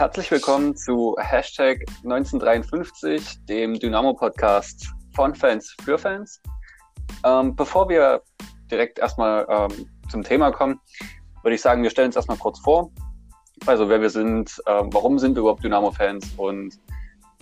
Herzlich 0.00 0.30
willkommen 0.30 0.74
zu 0.74 1.14
Hashtag 1.18 1.84
1953, 2.04 3.44
dem 3.44 3.78
Dynamo-Podcast 3.78 4.88
von 5.14 5.34
Fans 5.34 5.76
für 5.84 5.98
Fans. 5.98 6.40
Ähm, 7.22 7.54
bevor 7.54 7.86
wir 7.90 8.22
direkt 8.70 8.98
erstmal 8.98 9.46
ähm, 9.50 9.90
zum 10.10 10.22
Thema 10.22 10.52
kommen, 10.52 10.80
würde 11.42 11.54
ich 11.54 11.60
sagen, 11.60 11.82
wir 11.82 11.90
stellen 11.90 12.06
uns 12.06 12.16
erstmal 12.16 12.38
kurz 12.38 12.60
vor. 12.60 12.90
Also 13.66 13.90
wer 13.90 14.00
wir 14.00 14.08
sind, 14.08 14.50
äh, 14.64 14.84
warum 14.86 15.18
sind 15.18 15.34
wir 15.34 15.40
überhaupt 15.40 15.62
Dynamo-Fans 15.62 16.32
und 16.38 16.72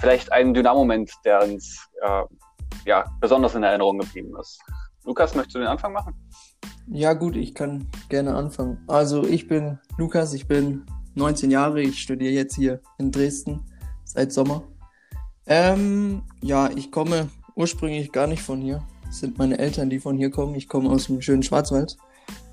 vielleicht 0.00 0.32
einen 0.32 0.52
Dynamo-Moment, 0.52 1.12
der 1.25 1.45
uns 1.45 1.88
äh, 2.02 2.24
ja, 2.84 3.04
besonders 3.20 3.54
in 3.54 3.62
Erinnerung 3.62 4.01
geblieben 4.01 4.34
ist. 4.40 4.60
Lukas, 5.04 5.32
möchtest 5.37 5.54
du 5.54 5.60
den 5.60 5.68
Anfang 5.68 5.93
machen? 5.93 6.12
Ja 6.88 7.12
gut, 7.12 7.37
ich 7.37 7.54
kann 7.54 7.87
gerne 8.09 8.34
anfangen. 8.34 8.82
Also 8.88 9.23
ich 9.23 9.46
bin 9.46 9.79
Lukas, 9.96 10.34
ich 10.34 10.48
bin 10.48 10.84
19 11.18 11.50
Jahre, 11.50 11.82
ich 11.82 11.98
studiere 11.98 12.32
jetzt 12.32 12.54
hier 12.54 12.80
in 12.98 13.10
Dresden 13.10 13.60
seit 14.04 14.32
Sommer. 14.32 14.62
Ähm, 15.46 16.22
ja, 16.40 16.70
ich 16.74 16.90
komme 16.90 17.28
ursprünglich 17.56 18.12
gar 18.12 18.26
nicht 18.26 18.42
von 18.42 18.60
hier. 18.60 18.82
Es 19.10 19.20
sind 19.20 19.36
meine 19.36 19.59
Eltern, 19.59 19.90
die 19.90 19.98
von 19.98 20.16
hier 20.16 20.30
kommen. 20.30 20.54
Ich 20.54 20.68
komme 20.68 20.90
aus 20.90 21.06
dem 21.06 21.20
schönen 21.20 21.42
Schwarzwald. 21.42 21.96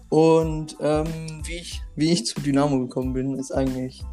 Und 0.09 0.77
ähm, 0.79 1.05
wie, 1.43 1.57
ich, 1.57 1.81
wie 1.95 2.11
ich 2.11 2.25
zu 2.25 2.41
Dynamo 2.41 2.79
gekommen 2.79 3.13
bin, 3.13 3.37
ist 3.37 3.51
eigentlich, 3.51 4.03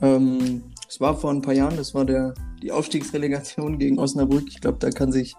ähm, 0.00 0.62
es 0.88 1.00
war 1.00 1.16
vor 1.16 1.30
ein 1.30 1.42
paar 1.42 1.54
Jahren, 1.54 1.76
das 1.76 1.94
war 1.94 2.04
der, 2.04 2.34
die 2.62 2.72
Aufstiegsrelegation 2.72 3.78
gegen 3.78 3.98
Osnabrück. 3.98 4.44
Ich 4.48 4.60
glaube, 4.60 4.78
da 4.78 4.90
kann 4.90 5.12
sich 5.12 5.34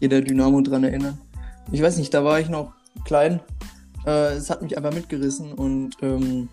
jeder 0.00 0.20
Dynamo 0.22 0.60
dran 0.62 0.84
erinnern. 0.84 1.18
Ich 1.72 1.82
weiß 1.82 1.96
nicht, 1.98 2.14
da 2.14 2.24
war 2.24 2.40
ich 2.40 2.48
noch 2.48 2.72
klein. 3.04 3.40
Äh, 4.06 4.34
es 4.34 4.48
hat 4.48 4.62
mich 4.62 4.76
einfach 4.76 4.94
mitgerissen 4.94 5.52
und 5.52 5.96
ähm, 6.00 6.48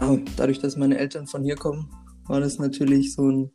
ja, 0.00 0.18
dadurch, 0.36 0.58
dass 0.58 0.76
meine 0.76 0.98
Eltern 0.98 1.26
von 1.26 1.42
hier 1.44 1.56
kommen, 1.56 1.88
war 2.26 2.40
das 2.40 2.58
natürlich 2.58 3.14
so 3.14 3.30
ein 3.30 3.50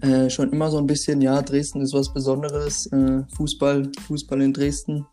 äh, 0.00 0.30
schon 0.30 0.52
immer 0.52 0.70
so 0.70 0.78
ein 0.78 0.86
bisschen, 0.86 1.20
ja, 1.20 1.42
Dresden 1.42 1.80
ist 1.80 1.92
was 1.92 2.12
Besonderes. 2.12 2.86
Äh, 2.86 3.24
Fußball, 3.36 3.90
Fußball 4.06 4.40
in 4.42 4.52
Dresden. 4.52 5.06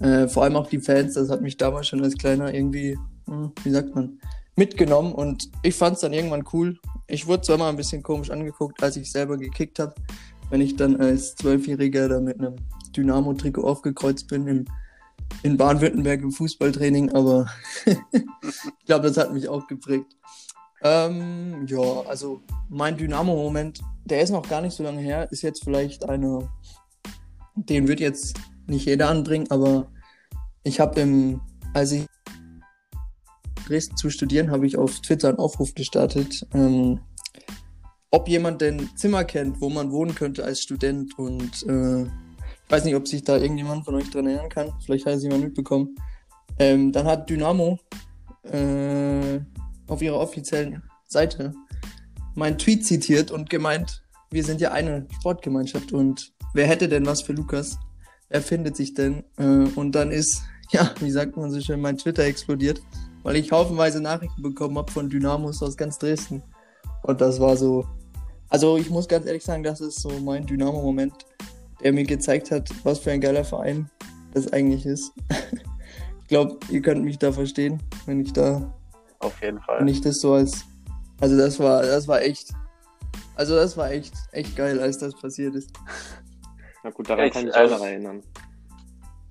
Äh, 0.00 0.28
vor 0.28 0.44
allem 0.44 0.56
auch 0.56 0.68
die 0.68 0.80
Fans, 0.80 1.14
das 1.14 1.30
hat 1.30 1.40
mich 1.40 1.56
damals 1.56 1.88
schon 1.88 2.02
als 2.02 2.16
Kleiner 2.16 2.52
irgendwie, 2.52 2.98
hm, 3.26 3.52
wie 3.64 3.70
sagt 3.70 3.94
man, 3.94 4.18
mitgenommen 4.54 5.12
und 5.12 5.50
ich 5.62 5.74
fand 5.74 5.96
es 5.96 6.02
dann 6.02 6.12
irgendwann 6.12 6.44
cool. 6.52 6.78
Ich 7.06 7.26
wurde 7.26 7.42
zwar 7.42 7.58
mal 7.58 7.70
ein 7.70 7.76
bisschen 7.76 8.02
komisch 8.02 8.30
angeguckt, 8.30 8.82
als 8.82 8.96
ich 8.96 9.10
selber 9.10 9.38
gekickt 9.38 9.78
habe, 9.78 9.94
wenn 10.50 10.60
ich 10.60 10.76
dann 10.76 10.96
als 10.96 11.34
Zwölfjähriger 11.36 12.08
da 12.08 12.20
mit 12.20 12.38
einem 12.38 12.56
Dynamo-Trikot 12.94 13.64
aufgekreuzt 13.64 14.28
bin 14.28 14.46
im, 14.46 14.64
in 15.42 15.56
Baden-Württemberg 15.56 16.22
im 16.22 16.32
Fußballtraining, 16.32 17.12
aber 17.12 17.46
ich 17.84 18.86
glaube, 18.86 19.08
das 19.08 19.16
hat 19.16 19.32
mich 19.32 19.48
auch 19.48 19.66
geprägt. 19.66 20.16
Ähm, 20.82 21.66
ja, 21.66 22.02
also 22.06 22.42
mein 22.68 22.96
Dynamo-Moment, 22.96 23.80
der 24.04 24.22
ist 24.22 24.30
noch 24.30 24.48
gar 24.48 24.60
nicht 24.60 24.74
so 24.74 24.82
lange 24.82 25.00
her, 25.00 25.30
ist 25.30 25.42
jetzt 25.42 25.64
vielleicht 25.64 26.08
eine, 26.08 26.48
den 27.54 27.88
wird 27.88 28.00
jetzt 28.00 28.36
nicht 28.66 28.86
jeder 28.86 29.08
anbringen, 29.08 29.46
aber 29.50 29.90
ich 30.64 30.80
habe 30.80 31.00
im, 31.00 31.40
als 31.74 31.92
ich 31.92 32.06
Dresden 33.66 33.96
zu 33.96 34.10
studieren, 34.10 34.50
habe 34.50 34.66
ich 34.66 34.76
auf 34.76 35.00
Twitter 35.00 35.28
einen 35.28 35.38
Aufruf 35.38 35.74
gestartet, 35.74 36.46
ähm, 36.54 37.00
ob 38.10 38.28
jemand 38.28 38.60
denn 38.60 38.88
Zimmer 38.96 39.24
kennt, 39.24 39.60
wo 39.60 39.68
man 39.68 39.90
wohnen 39.90 40.14
könnte 40.14 40.44
als 40.44 40.62
Student 40.62 41.18
und 41.18 41.66
äh, 41.66 42.06
weiß 42.68 42.84
nicht, 42.84 42.94
ob 42.94 43.06
sich 43.06 43.22
da 43.22 43.36
irgendjemand 43.36 43.84
von 43.84 43.94
euch 43.94 44.10
dran 44.10 44.26
erinnern 44.26 44.48
kann. 44.48 44.72
Vielleicht 44.84 45.06
hat 45.06 45.14
es 45.14 45.22
jemand 45.22 45.44
mitbekommen. 45.44 45.96
Ähm, 46.58 46.92
dann 46.92 47.06
hat 47.06 47.28
Dynamo 47.28 47.78
äh, 48.42 49.40
auf 49.86 50.02
ihrer 50.02 50.18
offiziellen 50.18 50.82
Seite 51.06 51.52
meinen 52.34 52.58
Tweet 52.58 52.84
zitiert 52.84 53.30
und 53.30 53.50
gemeint, 53.50 54.02
wir 54.30 54.44
sind 54.44 54.60
ja 54.60 54.72
eine 54.72 55.06
Sportgemeinschaft 55.18 55.92
und 55.92 56.32
wer 56.54 56.66
hätte 56.66 56.88
denn 56.88 57.06
was 57.06 57.22
für 57.22 57.32
Lukas? 57.32 57.78
Er 58.28 58.42
findet 58.42 58.76
sich 58.76 58.94
denn? 58.94 59.24
Äh, 59.38 59.68
und 59.76 59.92
dann 59.92 60.10
ist, 60.10 60.42
ja, 60.70 60.92
wie 61.00 61.10
sagt 61.10 61.36
man 61.36 61.50
so 61.50 61.60
schön, 61.60 61.80
mein 61.80 61.98
Twitter 61.98 62.24
explodiert, 62.24 62.82
weil 63.22 63.36
ich 63.36 63.52
haufenweise 63.52 64.00
Nachrichten 64.00 64.42
bekommen 64.42 64.76
habe 64.78 64.90
von 64.90 65.08
Dynamos 65.08 65.62
aus 65.62 65.76
ganz 65.76 65.98
Dresden. 65.98 66.42
Und 67.02 67.20
das 67.20 67.38
war 67.40 67.56
so, 67.56 67.86
also 68.48 68.76
ich 68.76 68.90
muss 68.90 69.08
ganz 69.08 69.26
ehrlich 69.26 69.44
sagen, 69.44 69.62
das 69.62 69.80
ist 69.80 70.00
so 70.00 70.10
mein 70.20 70.46
Dynamo-Moment, 70.46 71.14
der 71.82 71.92
mir 71.92 72.04
gezeigt 72.04 72.50
hat, 72.50 72.68
was 72.84 72.98
für 72.98 73.10
ein 73.10 73.20
geiler 73.20 73.44
Verein 73.44 73.90
das 74.34 74.52
eigentlich 74.52 74.86
ist. 74.86 75.12
ich 76.22 76.28
glaube, 76.28 76.58
ihr 76.70 76.82
könnt 76.82 77.04
mich 77.04 77.18
da 77.18 77.32
verstehen, 77.32 77.82
wenn 78.06 78.20
ich 78.20 78.32
da 78.32 78.72
auf 79.20 79.42
jeden 79.42 79.60
Fall. 79.60 79.80
Wenn 79.80 79.88
ich 79.88 80.00
das 80.00 80.20
so 80.20 80.34
als. 80.34 80.64
Also 81.20 81.36
das 81.36 81.58
war, 81.58 81.82
das 81.82 82.06
war 82.08 82.22
echt. 82.22 82.52
Also 83.34 83.56
das 83.56 83.76
war 83.76 83.90
echt, 83.90 84.14
echt 84.32 84.56
geil, 84.56 84.80
als 84.80 84.98
das 84.98 85.14
passiert 85.14 85.54
ist. 85.54 85.70
Na 86.84 86.90
gut, 86.90 87.08
daran 87.08 87.26
ich, 87.26 87.32
kann 87.32 87.42
ich 87.42 87.46
mich 87.48 87.56
also, 87.56 87.74
auch 87.76 87.84
erinnern. 87.84 88.22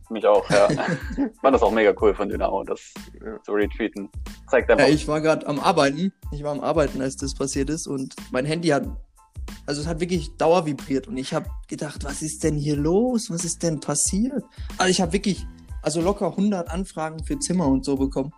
Mich 0.09 0.25
auch, 0.27 0.47
ja. 0.51 0.67
war 1.41 1.51
das 1.51 1.63
auch 1.63 1.71
mega 1.71 1.93
cool 1.99 2.13
von 2.13 2.29
Dynamo, 2.29 2.63
das 2.63 2.93
ja. 3.23 3.41
zu 3.41 3.53
retweeten. 3.53 4.09
Zeigt 4.49 4.69
einfach. 4.69 4.85
Ja, 4.87 4.93
ich 4.93 5.07
war 5.07 5.21
gerade 5.21 5.47
am 5.47 5.59
Arbeiten. 5.59 6.13
Ich 6.31 6.43
war 6.43 6.51
am 6.51 6.59
Arbeiten, 6.59 7.01
als 7.01 7.17
das 7.17 7.33
passiert 7.33 7.69
ist 7.69 7.87
und 7.87 8.15
mein 8.31 8.45
Handy 8.45 8.67
hat 8.67 8.85
also 9.65 9.81
es 9.81 9.87
hat 9.87 9.99
wirklich 9.99 10.35
Dauer 10.37 10.65
vibriert 10.65 11.07
und 11.07 11.17
ich 11.17 11.33
habe 11.33 11.49
gedacht, 11.67 12.03
was 12.03 12.21
ist 12.21 12.43
denn 12.43 12.55
hier 12.55 12.75
los? 12.75 13.29
Was 13.29 13.45
ist 13.45 13.63
denn 13.63 13.79
passiert? 13.79 14.43
Also 14.77 14.91
ich 14.91 15.01
habe 15.01 15.13
wirklich, 15.13 15.45
also 15.81 16.01
locker 16.01 16.27
100 16.27 16.69
Anfragen 16.69 17.23
für 17.23 17.39
Zimmer 17.39 17.67
und 17.67 17.85
so 17.85 17.95
bekommen 17.95 18.31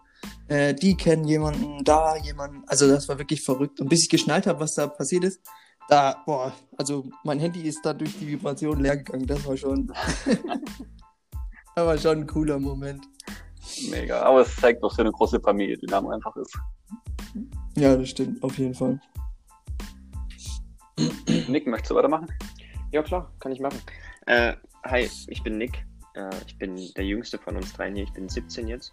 äh, 0.48 0.74
die 0.74 0.96
kennen 0.96 1.26
jemanden, 1.26 1.84
da 1.84 2.16
jemanden. 2.18 2.64
Also 2.68 2.88
das 2.88 3.08
war 3.10 3.18
wirklich 3.18 3.44
verrückt. 3.44 3.80
Und 3.82 3.90
bis 3.90 4.04
ich 4.04 4.10
geschnallt 4.10 4.48
habe, 4.48 4.60
was 4.60 4.76
da 4.76 4.88
passiert 4.88 5.24
ist, 5.24 5.42
da, 5.90 6.22
boah, 6.26 6.54
also 6.78 7.06
mein 7.24 7.40
Handy 7.40 7.62
ist 7.62 7.86
da 7.86 7.94
durch 7.94 8.18
die 8.20 8.28
Vibration 8.28 8.82
leer 8.82 8.98
gegangen. 8.98 9.26
Das 9.26 9.46
war 9.46 9.56
schon, 9.56 9.88
das 11.76 11.86
war 11.86 11.98
schon 11.98 12.20
ein 12.20 12.28
cooler 12.28 12.60
Moment. 12.60 13.06
Mega, 13.90 14.22
aber 14.22 14.42
es 14.42 14.56
zeigt 14.56 14.84
doch 14.84 14.94
so 14.94 15.02
eine 15.02 15.12
große 15.12 15.40
Familie, 15.40 15.78
die 15.78 15.86
Dynamo 15.86 16.10
einfach 16.10 16.36
ist. 16.38 16.58
Ja, 17.76 17.96
das 17.96 18.10
stimmt, 18.10 18.42
auf 18.42 18.58
jeden 18.58 18.74
Fall. 18.74 19.00
Nick, 21.48 21.68
möchtest 21.68 21.92
du 21.92 21.96
weitermachen? 21.96 22.28
Ja, 22.92 23.04
klar, 23.04 23.32
kann 23.40 23.52
ich 23.52 23.60
machen. 23.60 23.80
Äh, 24.26 24.54
hi, 24.84 25.10
ich 25.28 25.44
bin 25.44 25.58
Nick. 25.58 25.86
Äh, 26.14 26.30
ich 26.48 26.58
bin 26.58 26.76
der 26.96 27.06
jüngste 27.06 27.38
von 27.38 27.56
uns 27.56 27.74
dreien 27.74 27.96
hier. 27.96 28.06
Ich 28.06 28.14
bin 28.14 28.28
17 28.28 28.68
jetzt 28.68 28.92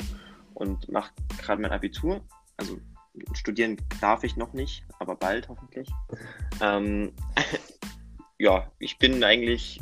und 0.55 0.89
mache 0.91 1.13
gerade 1.39 1.63
mein 1.63 1.73
Abitur. 1.73 2.23
Also 2.57 2.79
studieren 3.33 3.77
darf 4.01 4.25
ich 4.25 4.37
noch 4.37 4.53
nicht, 4.53 4.85
aber 4.99 5.17
bald 5.17 5.49
hoffentlich. 5.49 5.89
Ähm, 6.61 7.13
ja, 8.39 8.71
ich 8.79 8.99
bin 8.99 9.23
eigentlich 9.25 9.81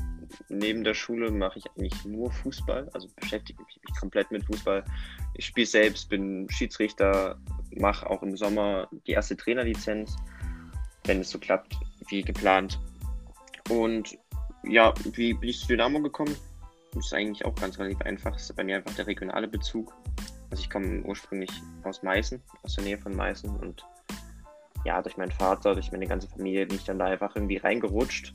neben 0.49 0.82
der 0.84 0.94
Schule 0.94 1.31
mache 1.31 1.59
ich 1.59 1.71
eigentlich 1.72 2.05
nur 2.05 2.31
Fußball, 2.31 2.88
also 2.94 3.09
beschäftige 3.16 3.62
mich 3.62 3.81
komplett 3.99 4.31
mit 4.31 4.44
Fußball. 4.44 4.84
Ich 5.34 5.47
spiele 5.47 5.66
selbst, 5.66 6.09
bin 6.09 6.49
Schiedsrichter, 6.49 7.38
mache 7.77 8.09
auch 8.09 8.22
im 8.22 8.37
Sommer 8.37 8.88
die 9.06 9.12
erste 9.12 9.37
Trainerlizenz, 9.37 10.16
wenn 11.05 11.21
es 11.21 11.31
so 11.31 11.38
klappt 11.38 11.77
wie 12.08 12.22
geplant. 12.22 12.80
Und 13.70 14.18
ja, 14.64 14.92
wie 15.12 15.34
bin 15.34 15.48
ich 15.48 15.60
zu 15.60 15.68
Dynamo 15.68 16.00
gekommen? 16.00 16.34
Das 16.94 17.06
ist 17.06 17.14
eigentlich 17.14 17.44
auch 17.44 17.54
ganz 17.54 17.78
relativ 17.78 18.00
einfach. 18.02 18.32
Das 18.32 18.42
ist 18.42 18.56
bei 18.56 18.64
mir 18.64 18.76
einfach 18.76 18.94
der 18.94 19.06
regionale 19.06 19.48
Bezug. 19.48 19.94
Also 20.50 20.62
ich 20.62 20.70
komme 20.70 21.02
ursprünglich 21.02 21.50
aus 21.84 22.02
Meißen, 22.02 22.40
aus 22.62 22.74
der 22.74 22.84
Nähe 22.84 22.98
von 22.98 23.16
Meißen 23.16 23.48
und 23.56 23.84
ja, 24.84 25.00
durch 25.00 25.16
meinen 25.16 25.30
Vater, 25.30 25.74
durch 25.74 25.92
meine 25.92 26.06
ganze 26.06 26.28
Familie 26.28 26.66
bin 26.66 26.76
ich 26.76 26.84
dann 26.84 26.98
da 26.98 27.06
einfach 27.06 27.34
irgendwie 27.36 27.56
reingerutscht. 27.56 28.32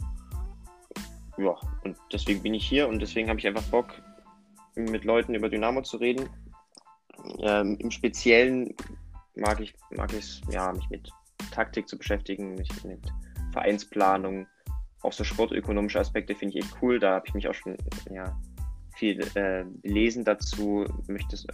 Ja, 1.37 1.55
und 1.83 1.97
deswegen 2.11 2.41
bin 2.41 2.53
ich 2.53 2.67
hier 2.67 2.87
und 2.87 2.99
deswegen 2.99 3.29
habe 3.29 3.39
ich 3.39 3.45
einfach 3.45 3.63
Bock, 3.63 3.93
mit 4.75 5.03
Leuten 5.03 5.35
über 5.35 5.49
Dynamo 5.49 5.81
zu 5.81 5.97
reden. 5.97 6.29
Ähm, 7.39 7.77
Im 7.79 7.91
Speziellen 7.91 8.75
mag 9.35 9.59
ich 9.59 9.73
mag 9.91 10.13
es, 10.13 10.41
ja, 10.49 10.71
mich 10.71 10.89
mit 10.89 11.11
Taktik 11.51 11.87
zu 11.87 11.97
beschäftigen, 11.97 12.55
mich 12.55 12.83
mit 12.83 13.01
Vereinsplanung, 13.57 14.47
auch 15.01 15.13
so 15.13 15.23
sportökonomische 15.23 15.99
Aspekte 15.99 16.35
finde 16.35 16.57
ich 16.57 16.63
echt 16.63 16.77
cool. 16.81 16.99
Da 16.99 17.15
habe 17.15 17.27
ich 17.27 17.33
mich 17.33 17.47
auch 17.47 17.53
schon 17.55 17.75
ja, 18.11 18.37
viel 18.95 19.19
äh, 19.35 19.65
lesen 19.83 20.23
dazu, 20.23 20.85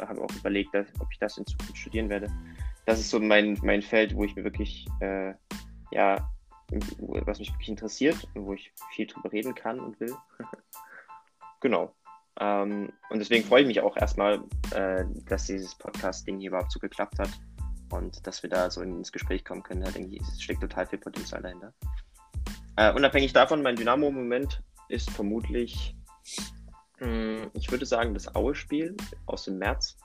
habe 0.02 0.22
auch 0.22 0.36
überlegt, 0.36 0.74
dass, 0.74 0.88
ob 1.00 1.08
ich 1.12 1.20
das 1.20 1.38
in 1.38 1.46
Zukunft 1.46 1.78
studieren 1.78 2.10
werde. 2.10 2.28
Das 2.86 3.00
ist 3.00 3.10
so 3.10 3.20
mein, 3.20 3.58
mein 3.64 3.82
Feld, 3.82 4.16
wo 4.16 4.26
ich 4.26 4.36
mir 4.36 4.44
wirklich, 4.44 4.86
äh, 5.00 5.34
ja, 5.92 6.30
was 6.70 7.40
mich 7.40 7.54
wirklich 7.54 7.70
interessiert 7.70 8.28
und 8.34 8.46
wo 8.46 8.54
ich 8.54 8.74
viel 8.92 9.08
drüber 9.08 9.32
reden 9.32 9.56
kann 9.56 9.80
und 9.80 9.98
will. 10.02 10.14
genau. 11.62 11.94
Ähm, 12.40 12.92
und 13.10 13.20
deswegen 13.20 13.46
freue 13.46 13.62
ich 13.62 13.68
mich 13.68 13.80
auch 13.80 13.96
erstmal, 13.96 14.44
äh, 14.72 15.06
dass 15.30 15.46
dieses 15.46 15.76
Podcast-Ding 15.76 16.40
hier 16.40 16.50
überhaupt 16.50 16.72
so 16.72 16.80
geklappt 16.80 17.20
hat 17.20 17.30
und 17.94 18.26
dass 18.28 18.44
wir 18.44 18.50
da 18.50 18.70
so 18.70 18.82
ins 18.82 19.12
Gespräch 19.12 19.46
kommen 19.46 19.64
können. 19.64 19.82
Da 19.82 19.92
denke 19.92 20.16
ich, 20.16 20.22
es 20.22 20.42
steckt 20.42 20.62
total 20.62 20.86
viel 20.88 21.00
Potenzial 21.00 21.42
dahinter. 21.42 21.74
Äh, 22.76 22.94
unabhängig 22.94 23.34
davon, 23.34 23.62
mein 23.62 23.76
Dynamo-Moment 23.76 24.62
ist 24.90 25.10
vermutlich 25.12 25.96
hm, 27.04 27.52
ich 27.54 27.70
würde 27.70 27.86
sagen, 27.86 28.14
das 28.14 28.34
Aue-Spiel 28.34 28.96
aus 29.26 29.46
dem 29.46 29.58
März, 29.58 29.98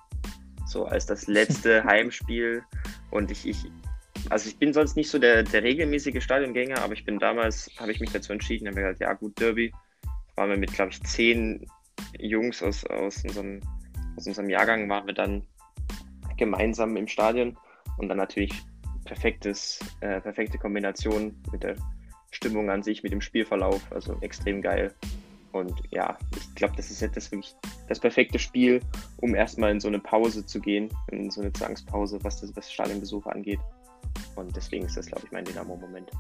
so 0.67 0.85
als 0.87 1.06
das 1.06 1.26
letzte 1.26 1.85
Heimspiel. 1.85 2.62
Und 3.11 3.31
ich, 3.31 3.46
ich 3.46 3.67
also 4.31 4.49
ich 4.49 4.58
bin 4.58 4.73
sonst 4.73 4.96
nicht 4.96 5.08
so 5.08 5.19
der, 5.19 5.44
der 5.44 5.62
regelmäßige 5.62 6.23
Stadiongänger, 6.23 6.82
aber 6.82 6.93
ich 6.93 7.05
bin 7.05 7.19
damals, 7.19 7.70
habe 7.79 7.93
ich 7.93 8.00
mich 8.00 8.11
dazu 8.11 8.32
entschieden, 8.32 8.67
habe 8.67 8.81
gesagt, 8.81 9.00
ja 9.00 9.12
gut, 9.14 9.38
Derby. 9.40 9.73
Waren 10.35 10.50
wir 10.50 10.56
mit, 10.56 10.73
glaube 10.73 10.90
ich, 10.90 11.02
zehn 11.02 11.67
Jungs 12.19 12.62
aus, 12.62 12.85
aus, 12.85 13.25
unserem, 13.25 13.61
aus 14.17 14.26
unserem 14.26 14.49
Jahrgang, 14.49 14.88
waren 14.88 15.06
wir 15.06 15.14
dann 15.14 15.46
gemeinsam 16.37 16.96
im 16.96 17.08
Stadion 17.08 17.56
und 17.99 18.09
dann 18.09 18.19
natürlich 18.19 18.53
perfektes, 19.05 19.81
äh, 20.00 20.21
perfekte 20.21 20.59
Kombination 20.59 21.37
mit 21.53 21.62
der 21.62 21.77
Stimmung 22.31 22.71
an 22.71 22.83
sich, 22.83 23.03
mit 23.03 23.12
dem 23.12 23.21
Spielverlauf, 23.21 23.81
also 23.91 24.17
extrem 24.21 24.61
geil. 24.62 24.95
Und 25.53 25.81
ja, 25.91 26.17
ich 26.37 26.55
glaube, 26.55 26.77
das 26.77 26.91
ist 26.91 27.00
jetzt 27.00 27.17
das 27.17 27.33
wirklich 27.33 27.55
das 27.89 27.99
perfekte 27.99 28.39
Spiel, 28.39 28.81
um 29.19 29.35
erstmal 29.35 29.71
in 29.71 29.81
so 29.81 29.89
eine 29.89 29.99
Pause 29.99 30.45
zu 30.45 30.61
gehen, 30.61 30.91
in 31.11 31.31
so 31.31 31.41
eine 31.41 31.53
Zwangspause, 31.53 32.19
was 32.23 32.41
das, 32.41 32.55
was 32.55 32.71
Stadionbesuch 32.71 33.27
angeht. 33.27 33.61
Und 34.37 34.55
deswegen 34.55 34.85
ist 34.85 34.97
das, 34.97 35.06
glaube 35.06 35.25
ich, 35.25 35.33
mein 35.33 35.45
Dynamo-Moment. 35.45 36.11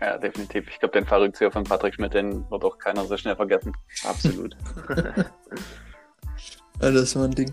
Ja, 0.00 0.18
definitiv. 0.18 0.68
Ich 0.68 0.78
glaube, 0.78 0.92
den 0.92 1.06
Fallrückzieher 1.06 1.50
von 1.50 1.64
Patrick 1.64 1.94
Schmidt, 1.94 2.14
den 2.14 2.48
wird 2.50 2.64
auch 2.64 2.78
keiner 2.78 3.04
so 3.04 3.16
schnell 3.16 3.36
vergessen. 3.36 3.72
Absolut. 4.04 4.56
ja, 6.80 6.90
das 6.90 7.16
war 7.16 7.24
ein 7.24 7.30
Ding. 7.30 7.50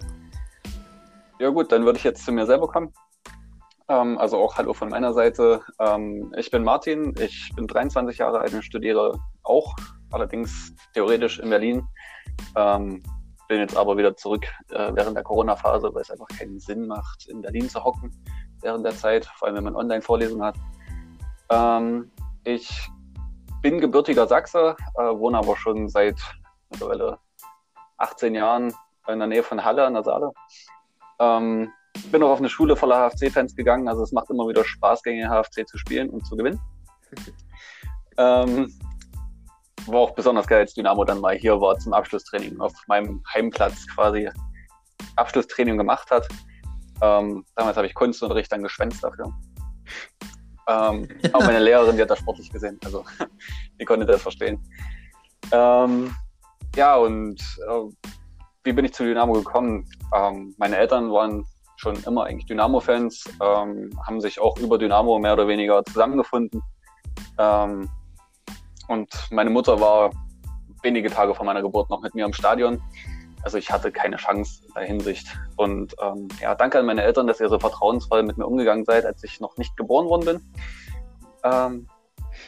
Ja 1.43 1.49
gut, 1.49 1.73
dann 1.73 1.83
würde 1.83 1.97
ich 1.97 2.05
jetzt 2.05 2.23
zu 2.23 2.31
mir 2.31 2.45
selber 2.45 2.69
kommen. 2.69 2.93
Ähm, 3.89 4.17
also 4.17 4.37
auch 4.37 4.55
Hallo 4.55 4.73
von 4.73 4.87
meiner 4.87 5.11
Seite. 5.11 5.59
Ähm, 5.77 6.33
ich 6.37 6.49
bin 6.49 6.63
Martin, 6.63 7.13
ich 7.19 7.51
bin 7.53 7.67
23 7.67 8.17
Jahre 8.17 8.39
alt 8.39 8.53
und 8.53 8.63
studiere 8.63 9.19
auch, 9.43 9.75
allerdings 10.11 10.73
theoretisch 10.93 11.39
in 11.39 11.49
Berlin. 11.49 11.85
Ähm, 12.55 13.03
bin 13.49 13.59
jetzt 13.59 13.75
aber 13.75 13.97
wieder 13.97 14.15
zurück 14.15 14.45
äh, 14.69 14.91
während 14.95 15.17
der 15.17 15.25
Corona-Phase, 15.25 15.93
weil 15.93 16.03
es 16.03 16.11
einfach 16.11 16.29
keinen 16.29 16.61
Sinn 16.61 16.87
macht, 16.87 17.27
in 17.27 17.41
Berlin 17.41 17.67
zu 17.67 17.83
hocken 17.83 18.09
während 18.61 18.85
der 18.85 18.95
Zeit, 18.95 19.25
vor 19.25 19.49
allem 19.49 19.57
wenn 19.57 19.65
man 19.65 19.75
Online-Vorlesungen 19.75 20.45
hat. 20.45 20.55
Ähm, 21.49 22.09
ich 22.45 22.89
bin 23.61 23.81
gebürtiger 23.81 24.27
Sachse, 24.27 24.77
äh, 24.95 25.01
wohne 25.01 25.39
aber 25.39 25.57
schon 25.57 25.89
seit 25.89 26.15
mittlerweile 26.69 27.19
18 27.97 28.33
Jahren 28.33 28.73
in 29.09 29.19
der 29.19 29.27
Nähe 29.27 29.43
von 29.43 29.65
Halle 29.65 29.85
an 29.85 29.95
der 29.95 30.03
Saale. 30.03 30.31
Ähm, 31.23 31.71
bin 32.11 32.23
auch 32.23 32.31
auf 32.31 32.39
eine 32.39 32.49
Schule 32.49 32.75
voller 32.75 33.09
HFC-Fans 33.09 33.55
gegangen, 33.55 33.87
also 33.87 34.03
es 34.03 34.11
macht 34.11 34.29
immer 34.29 34.47
wieder 34.47 34.63
Spaß, 34.63 35.03
gegen 35.03 35.19
den 35.19 35.29
HFC 35.29 35.67
zu 35.67 35.77
spielen 35.77 36.09
und 36.09 36.25
zu 36.25 36.35
gewinnen. 36.35 36.59
ähm, 38.17 38.73
war 39.85 39.99
auch 39.99 40.11
besonders 40.11 40.47
geil, 40.47 40.61
als 40.61 40.73
Dynamo 40.73 41.03
dann 41.03 41.19
mal 41.19 41.35
hier 41.35 41.59
war 41.59 41.77
zum 41.77 41.93
Abschlusstraining 41.93 42.59
auf 42.59 42.73
meinem 42.87 43.23
Heimplatz 43.33 43.85
quasi 43.87 44.29
Abschlusstraining 45.15 45.77
gemacht 45.77 46.09
hat. 46.09 46.27
Ähm, 47.01 47.45
damals 47.55 47.77
habe 47.77 47.87
ich 47.87 47.93
Kunstunterricht 47.93 48.51
dann 48.51 48.63
geschwänzt 48.63 49.03
dafür. 49.03 49.31
Ähm, 50.67 51.07
auch 51.33 51.41
meine 51.41 51.59
Lehrerin, 51.59 51.95
die 51.95 52.01
hat 52.01 52.09
das 52.09 52.19
sportlich 52.19 52.51
gesehen, 52.51 52.79
also 52.85 53.03
die 53.79 53.85
konnte 53.85 54.05
das 54.05 54.21
verstehen. 54.21 54.63
Ähm, 55.51 56.15
ja, 56.75 56.95
und 56.95 57.39
äh, 57.69 58.11
wie 58.63 58.73
bin 58.73 58.85
ich 58.85 58.93
zu 58.93 59.03
Dynamo 59.03 59.33
gekommen? 59.33 59.87
Ähm, 60.15 60.55
meine 60.57 60.77
Eltern 60.77 61.11
waren 61.11 61.45
schon 61.75 62.01
immer 62.03 62.25
eigentlich 62.25 62.45
Dynamo-Fans, 62.45 63.25
ähm, 63.41 63.89
haben 64.05 64.21
sich 64.21 64.39
auch 64.39 64.57
über 64.57 64.77
Dynamo 64.77 65.19
mehr 65.19 65.33
oder 65.33 65.47
weniger 65.47 65.83
zusammengefunden. 65.83 66.61
Ähm, 67.37 67.89
und 68.87 69.09
meine 69.31 69.49
Mutter 69.49 69.79
war 69.79 70.11
wenige 70.81 71.09
Tage 71.09 71.33
vor 71.33 71.45
meiner 71.45 71.61
Geburt 71.61 71.89
noch 71.89 72.01
mit 72.01 72.15
mir 72.15 72.25
im 72.25 72.33
Stadion. 72.33 72.81
Also 73.43 73.57
ich 73.57 73.71
hatte 73.71 73.91
keine 73.91 74.15
Chance 74.15 74.61
in 74.67 74.73
der 74.73 74.83
Hinsicht. 74.83 75.27
Und 75.57 75.95
ähm, 76.01 76.29
ja, 76.41 76.55
danke 76.55 76.79
an 76.79 76.85
meine 76.85 77.03
Eltern, 77.03 77.27
dass 77.27 77.41
ihr 77.41 77.49
so 77.49 77.59
vertrauensvoll 77.59 78.23
mit 78.23 78.37
mir 78.37 78.45
umgegangen 78.45 78.85
seid, 78.85 79.05
als 79.05 79.23
ich 79.23 79.39
noch 79.41 79.57
nicht 79.57 79.75
geboren 79.75 80.07
worden 80.07 80.25
bin. 80.25 80.53
Ähm, 81.43 81.87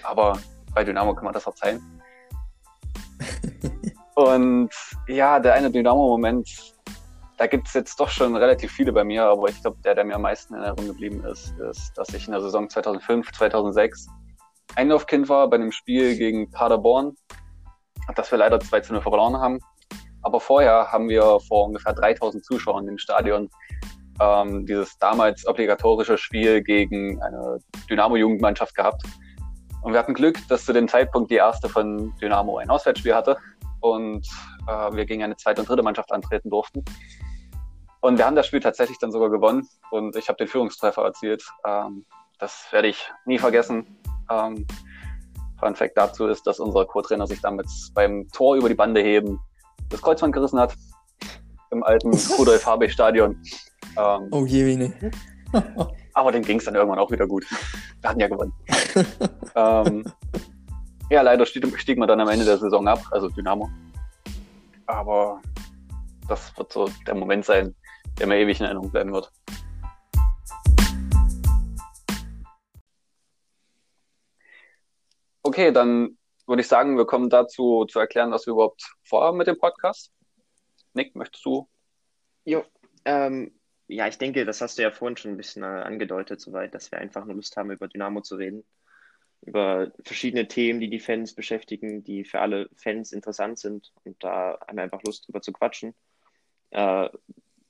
aber 0.03 0.39
bei 0.73 0.83
Dynamo 0.83 1.13
kann 1.13 1.25
man 1.25 1.33
das 1.33 1.43
verzeihen. 1.43 1.94
Und 4.15 4.69
ja, 5.07 5.39
der 5.39 5.53
eine 5.53 5.69
Dynamo-Moment, 5.69 6.73
da 7.37 7.47
gibt 7.47 7.67
es 7.67 7.73
jetzt 7.73 7.99
doch 7.99 8.09
schon 8.09 8.35
relativ 8.37 8.71
viele 8.71 8.93
bei 8.93 9.03
mir, 9.03 9.25
aber 9.25 9.49
ich 9.49 9.61
glaube, 9.61 9.77
der, 9.83 9.93
der 9.93 10.05
mir 10.05 10.15
am 10.15 10.21
meisten 10.21 10.55
in 10.55 10.61
Erinnerung 10.61 10.87
geblieben 10.87 11.23
ist, 11.25 11.53
ist, 11.59 11.91
dass 11.97 12.13
ich 12.13 12.25
in 12.25 12.31
der 12.31 12.41
Saison 12.41 12.69
2005, 12.69 13.31
2006 13.33 14.07
Einlaufkind 14.75 15.27
war 15.27 15.49
bei 15.49 15.57
einem 15.57 15.73
Spiel 15.73 16.17
gegen 16.17 16.49
Paderborn, 16.49 17.15
das 18.15 18.31
wir 18.31 18.37
leider 18.37 18.59
2 18.59 18.79
zu 18.81 18.93
0 18.93 19.01
verloren 19.01 19.37
haben. 19.37 19.59
Aber 20.21 20.39
vorher 20.39 20.91
haben 20.91 21.09
wir 21.09 21.39
vor 21.47 21.65
ungefähr 21.65 21.93
3000 21.93 22.43
Zuschauern 22.43 22.87
im 22.87 22.97
Stadion 22.97 23.49
ähm, 24.21 24.65
dieses 24.65 24.97
damals 24.97 25.45
obligatorische 25.45 26.17
Spiel 26.17 26.63
gegen 26.63 27.21
eine 27.21 27.59
Dynamo-Jugendmannschaft 27.89 28.75
gehabt. 28.75 29.03
Und 29.81 29.91
wir 29.91 29.99
hatten 29.99 30.13
Glück, 30.13 30.37
dass 30.47 30.65
zu 30.65 30.73
dem 30.73 30.87
Zeitpunkt 30.87 31.29
die 31.29 31.35
erste 31.35 31.69
von 31.69 32.13
Dynamo 32.21 32.57
ein 32.57 32.69
Auswärtsspiel 32.69 33.13
hatte 33.13 33.37
und 33.85 34.27
äh, 34.67 34.95
wir 34.95 35.05
gegen 35.05 35.23
eine 35.23 35.35
zweite 35.35 35.61
und 35.61 35.69
dritte 35.69 35.83
Mannschaft 35.83 36.11
antreten 36.11 36.49
durften. 36.49 36.83
Und 38.01 38.17
wir 38.17 38.25
haben 38.25 38.35
das 38.35 38.47
Spiel 38.47 38.59
tatsächlich 38.59 38.97
dann 38.99 39.11
sogar 39.11 39.29
gewonnen 39.29 39.67
und 39.91 40.15
ich 40.15 40.27
habe 40.27 40.37
den 40.37 40.47
Führungstreffer 40.47 41.03
erzielt. 41.03 41.43
Ähm, 41.65 42.05
das 42.39 42.67
werde 42.71 42.87
ich 42.87 43.11
nie 43.25 43.37
vergessen. 43.37 43.97
Ähm, 44.29 44.65
Fun 45.59 45.75
Fact 45.75 45.97
dazu 45.97 46.27
ist, 46.27 46.45
dass 46.47 46.59
unser 46.59 46.85
Co-Trainer 46.85 47.27
sich 47.27 47.41
damals 47.41 47.91
beim 47.93 48.27
Tor 48.29 48.55
über 48.55 48.69
die 48.69 48.75
Bande 48.75 49.01
heben 49.01 49.39
das 49.89 50.01
Kreuzband 50.01 50.33
gerissen 50.33 50.59
hat 50.59 50.73
im 51.71 51.83
alten 51.83 52.11
Rudolf 52.37 52.65
Habich 52.65 52.93
Stadion. 52.93 53.41
Ähm, 53.97 54.29
oh 54.31 54.45
je, 54.45 54.65
Wene. 54.65 55.11
aber 56.13 56.31
dem 56.31 56.43
ging 56.43 56.57
es 56.57 56.65
dann 56.65 56.75
irgendwann 56.75 56.99
auch 56.99 57.11
wieder 57.11 57.27
gut. 57.27 57.45
Wir 58.01 58.09
hatten 58.09 58.19
ja 58.19 58.27
gewonnen. 58.27 58.53
ähm, 59.55 60.03
ja, 61.09 61.21
leider 61.21 61.45
stieg, 61.45 61.79
stieg 61.79 61.97
man 61.97 62.07
dann 62.07 62.19
am 62.19 62.29
Ende 62.29 62.45
der 62.45 62.57
Saison 62.57 62.87
ab, 62.87 63.01
also 63.11 63.29
Dynamo. 63.29 63.69
Aber 64.87 65.41
das 66.27 66.57
wird 66.57 66.71
so 66.71 66.89
der 67.05 67.15
Moment 67.15 67.45
sein, 67.45 67.75
der 68.17 68.27
mir 68.27 68.37
ewig 68.37 68.59
in 68.59 68.65
Erinnerung 68.65 68.91
bleiben 68.91 69.13
wird. 69.13 69.31
Okay, 75.43 75.71
dann 75.71 76.17
würde 76.47 76.61
ich 76.61 76.67
sagen, 76.67 76.97
wir 76.97 77.05
kommen 77.05 77.29
dazu 77.29 77.85
zu 77.85 77.99
erklären, 77.99 78.31
was 78.31 78.47
wir 78.47 78.53
überhaupt 78.53 78.83
vorhaben 79.03 79.37
mit 79.37 79.47
dem 79.47 79.57
Podcast. 79.57 80.11
Nick, 80.93 81.15
möchtest 81.15 81.45
du? 81.45 81.69
Jo, 82.45 82.63
ähm, 83.05 83.51
ja, 83.87 84.07
ich 84.07 84.17
denke, 84.17 84.45
das 84.45 84.61
hast 84.61 84.77
du 84.77 84.81
ja 84.81 84.91
vorhin 84.91 85.17
schon 85.17 85.31
ein 85.31 85.37
bisschen 85.37 85.63
äh, 85.63 85.65
angedeutet, 85.65 86.41
soweit, 86.41 86.73
dass 86.73 86.91
wir 86.91 86.99
einfach 86.99 87.23
eine 87.23 87.33
Lust 87.33 87.55
haben, 87.57 87.71
über 87.71 87.87
Dynamo 87.87 88.21
zu 88.21 88.35
reden. 88.35 88.63
Über 89.45 89.91
verschiedene 90.03 90.47
Themen, 90.47 90.79
die 90.79 90.89
die 90.89 90.99
Fans 90.99 91.33
beschäftigen, 91.33 92.03
die 92.03 92.23
für 92.25 92.39
alle 92.39 92.69
Fans 92.75 93.11
interessant 93.11 93.59
sind. 93.59 93.93
Und 94.03 94.23
da 94.23 94.59
haben 94.67 94.77
wir 94.77 94.83
einfach 94.83 95.03
Lust, 95.03 95.27
drüber 95.27 95.41
zu 95.41 95.53
quatschen. 95.53 95.93
Äh, 96.71 97.09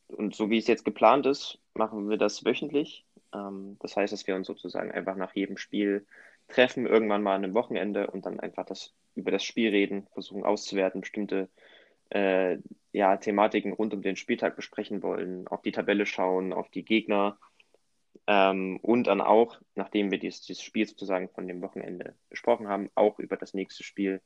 und 0.08 0.36
so 0.36 0.50
wie 0.50 0.58
es 0.58 0.68
jetzt 0.68 0.86
geplant 0.86 1.26
ist, 1.26 1.60
machen 1.74 2.10
wir 2.10 2.18
das 2.18 2.46
wöchentlich. 2.46 3.06
Ähm, 3.34 3.78
das 3.82 3.96
heißt, 3.98 4.14
dass 4.14 4.26
wir 4.28 4.36
uns 4.36 4.48
sozusagen 4.48 4.92
einfach 4.92 5.16
nach 5.16 5.36
jedem 5.36 5.58
Spiel 5.58 6.06
treffen, 6.48 6.86
irgendwann 6.86 7.24
mal 7.24 7.36
an 7.36 7.44
einem 7.44 7.54
Wochenende 7.54 8.08
und 8.10 8.26
dann 8.26 8.40
einfach 8.40 8.66
das, 8.66 8.94
über 9.16 9.32
das 9.32 9.44
Spiel 9.44 9.70
reden, 9.70 10.08
versuchen 10.14 10.44
auszuwerten, 10.44 11.02
bestimmte 11.02 11.50
äh, 12.10 12.58
ja, 12.92 13.18
Thematiken 13.18 13.74
rund 13.74 13.94
um 13.94 14.02
den 14.02 14.16
Spieltag 14.16 14.56
besprechen 14.56 15.02
wollen, 15.02 15.48
auf 15.48 15.62
die 15.62 15.72
Tabelle 15.72 16.06
schauen, 16.06 16.54
auf 16.54 16.70
die 16.70 16.86
Gegner 16.86 17.38
ähm, 18.28 18.80
und 18.82 19.08
dann 19.08 19.22
auch, 19.22 19.60
nachdem 19.76 20.12
wir 20.12 20.20
dieses, 20.20 20.42
dieses 20.42 20.64
Spiel 20.64 20.88
sozusagen 20.88 21.30
von 21.30 21.48
dem 21.48 21.62
Wochenende 21.62 22.16
besprochen 22.30 22.68
haben, 22.68 22.90
auch 22.96 23.20
über 23.20 23.38
das 23.38 23.54
nächste 23.54 23.84
Spiel, 23.84 24.22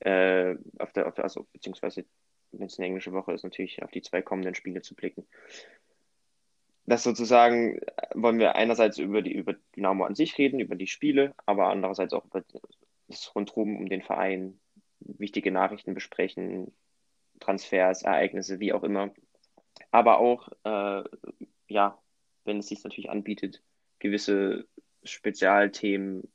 äh, 0.00 0.56
auf 0.78 0.92
der, 0.92 1.06
auf 1.08 1.18
also 1.18 1.46
beziehungsweise 1.52 2.04
wenn 2.52 2.66
es 2.66 2.78
eine 2.78 2.86
englische 2.86 3.12
Woche 3.12 3.32
ist, 3.32 3.42
natürlich 3.42 3.82
auf 3.82 3.90
die 3.90 4.02
zwei 4.02 4.22
kommenden 4.22 4.54
Spiele 4.54 4.82
zu 4.82 4.94
blicken 4.94 5.26
das 6.86 7.02
sozusagen 7.02 7.80
wollen 8.14 8.38
wir 8.38 8.54
einerseits 8.54 8.98
über 8.98 9.20
die 9.20 9.32
über 9.32 9.54
Dynamo 9.74 10.04
an 10.04 10.14
sich 10.14 10.38
reden, 10.38 10.60
über 10.60 10.76
die 10.76 10.86
Spiele, 10.86 11.34
aber 11.44 11.68
andererseits 11.68 12.12
auch 12.12 12.24
über 12.24 12.44
das 13.08 13.34
rundherum 13.34 13.76
um 13.76 13.88
den 13.88 14.02
Verein, 14.02 14.60
wichtige 15.00 15.50
Nachrichten 15.50 15.94
besprechen, 15.94 16.72
Transfers, 17.40 18.02
Ereignisse, 18.02 18.60
wie 18.60 18.72
auch 18.72 18.84
immer. 18.84 19.12
Aber 19.90 20.18
auch, 20.18 20.48
äh, 20.64 21.04
ja, 21.68 21.98
wenn 22.46 22.58
es 22.58 22.68
sich 22.68 22.82
natürlich 22.82 23.10
anbietet, 23.10 23.62
gewisse 23.98 24.66
Spezialthemen 25.02 26.30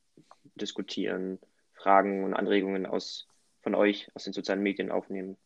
diskutieren, 0.56 1.40
Fragen 1.74 2.24
und 2.24 2.34
Anregungen 2.34 2.86
aus, 2.86 3.28
von 3.62 3.76
euch 3.76 4.10
aus 4.14 4.24
den 4.24 4.34
sozialen 4.34 4.62
Medien 4.62 4.92
aufnehmen. 4.92 5.38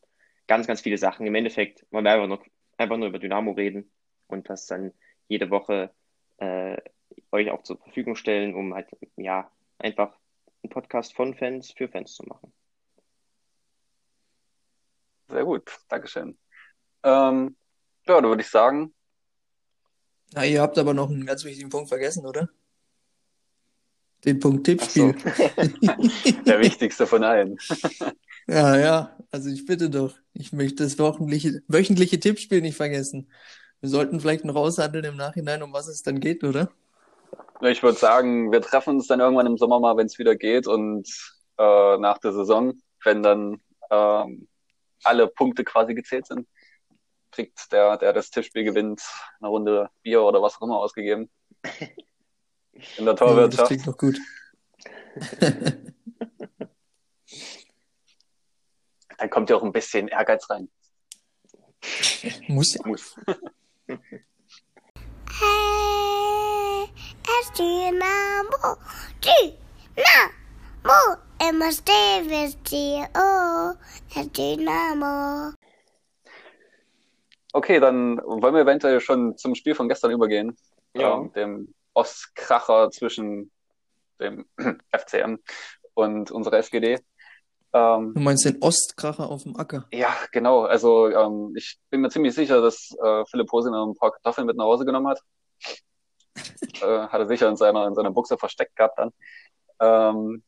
Ganz, 0.48 0.68
ganz 0.68 0.82
viele 0.82 0.98
Sachen. 0.98 1.26
Im 1.26 1.36
Endeffekt 1.36 1.86
wollen 1.92 2.06
wir 2.06 2.12
einfach 2.12 2.28
nur, 2.28 2.44
einfach 2.78 2.98
nur 2.98 3.08
über 3.08 3.20
Dynamo 3.20 3.52
reden 3.52 3.92
und 4.28 4.50
das 4.50 4.68
dann 4.68 4.94
jede 5.28 5.50
Woche 5.50 5.92
äh, 6.38 6.78
euch 7.32 7.50
auch 7.52 7.64
zur 7.64 7.78
Verfügung 7.78 8.16
stellen, 8.16 8.54
um 8.54 8.74
halt 8.74 8.88
ja 9.16 9.52
einfach 9.78 10.16
einen 10.64 10.70
Podcast 10.70 11.16
von 11.16 11.34
Fans 11.34 11.72
für 11.72 11.88
Fans 11.88 12.14
zu 12.14 12.24
machen. 12.24 12.54
Sehr 15.28 15.44
gut, 15.44 15.78
Dankeschön. 15.90 16.38
Ähm, 17.04 17.56
ja, 18.08 18.22
da 18.22 18.28
würde 18.28 18.42
ich 18.42 18.50
sagen, 18.50 18.94
Na, 20.34 20.46
ihr 20.46 20.62
habt 20.62 20.78
aber 20.78 20.94
noch 20.94 21.10
einen 21.10 21.26
ganz 21.26 21.44
wichtigen 21.46 21.70
Punkt 21.70 21.90
vergessen, 21.90 22.26
oder? 22.26 22.50
Den 24.26 24.40
Punkt 24.40 24.68
Ach 24.82 24.90
so. 24.90 25.12
Tippspiel. 25.12 26.44
Der 26.46 26.60
wichtigste 26.60 27.06
von 27.08 27.24
allen. 27.24 27.58
Ja, 28.48 28.78
ja, 28.78 29.18
also 29.32 29.50
ich 29.50 29.66
bitte 29.66 29.90
doch. 29.90 30.14
Ich 30.34 30.54
möchte 30.54 30.84
das 30.84 31.00
wöchentliche, 31.00 31.64
wöchentliche 31.68 32.20
Tippspiel 32.20 32.62
nicht 32.62 32.78
vergessen. 32.78 33.28
Wir 33.82 33.90
sollten 33.90 34.20
vielleicht 34.20 34.46
noch 34.46 34.56
aushandeln 34.56 35.04
im 35.04 35.16
Nachhinein, 35.16 35.64
um 35.64 35.74
was 35.74 35.88
es 35.88 36.04
dann 36.04 36.20
geht, 36.20 36.44
oder? 36.44 36.72
Ich 37.62 37.82
würde 37.82 37.98
sagen, 37.98 38.52
wir 38.52 38.62
treffen 38.62 38.98
uns 38.98 39.08
dann 39.08 39.20
irgendwann 39.20 39.48
im 39.48 39.58
Sommer 39.58 39.80
mal, 39.80 39.98
wenn 39.98 40.06
es 40.06 40.20
wieder 40.20 40.36
geht 40.36 40.68
und 40.68 41.10
äh, 41.58 41.98
nach 41.98 42.20
der 42.20 42.34
Saison, 42.34 42.74
wenn 43.04 43.24
dann 43.24 43.62
ähm, 43.90 44.48
alle 45.04 45.28
Punkte 45.28 45.64
quasi 45.64 45.96
gezählt 45.96 46.28
sind, 46.28 46.48
kriegt 47.36 47.72
der, 47.72 47.98
der 47.98 48.14
das 48.14 48.32
Tippspiel 48.32 48.64
gewinnt, 48.64 49.02
eine 49.40 49.50
Runde 49.50 49.90
Bier 50.02 50.24
oder 50.24 50.42
was 50.42 50.56
auch 50.58 50.62
immer 50.62 50.80
ausgegeben. 50.80 51.30
In 52.98 53.06
der 53.06 53.06
Ja, 53.06 53.14
das 53.14 53.20
Torwirtschaft. 53.20 53.68
klingt 53.68 53.88
doch 53.88 53.98
gut. 53.98 54.18
Dann 59.18 59.30
kommt 59.30 59.50
ja 59.50 59.56
auch 59.56 59.64
ein 59.64 59.72
bisschen 59.72 60.10
Ehrgeiz 60.10 60.50
rein. 60.50 60.70
Muss 62.48 62.74
ja. 62.74 62.82
Muss. 62.86 63.16
Hey, 65.38 66.90
es 67.40 67.52
Dynamo, 67.54 68.78
Dynamo, 69.24 71.00
immer 71.48 71.72
stehen 71.72 72.30
wir 72.30 72.50
dir, 72.70 73.08
oh, 73.16 73.74
es 74.20 74.32
Dynamo. 74.32 75.54
Okay, 77.56 77.80
dann 77.80 78.18
wollen 78.18 78.54
wir 78.54 78.64
eventuell 78.64 79.00
schon 79.00 79.38
zum 79.38 79.56
Spiel 79.56 79.76
von 79.76 79.88
gestern 79.88 80.12
übergehen. 80.12 80.58
Ja. 80.94 81.16
Ähm, 81.16 81.32
dem 81.32 81.74
Ostkracher 81.94 82.92
zwischen 82.92 83.50
dem 84.20 84.46
FCM 84.92 85.38
und 85.94 86.32
unserer 86.32 86.58
SGD. 86.58 87.00
Ähm, 87.72 88.14
Du 88.14 88.20
meinst 88.20 88.44
den 88.44 88.62
Ostkracher 88.62 89.30
auf 89.30 89.44
dem 89.44 89.56
Acker? 89.56 89.88
ja, 89.94 90.14
genau. 90.34 90.64
Also 90.64 91.08
ähm, 91.08 91.54
ich 91.56 91.80
bin 91.90 92.02
mir 92.02 92.10
ziemlich 92.10 92.36
sicher, 92.36 92.60
dass 92.60 92.92
äh, 93.02 93.24
Philipp 93.32 93.50
Hosiner 93.50 93.86
ein 93.86 93.96
paar 93.96 94.12
Kartoffeln 94.12 94.48
mit 94.48 94.58
nach 94.58 94.66
Hause 94.66 94.84
genommen 94.84 95.08
hat. 95.08 95.22
äh, 96.82 97.08
hat 97.08 97.22
er 97.22 97.28
sicher 97.28 97.48
in 97.48 97.56
seiner, 97.56 97.88
in 97.88 97.96
seiner 97.96 98.12
Buchse 98.12 98.38
versteckt 98.38 98.76
gehabt 98.76 99.00
dann. 99.00 99.14
Ähm, 99.80 100.44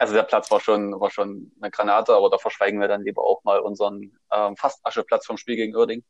also 0.00 0.14
der 0.14 0.22
Platz 0.22 0.50
war 0.50 0.60
schon, 0.60 0.98
war 0.98 1.10
schon 1.10 1.52
eine 1.60 1.70
Granate, 1.70 2.14
aber 2.14 2.30
da 2.30 2.38
verschweigen 2.38 2.80
wir 2.80 2.88
dann 2.88 3.04
lieber 3.04 3.22
auch 3.22 3.44
mal 3.44 3.60
unseren 3.60 4.18
ähm, 4.32 4.56
fast 4.56 4.80
Ascheplatz 4.82 5.26
vom 5.26 5.36
Spiel 5.36 5.56
gegen 5.56 5.76
Uerding. 5.76 6.02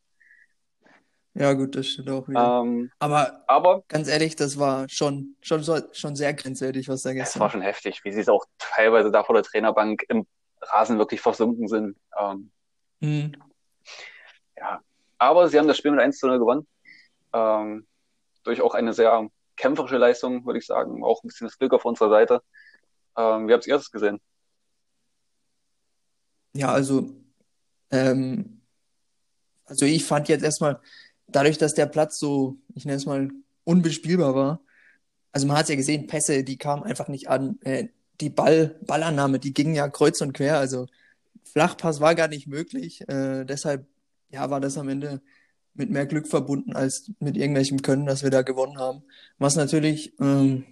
Ja, 1.35 1.53
gut, 1.55 1.75
das 1.75 1.89
stimmt 1.89 2.11
auch 2.11 2.29
wieder. 2.29 2.61
Ähm, 2.63 2.93
Aber 3.01 3.43
aber 3.49 3.83
ganz 3.89 4.09
ehrlich, 4.09 4.37
das 4.37 4.59
war 4.59 4.89
schon, 4.89 5.37
schon, 5.43 5.65
schon 5.93 6.15
sehr 6.15 6.35
grenzwertig, 6.35 6.89
was 6.89 7.03
da 7.03 7.11
Es 7.11 7.17
gestern 7.17 7.41
war 7.41 7.51
schon 7.51 7.63
heftig, 7.63 8.05
wie 8.05 8.13
sie 8.13 8.21
es 8.21 8.29
auch 8.29 8.45
teilweise 8.59 9.11
da 9.11 9.25
vor 9.25 9.35
der 9.35 9.45
Trainerbank 9.45 10.05
im 10.09 10.25
Rasen 10.61 10.99
wirklich 10.99 11.21
versunken 11.21 11.67
sind. 11.67 11.97
Ähm, 12.19 12.51
Hm. 13.03 13.33
ja. 14.57 14.81
Aber 15.19 15.49
sie 15.49 15.59
haben 15.59 15.69
das 15.69 15.79
Spiel 15.79 15.91
mit 15.91 16.01
1 16.01 16.19
zu 16.19 16.29
0 16.29 16.39
gewonnen. 16.39 16.67
Ähm, 17.33 17.87
durch 18.45 18.61
auch 18.61 18.75
eine 18.75 18.93
sehr 18.93 19.29
kämpferische 19.57 19.97
Leistung, 19.97 20.47
würde 20.47 20.59
ich 20.59 20.67
sagen. 20.67 21.03
Auch 21.03 21.25
ein 21.25 21.29
bisschen 21.29 21.47
das 21.47 21.59
Glück 21.59 21.73
auf 21.73 21.85
unserer 21.85 22.11
Seite. 22.11 22.43
Ähm, 23.21 23.49
wie 23.49 23.53
habt 23.53 23.67
ihr 23.67 23.75
das 23.75 23.91
gesehen? 23.91 24.21
Ja, 26.53 26.73
also, 26.73 27.11
ähm, 27.91 28.63
also 29.65 29.87
ich 29.87 30.05
fand 30.05 30.29
jetzt 30.29 30.43
erstmal, 30.43 30.81
dadurch, 31.29 31.59
dass 31.59 31.75
der 31.75 31.87
Platz 31.87 32.19
so, 32.19 32.59
ich 32.75 32.85
nenne 32.85 32.97
es 32.97 33.07
mal, 33.07 33.31
unbespielbar 33.65 34.35
war, 34.35 34.61
also 35.33 35.47
man 35.47 35.57
hat 35.57 35.69
ja 35.69 35.77
gesehen, 35.77 36.07
Pässe, 36.07 36.43
die 36.45 36.59
kamen 36.59 36.83
einfach 36.83 37.09
nicht 37.09 37.29
an. 37.29 37.59
Äh, 37.63 37.89
die 38.21 38.31
Ball, 38.31 38.79
Ballannahme, 38.85 39.39
die 39.39 39.55
ging 39.55 39.75
ja 39.75 39.89
kreuz 39.89 40.21
und 40.21 40.33
quer, 40.33 40.59
also 40.59 40.87
Flachpass 41.45 42.01
war 42.01 42.15
gar 42.15 42.29
nicht 42.29 42.47
möglich. 42.47 43.03
Äh, 43.09 43.45
deshalb, 43.45 43.87
ja, 44.31 44.51
war 44.51 44.61
das 44.61 44.77
am 44.79 44.89
Ende 44.89 45.23
mit 45.75 45.91
mehr 45.91 46.07
Glück 46.07 46.27
verbunden 46.29 46.75
als 46.75 47.11
mit 47.21 47.37
irgendwelchem 47.37 47.83
Können, 47.83 48.07
dass 48.07 48.23
wir 48.23 48.31
da 48.31 48.43
gewonnen 48.43 48.79
haben. 48.79 49.03
Was 49.39 49.57
natürlich 49.57 50.15
ähm, 50.21 50.65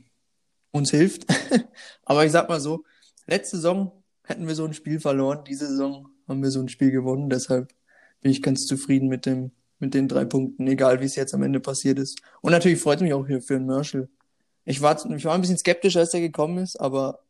uns 0.70 0.90
hilft. 0.90 1.26
Aber 2.04 2.24
ich 2.24 2.32
sag 2.32 2.48
mal 2.48 2.60
so, 2.60 2.84
letzte 3.26 3.56
Saison 3.56 3.92
hätten 4.24 4.46
wir 4.46 4.54
so 4.54 4.64
ein 4.64 4.74
Spiel 4.74 5.00
verloren. 5.00 5.44
Diese 5.46 5.66
Saison 5.66 6.08
haben 6.26 6.42
wir 6.42 6.50
so 6.50 6.60
ein 6.60 6.68
Spiel 6.68 6.90
gewonnen. 6.90 7.30
Deshalb 7.30 7.72
bin 8.20 8.30
ich 8.30 8.42
ganz 8.42 8.66
zufrieden 8.66 9.08
mit 9.08 9.26
dem, 9.26 9.52
mit 9.78 9.94
den 9.94 10.08
drei 10.08 10.24
Punkten, 10.24 10.66
egal 10.66 11.00
wie 11.00 11.04
es 11.04 11.16
jetzt 11.16 11.34
am 11.34 11.42
Ende 11.42 11.60
passiert 11.60 11.98
ist. 11.98 12.20
Und 12.40 12.52
natürlich 12.52 12.80
freut 12.80 13.00
mich 13.00 13.12
auch 13.12 13.26
hier 13.26 13.40
für 13.40 13.54
den 13.54 13.66
Marshall. 13.66 14.08
Ich 14.64 14.82
war, 14.82 15.02
ich 15.10 15.24
war 15.24 15.34
ein 15.34 15.40
bisschen 15.40 15.58
skeptisch, 15.58 15.96
als 15.96 16.12
er 16.12 16.20
gekommen 16.20 16.58
ist, 16.58 16.78
aber 16.78 17.20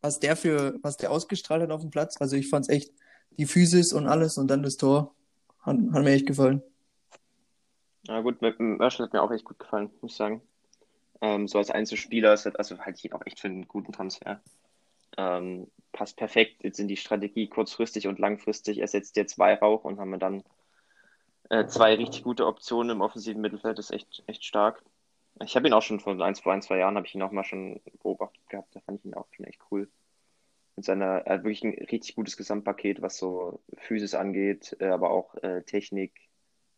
was 0.00 0.18
der 0.18 0.34
für, 0.34 0.78
was 0.82 0.96
der 0.96 1.10
ausgestrahlt 1.10 1.62
hat 1.62 1.70
auf 1.70 1.82
dem 1.82 1.90
Platz, 1.90 2.16
also 2.20 2.36
ich 2.36 2.48
fand's 2.48 2.68
echt, 2.68 2.92
die 3.38 3.46
Physis 3.46 3.92
und 3.92 4.08
alles 4.08 4.38
und 4.38 4.48
dann 4.48 4.62
das 4.62 4.76
Tor, 4.76 5.14
hat, 5.60 5.76
hat 5.92 6.02
mir 6.02 6.10
echt 6.10 6.26
gefallen. 6.26 6.62
Ja 8.08 8.20
gut, 8.22 8.40
Merchant 8.40 9.06
hat 9.06 9.12
mir 9.12 9.22
auch 9.22 9.30
echt 9.30 9.44
gut 9.44 9.58
gefallen, 9.58 9.90
muss 10.00 10.12
ich 10.12 10.16
sagen. 10.16 10.42
Ähm, 11.20 11.48
so 11.48 11.58
als 11.58 11.70
Einzelspieler 11.70 12.32
ist 12.32 12.46
das, 12.46 12.54
also 12.56 12.78
halte 12.78 12.98
ich 12.98 13.04
ihn 13.04 13.12
auch 13.12 13.26
echt 13.26 13.40
für 13.40 13.48
einen 13.48 13.68
guten 13.68 13.92
Transfer. 13.92 14.40
Ähm, 15.16 15.66
passt 15.92 16.16
perfekt 16.16 16.62
jetzt 16.62 16.80
in 16.80 16.88
die 16.88 16.96
Strategie 16.96 17.48
kurzfristig 17.48 18.06
und 18.06 18.18
langfristig. 18.18 18.78
Ersetzt 18.78 19.16
jetzt 19.16 19.38
Weihrauch 19.38 19.84
und 19.84 19.98
haben 19.98 20.10
wir 20.10 20.18
dann 20.18 20.42
äh, 21.50 21.66
zwei 21.66 21.94
richtig 21.94 22.22
gute 22.22 22.46
Optionen 22.46 22.96
im 22.96 23.00
offensiven 23.00 23.42
Mittelfeld. 23.42 23.78
Das 23.78 23.86
ist 23.86 23.96
echt, 23.96 24.22
echt 24.26 24.44
stark. 24.44 24.82
Ich 25.42 25.56
habe 25.56 25.66
ihn 25.66 25.72
auch 25.72 25.82
schon 25.82 26.00
vor 26.00 26.18
ein, 26.20 26.34
vor 26.36 26.52
ein, 26.52 26.62
zwei 26.62 26.78
Jahren, 26.78 26.96
habe 26.96 27.06
ich 27.06 27.14
ihn 27.14 27.22
auch 27.22 27.32
mal 27.32 27.44
schon 27.44 27.80
beobachtet 28.02 28.48
gehabt. 28.48 28.74
Da 28.74 28.80
fand 28.80 29.00
ich 29.00 29.06
ihn 29.06 29.14
auch 29.14 29.26
schon 29.32 29.46
echt 29.46 29.60
cool. 29.70 29.88
Mit 30.76 30.84
seiner, 30.84 31.26
er 31.26 31.34
hat 31.34 31.44
wirklich 31.44 31.64
ein 31.64 31.74
richtig 31.90 32.14
gutes 32.14 32.36
Gesamtpaket, 32.36 33.02
was 33.02 33.18
so 33.18 33.60
Physis 33.76 34.14
angeht, 34.14 34.76
äh, 34.80 34.86
aber 34.86 35.10
auch 35.10 35.34
äh, 35.42 35.62
Technik, 35.62 36.12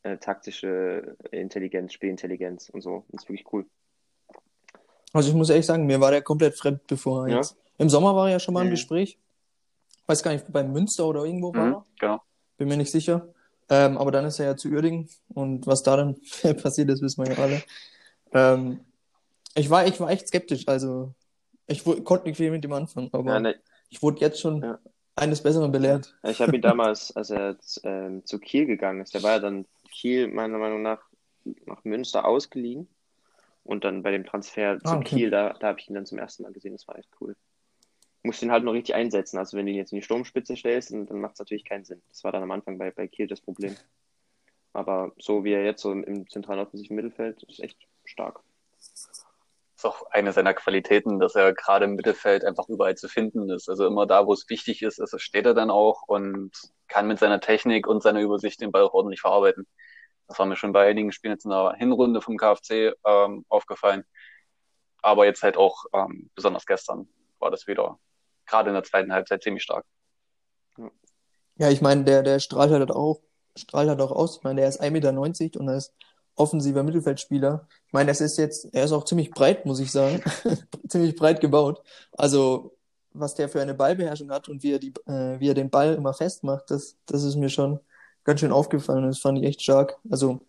äh, 0.02 0.16
taktische 0.18 1.16
Intelligenz, 1.30 1.92
Spielintelligenz 1.92 2.68
und 2.70 2.80
so. 2.80 3.04
Das 3.11 3.25
ist 3.25 3.28
wirklich 3.28 3.52
cool. 3.52 3.66
Also 5.12 5.28
ich 5.28 5.35
muss 5.35 5.50
ehrlich 5.50 5.66
sagen, 5.66 5.87
mir 5.87 6.00
war 6.00 6.11
der 6.11 6.23
komplett 6.23 6.57
fremd, 6.57 6.87
bevor 6.87 7.26
er 7.26 7.31
Ja. 7.33 7.37
jetzt. 7.38 7.57
Im 7.78 7.88
Sommer 7.90 8.14
war 8.16 8.26
er 8.28 8.33
ja 8.33 8.40
schon 8.40 8.54
mal 8.54 8.62
im 8.62 8.69
Mhm. 8.69 8.73
Gespräch. 8.73 9.19
Weiß 10.07 10.23
gar 10.23 10.33
nicht, 10.33 10.50
bei 10.52 10.62
Münster 10.62 11.07
oder 11.07 11.25
irgendwo 11.25 11.54
war 11.54 11.66
Mhm, 11.66 11.73
er. 11.73 11.87
genau. 11.99 12.23
Bin 12.59 12.69
mir 12.69 12.76
nicht 12.76 12.90
sicher. 12.90 13.28
Ähm, 13.69 13.97
aber 13.99 14.11
dann 14.11 14.25
ist 14.25 14.38
er 14.38 14.47
ja 14.47 14.57
zu 14.57 14.69
Uerdingen 14.69 15.09
und 15.35 15.66
was 15.66 15.83
da 15.83 15.97
dann 15.97 16.16
passiert 16.62 16.90
ist, 16.90 17.00
wissen 17.02 17.25
wir 17.25 17.33
ja 17.33 17.38
alle. 17.38 17.62
Ähm, 18.33 18.81
ich 19.54 19.71
war, 19.71 19.87
ich 19.87 19.99
war 20.00 20.11
echt 20.11 20.28
skeptisch, 20.28 20.66
also 20.69 21.14
ich 21.66 21.85
konnte 21.85 22.26
nicht 22.26 22.37
viel 22.37 22.50
mit 22.50 22.64
ihm 22.64 22.73
anfangen, 22.73 23.09
aber 23.12 23.35
Ja, 23.35 23.40
ne, 23.40 23.54
ich 23.88 24.02
wurde 24.02 24.21
jetzt 24.21 24.40
schon 24.40 24.62
Ja. 24.62 24.78
eines 25.16 25.42
Besseren 25.42 25.71
belehrt. 25.73 26.14
ich 26.25 26.40
habe 26.40 26.57
ihn 26.57 26.62
damals, 26.62 27.14
als 27.14 27.31
er 27.31 27.57
ähm, 27.85 28.25
zu 28.26 28.38
Kiel 28.38 28.66
gegangen 28.66 29.00
ist, 29.00 29.14
der 29.14 29.23
war 29.23 29.33
ja 29.33 29.38
dann 29.38 29.66
Kiel 29.90 30.28
meiner 30.28 30.59
Meinung 30.59 30.83
nach 30.83 31.00
nach 31.66 31.83
Münster 31.85 32.25
ausgeliehen 32.26 32.88
und 33.64 33.85
dann 33.85 34.02
bei 34.02 34.11
dem 34.11 34.25
Transfer 34.25 34.78
zu 34.78 34.87
Ah, 34.88 34.97
okay. 34.97 35.16
Kiel, 35.16 35.31
da, 35.31 35.54
da 35.54 35.69
habe 35.69 35.81
ich 35.81 35.88
ihn 35.88 35.95
dann 35.95 36.07
zum 36.07 36.19
ersten 36.19 36.42
Mal 36.42 36.52
gesehen, 36.52 36.73
das 36.73 36.87
war 36.88 36.99
echt 36.99 37.11
cool. 37.21 37.37
Musst 38.23 38.42
ihn 38.42 38.52
halt 38.52 38.64
noch 38.64 38.73
richtig 38.73 38.95
einsetzen, 38.95 39.38
also 39.38 39.57
wenn 39.57 39.66
du 39.66 39.73
ihn 39.73 39.78
jetzt 39.78 39.92
in 39.92 39.99
die 39.99 40.04
Sturmspitze 40.04 40.57
stellst, 40.57 40.92
dann, 40.92 41.21
macht 41.21 41.35
es 41.35 41.38
natürlich 41.40 41.64
keinen 41.64 41.85
Sinn. 41.85 42.02
Das 42.09 42.23
war 42.25 42.33
dann 42.33 42.42
am 42.42 42.50
Anfang 42.50 42.78
bei, 42.78 42.90
bei 42.90 43.09
Kiel 43.09 43.26
das 43.26 43.40
Problem. 43.40 43.75
Aber 44.73 45.12
so 45.19 45.45
wie 45.45 45.52
er 45.52 45.64
jetzt 45.64 45.83
so 45.83 45.92
im, 45.92 46.04
im 46.04 46.28
zentralen 46.28 46.61
offensiven 46.61 46.97
Mittelfeld 46.97 47.42
ist 47.45 47.61
echt 47.61 47.78
stark. 48.04 48.40
ist 48.78 49.85
auch 49.85 50.07
eine 50.11 50.33
seiner 50.33 50.54
Qualitäten, 50.54 51.19
dass 51.19 51.35
er 51.35 51.52
gerade 51.52 51.85
im 51.85 51.95
Mittelfeld 51.95 52.45
einfach 52.45 52.69
überall 52.69 52.97
zu 52.97 53.09
finden 53.09 53.50
ist. 53.50 53.69
Also 53.69 53.87
immer 53.87 54.07
da, 54.07 54.26
wo 54.26 54.33
es 54.33 54.49
wichtig 54.49 54.83
ist, 54.83 54.99
ist 54.99 55.21
steht 55.21 55.47
er 55.47 55.54
dann 55.54 55.71
auch 55.71 56.02
und 56.07 56.52
kann 56.88 57.09
mit 57.09 57.19
seiner 57.19 57.40
Technik 57.40 57.87
und 57.87 58.02
seiner 58.02 58.21
Übersicht 58.21 58.61
den 58.61 58.73
Ball 58.73 58.83
auch 58.83 58.95
ordentlich 58.95 59.21
verarbeiten. 59.21 59.66
Das 60.33 60.39
war 60.39 60.47
mir 60.47 60.57
schon 60.57 60.73
bei 60.73 60.89
einigen 60.89 61.12
Spielen 61.12 61.35
jetzt 61.35 61.45
in 61.45 61.51
der 61.51 61.75
Hinrunde 61.77 62.23
vom 62.23 62.39
KfC 62.39 62.95
ähm, 63.05 63.45
aufgefallen. 63.51 64.05
Aber 65.03 65.27
jetzt 65.27 65.43
halt 65.43 65.59
auch 65.59 65.85
ähm, 65.93 66.31
besonders 66.35 66.65
gestern 66.65 67.07
war 67.39 67.51
das 67.51 67.67
wieder 67.67 67.99
gerade 68.47 68.71
in 68.71 68.75
der 68.75 68.83
zweiten 68.83 69.12
Halbzeit 69.12 69.43
ziemlich 69.43 69.62
stark. 69.62 69.85
Ja, 71.57 71.69
ich 71.69 71.83
meine, 71.83 72.05
der, 72.05 72.23
der 72.23 72.41
strahlt 72.41 72.71
halt 72.71 72.91
auch, 72.91 73.21
strahlt 73.59 73.91
halt 73.91 74.01
auch 74.01 74.11
aus. 74.11 74.39
Ich 74.39 74.43
meine, 74.43 74.62
der 74.62 74.71
ist 74.71 74.81
1,90 74.81 74.91
Meter 74.91 75.61
und 75.61 75.69
er 75.69 75.77
ist 75.77 75.93
offensiver 76.35 76.83
Mittelfeldspieler. 76.83 77.69
Ich 77.87 77.93
meine, 77.93 78.11
es 78.11 78.23
ist 78.23 78.39
jetzt, 78.39 78.75
er 78.75 78.85
ist 78.85 78.93
auch 78.93 79.05
ziemlich 79.05 79.33
breit, 79.33 79.67
muss 79.67 79.81
ich 79.81 79.93
sagen. 79.93 80.23
ziemlich 80.89 81.15
breit 81.15 81.43
gebaut. 81.43 81.83
Also, 82.12 82.75
was 83.12 83.35
der 83.35 83.51
für 83.51 83.61
eine 83.61 83.75
Ballbeherrschung 83.75 84.31
hat 84.31 84.49
und 84.49 84.62
wie 84.62 84.73
er 84.73 84.79
die, 84.79 84.95
äh, 85.05 85.39
wie 85.41 85.51
er 85.51 85.55
den 85.55 85.69
Ball 85.69 85.93
immer 85.93 86.15
festmacht, 86.15 86.71
das, 86.71 86.97
das 87.05 87.23
ist 87.23 87.37
mir 87.37 87.51
schon 87.51 87.81
ganz 88.25 88.41
schön 88.41 88.52
aufgefallen. 88.52 89.05
Das 89.07 89.19
fand 89.19 89.38
ich 89.38 89.45
echt 89.45 89.62
stark. 89.62 89.99
Also, 90.11 90.41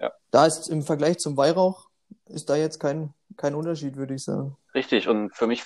Ja. 0.00 0.12
da 0.30 0.46
ist 0.46 0.68
im 0.68 0.82
Vergleich 0.82 1.18
zum 1.18 1.36
Weihrauch, 1.36 1.88
ist 2.26 2.48
da 2.50 2.56
jetzt 2.56 2.78
kein, 2.80 3.14
kein 3.36 3.54
Unterschied, 3.54 3.96
würde 3.96 4.14
ich 4.14 4.24
sagen. 4.24 4.56
Richtig. 4.74 5.08
Und 5.08 5.34
für 5.34 5.46
mich 5.46 5.64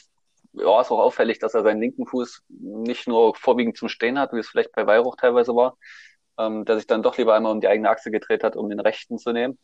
ja, 0.52 0.80
ist 0.80 0.90
auch 0.90 0.98
auffällig, 0.98 1.38
dass 1.38 1.54
er 1.54 1.62
seinen 1.62 1.80
linken 1.80 2.06
Fuß 2.06 2.42
nicht 2.48 3.06
nur 3.08 3.34
vorwiegend 3.36 3.76
zum 3.76 3.88
Stehen 3.88 4.18
hat, 4.18 4.32
wie 4.32 4.38
es 4.38 4.48
vielleicht 4.48 4.72
bei 4.72 4.86
Weihrauch 4.86 5.16
teilweise 5.16 5.54
war, 5.54 5.76
ähm, 6.38 6.64
der 6.64 6.76
sich 6.76 6.86
dann 6.88 7.02
doch 7.02 7.16
lieber 7.18 7.34
einmal 7.34 7.52
um 7.52 7.60
die 7.60 7.68
eigene 7.68 7.88
Achse 7.90 8.10
gedreht 8.10 8.42
hat, 8.44 8.56
um 8.56 8.68
den 8.68 8.80
rechten 8.80 9.18
zu 9.18 9.32
nehmen. 9.32 9.58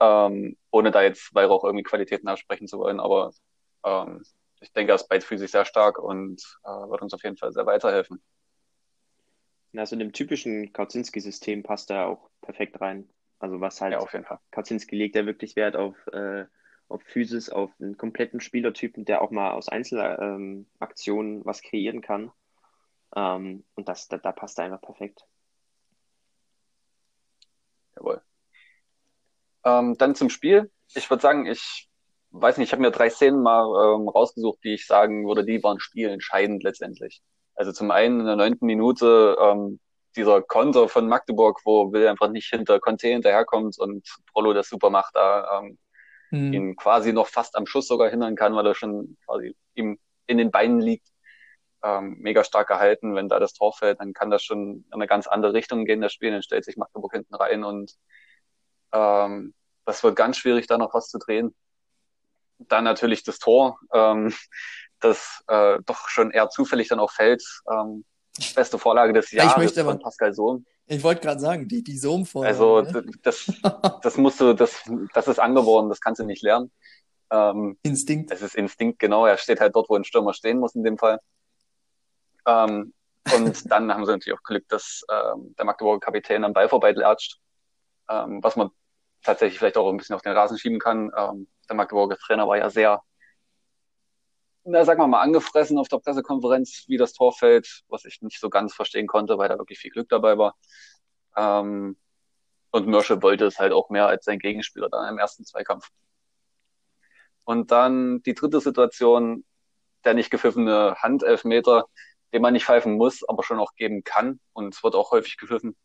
ähm, 0.00 0.56
ohne 0.70 0.90
da 0.90 1.02
jetzt 1.02 1.34
Weihrauch 1.34 1.64
irgendwie 1.64 1.82
Qualitäten 1.82 2.28
absprechen 2.28 2.66
zu 2.66 2.78
wollen, 2.78 3.00
aber 3.00 3.32
ähm, 3.84 4.22
ich 4.60 4.72
denke, 4.72 4.92
er 4.92 4.96
ist 4.96 5.08
beidfüßig 5.08 5.50
sehr 5.50 5.64
stark 5.66 5.98
und 5.98 6.40
äh, 6.64 6.68
wird 6.68 7.02
uns 7.02 7.12
auf 7.12 7.22
jeden 7.22 7.36
Fall 7.36 7.52
sehr 7.52 7.66
weiterhelfen. 7.66 8.22
Also 9.76 9.94
in 9.94 10.00
dem 10.00 10.12
typischen 10.12 10.72
Kautzinski-System 10.72 11.62
passt 11.62 11.90
er 11.90 12.06
auch 12.08 12.30
perfekt 12.40 12.80
rein. 12.80 13.08
Also 13.38 13.60
was 13.60 13.80
halt 13.80 13.92
Ja, 13.92 14.00
auf 14.00 14.12
jeden 14.12 14.24
Fall. 14.24 14.38
Kautzinski 14.50 14.96
legt 14.96 15.14
ja 15.14 15.26
wirklich 15.26 15.56
Wert 15.56 15.76
auf, 15.76 15.96
äh, 16.08 16.44
auf 16.88 17.02
Physis, 17.02 17.50
auf 17.50 17.70
einen 17.80 17.96
kompletten 17.96 18.40
Spielertypen, 18.40 19.04
der 19.04 19.22
auch 19.22 19.30
mal 19.30 19.52
aus 19.52 19.68
Einzelaktionen 19.68 21.36
ähm, 21.36 21.44
was 21.44 21.62
kreieren 21.62 22.00
kann. 22.02 22.32
Ähm, 23.14 23.64
und 23.74 23.88
das, 23.88 24.08
da, 24.08 24.18
da 24.18 24.32
passt 24.32 24.58
er 24.58 24.64
einfach 24.66 24.82
perfekt. 24.82 25.24
Jawohl. 27.96 28.22
Ähm, 29.64 29.96
dann 29.98 30.14
zum 30.14 30.30
Spiel. 30.30 30.70
Ich 30.94 31.08
würde 31.10 31.22
sagen, 31.22 31.46
ich 31.46 31.88
weiß 32.30 32.58
nicht, 32.58 32.68
ich 32.68 32.72
habe 32.72 32.82
mir 32.82 32.90
drei 32.90 33.10
Szenen 33.10 33.42
mal 33.42 33.64
ähm, 33.64 34.08
rausgesucht, 34.08 34.58
die 34.64 34.74
ich 34.74 34.86
sagen 34.86 35.26
würde, 35.26 35.44
die 35.44 35.62
waren 35.62 35.80
spielentscheidend 35.80 36.62
letztendlich. 36.62 37.22
Also 37.60 37.72
zum 37.72 37.90
einen 37.90 38.20
in 38.20 38.26
der 38.26 38.36
neunten 38.36 38.64
Minute 38.64 39.36
ähm, 39.38 39.80
dieser 40.16 40.40
Konter 40.40 40.88
von 40.88 41.06
Magdeburg, 41.08 41.60
wo 41.66 41.92
Will 41.92 42.08
einfach 42.08 42.30
nicht 42.30 42.48
hinter 42.48 42.80
Conte 42.80 43.08
hinterherkommt 43.08 43.78
und 43.78 44.08
Prolo 44.32 44.54
das 44.54 44.70
super 44.70 44.88
macht, 44.88 45.14
da 45.14 45.60
ähm, 45.60 45.78
Mhm. 46.30 46.54
ihn 46.54 46.76
quasi 46.76 47.12
noch 47.12 47.26
fast 47.26 47.56
am 47.56 47.66
Schuss 47.66 47.88
sogar 47.88 48.08
hindern 48.08 48.36
kann, 48.36 48.54
weil 48.54 48.66
er 48.66 48.74
schon 48.74 49.16
quasi 49.26 49.56
ihm 49.74 49.98
in 50.26 50.38
den 50.38 50.50
Beinen 50.50 50.80
liegt. 50.80 51.08
Ähm, 51.82 52.16
mega 52.20 52.44
stark 52.44 52.68
gehalten. 52.68 53.14
Wenn 53.14 53.28
da 53.28 53.38
das 53.38 53.52
Tor 53.52 53.72
fällt, 53.72 54.00
dann 54.00 54.12
kann 54.12 54.30
das 54.30 54.42
schon 54.42 54.84
in 54.86 54.92
eine 54.92 55.06
ganz 55.06 55.26
andere 55.26 55.54
Richtung 55.54 55.84
gehen, 55.84 56.00
das 56.00 56.12
Spiel. 56.12 56.30
Dann 56.30 56.42
stellt 56.42 56.64
sich 56.64 56.76
Magdeburg 56.76 57.12
hinten 57.12 57.34
rein 57.34 57.64
und 57.64 57.94
ähm, 58.92 59.54
das 59.84 60.02
wird 60.04 60.16
ganz 60.16 60.36
schwierig, 60.38 60.66
da 60.66 60.78
noch 60.78 60.94
was 60.94 61.08
zu 61.08 61.18
drehen. 61.18 61.54
Dann 62.58 62.84
natürlich 62.84 63.24
das 63.24 63.38
Tor, 63.38 63.80
ähm, 63.92 64.32
das 65.00 65.42
äh, 65.48 65.78
doch 65.84 66.08
schon 66.08 66.30
eher 66.30 66.48
zufällig 66.50 66.88
dann 66.88 67.00
auch 67.00 67.10
fällt. 67.12 67.42
Ähm, 67.70 68.04
beste 68.54 68.78
Vorlage 68.78 69.12
des 69.12 69.30
Ja, 69.32 69.42
ich 69.44 69.50
Jahres 69.50 69.62
möchte 69.64 69.80
aber- 69.80 69.92
von 69.92 70.00
Pascal 70.00 70.32
Sohn. 70.34 70.66
Ich 70.86 71.04
wollte 71.04 71.20
gerade 71.20 71.40
sagen, 71.40 71.68
die, 71.68 71.84
die 71.84 71.96
Sohm-Vorlage. 71.96 72.52
Also 72.52 72.82
ne? 72.82 73.04
das, 73.22 73.46
das 74.02 74.16
musst 74.16 74.40
du, 74.40 74.54
das, 74.54 74.82
das 75.14 75.28
ist 75.28 75.38
angeboren, 75.38 75.88
das 75.88 76.00
kannst 76.00 76.20
du 76.20 76.24
nicht 76.24 76.42
lernen. 76.42 76.72
Ähm, 77.30 77.78
Instinkt. 77.82 78.32
es 78.32 78.42
ist 78.42 78.56
Instinkt, 78.56 78.98
genau. 78.98 79.24
Er 79.24 79.36
steht 79.36 79.60
halt 79.60 79.76
dort, 79.76 79.88
wo 79.88 79.94
ein 79.94 80.02
Stürmer 80.02 80.34
stehen 80.34 80.58
muss 80.58 80.74
in 80.74 80.82
dem 80.82 80.98
Fall. 80.98 81.20
Ähm, 82.46 82.92
und 83.34 83.70
dann 83.70 83.92
haben 83.92 84.04
sie 84.04 84.12
natürlich 84.12 84.36
auch 84.36 84.42
Glück, 84.42 84.68
dass 84.68 85.02
ähm, 85.10 85.54
der 85.56 85.64
Magdeburger 85.64 86.00
Kapitän 86.00 86.42
am 86.44 86.52
Ball 86.52 86.68
vorbeilatscht, 86.68 87.38
ähm, 88.08 88.42
was 88.42 88.56
man 88.56 88.70
tatsächlich 89.22 89.58
vielleicht 89.58 89.76
auch 89.76 89.88
ein 89.90 89.96
bisschen 89.96 90.16
auf 90.16 90.22
den 90.22 90.32
Rasen 90.32 90.58
schieben 90.58 90.78
kann. 90.80 91.12
Ähm, 91.16 91.46
der 91.68 91.76
Magdeburger 91.76 92.16
Trainer 92.16 92.48
war 92.48 92.56
ja 92.58 92.68
sehr, 92.70 93.00
na, 94.70 94.84
sagen 94.84 95.00
wir 95.00 95.06
mal, 95.06 95.20
angefressen 95.20 95.78
auf 95.78 95.88
der 95.88 95.98
Pressekonferenz, 95.98 96.84
wie 96.88 96.96
das 96.96 97.12
Tor 97.12 97.32
fällt, 97.32 97.82
was 97.88 98.04
ich 98.04 98.22
nicht 98.22 98.40
so 98.40 98.50
ganz 98.50 98.74
verstehen 98.74 99.06
konnte, 99.06 99.38
weil 99.38 99.48
da 99.48 99.58
wirklich 99.58 99.78
viel 99.78 99.90
Glück 99.90 100.08
dabei 100.08 100.38
war. 100.38 100.56
Ähm, 101.36 101.98
und 102.70 102.86
Mörsche 102.86 103.22
wollte 103.22 103.46
es 103.46 103.58
halt 103.58 103.72
auch 103.72 103.90
mehr 103.90 104.06
als 104.06 104.24
sein 104.24 104.38
Gegenspieler 104.38 104.88
dann 104.88 105.08
im 105.12 105.18
ersten 105.18 105.44
Zweikampf. 105.44 105.88
Und 107.44 107.70
dann 107.72 108.22
die 108.22 108.34
dritte 108.34 108.60
Situation, 108.60 109.44
der 110.04 110.14
nicht 110.14 110.30
gepfiffene 110.30 110.94
Handelfmeter, 110.98 111.86
den 112.32 112.42
man 112.42 112.52
nicht 112.52 112.66
pfeifen 112.66 112.94
muss, 112.96 113.28
aber 113.28 113.42
schon 113.42 113.58
auch 113.58 113.74
geben 113.74 114.04
kann. 114.04 114.40
Und 114.52 114.74
es 114.74 114.84
wird 114.84 114.94
auch 114.94 115.10
häufig 115.10 115.36
gepfiffen. 115.36 115.76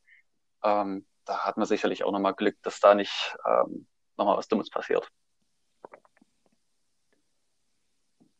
Ähm, 0.64 1.08
da 1.26 1.40
hat 1.40 1.58
man 1.58 1.66
sicherlich 1.66 2.04
auch 2.04 2.12
nochmal 2.12 2.36
Glück, 2.36 2.56
dass 2.62 2.80
da 2.80 2.94
nicht 2.94 3.36
ähm, 3.46 3.88
nochmal 4.18 4.38
was 4.38 4.48
Dummes 4.48 4.70
passiert. 4.70 5.10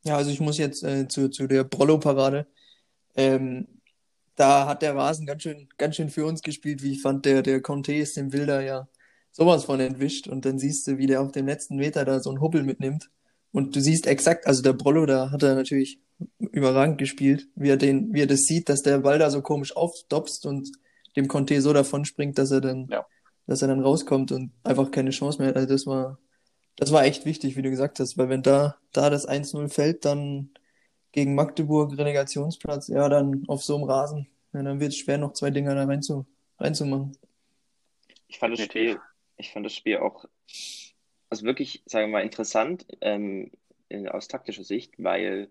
Ja, 0.06 0.18
also 0.18 0.30
ich 0.32 0.40
muss 0.40 0.58
jetzt 0.58 0.84
äh, 0.84 1.08
zu, 1.08 1.30
zu 1.30 1.48
der 1.48 1.64
Brollo-Parade. 1.64 2.48
Ähm, 3.16 3.68
da 4.36 4.68
hat 4.68 4.82
der 4.82 4.96
Rasen 4.96 5.26
ganz 5.26 5.44
schön, 5.44 5.68
ganz 5.78 5.96
schön 5.96 6.10
für 6.10 6.26
uns 6.26 6.42
gespielt, 6.42 6.84
wie 6.84 6.92
ich 6.92 7.02
fand. 7.02 7.26
Der, 7.26 7.42
der 7.42 7.62
Conte 7.62 7.94
ist 7.94 8.18
dem 8.18 8.32
Wilder 8.34 8.62
ja 8.62 8.88
sowas 9.32 9.66
von 9.66 9.80
entwischt. 9.80 10.28
Und 10.28 10.46
dann 10.46 10.60
siehst 10.60 10.86
du, 10.88 10.98
wie 10.98 11.08
der 11.08 11.22
auf 11.22 11.32
dem 11.32 11.48
letzten 11.48 11.78
Meter 11.78 12.06
da 12.06 12.20
so 12.20 12.30
einen 12.30 12.42
Hubbel 12.42 12.64
mitnimmt. 12.64 13.10
Und 13.52 13.76
du 13.76 13.82
siehst 13.82 14.06
exakt, 14.06 14.46
also 14.48 14.62
der 14.62 14.74
Brollo, 14.74 15.06
da 15.06 15.32
hat 15.32 15.42
er 15.42 15.56
natürlich 15.56 16.00
überragend 16.40 16.98
gespielt, 16.98 17.48
wie 17.56 17.70
er 17.70 17.78
den, 17.78 18.14
wie 18.14 18.22
er 18.22 18.28
das 18.28 18.42
sieht, 18.42 18.70
dass 18.70 18.82
der 18.82 19.00
Ball 19.00 19.18
da 19.18 19.30
so 19.30 19.42
komisch 19.42 19.76
aufdopst 19.76 20.46
und 20.46 20.70
dem 21.16 21.28
Conte 21.28 21.62
so 21.62 21.72
davon 21.74 22.06
springt, 22.06 22.38
dass 22.38 22.52
er 22.52 22.62
dann, 22.62 22.88
Ja. 22.92 23.06
dass 23.48 23.62
er 23.62 23.70
dann 23.70 23.80
rauskommt 23.80 24.32
und 24.34 24.52
einfach 24.64 24.92
keine 24.92 25.12
Chance 25.12 25.40
mehr 25.40 25.50
hat. 25.50 25.56
Also 25.56 25.70
das 25.70 25.86
war, 25.86 26.20
das 26.76 26.92
war 26.92 27.06
echt 27.06 27.26
wichtig, 27.26 27.56
wie 27.56 27.62
du 27.62 27.70
gesagt 27.70 28.00
hast, 28.00 28.18
weil 28.18 28.30
wenn 28.30 28.44
da, 28.44 28.78
da 28.92 29.10
das 29.10 29.28
1-0 29.28 29.70
fällt, 29.70 30.06
dann 30.06 30.50
gegen 31.12 31.36
Magdeburg 31.36 31.98
Relegationsplatz, 31.98 32.90
ja, 32.90 33.08
dann 33.08 33.44
auf 33.48 33.64
so 33.64 33.76
einem 33.76 33.86
Rasen, 33.86 34.28
ja, 34.54 34.62
dann 34.62 34.80
wird 34.80 34.92
es 34.92 34.98
schwer, 34.98 35.18
noch 35.18 35.34
zwei 35.34 35.50
Dinger 35.50 35.76
da 35.76 35.86
rein 35.86 36.02
zu, 36.02 36.26
reinzumachen. 36.60 37.18
Ich 38.28 38.40
fand 38.40 38.58
das. 38.58 38.66
Spiel, 38.66 39.00
ich 39.38 39.52
fand 39.52 39.66
das 39.66 39.74
Spiel 39.74 39.98
auch, 39.98 40.26
also 41.30 41.46
wirklich, 41.46 41.84
sagen 41.86 42.08
wir 42.08 42.20
mal, 42.20 42.24
interessant 42.24 42.86
ähm, 43.02 43.52
aus 44.10 44.28
taktischer 44.28 44.64
Sicht, 44.64 44.96
weil 44.98 45.50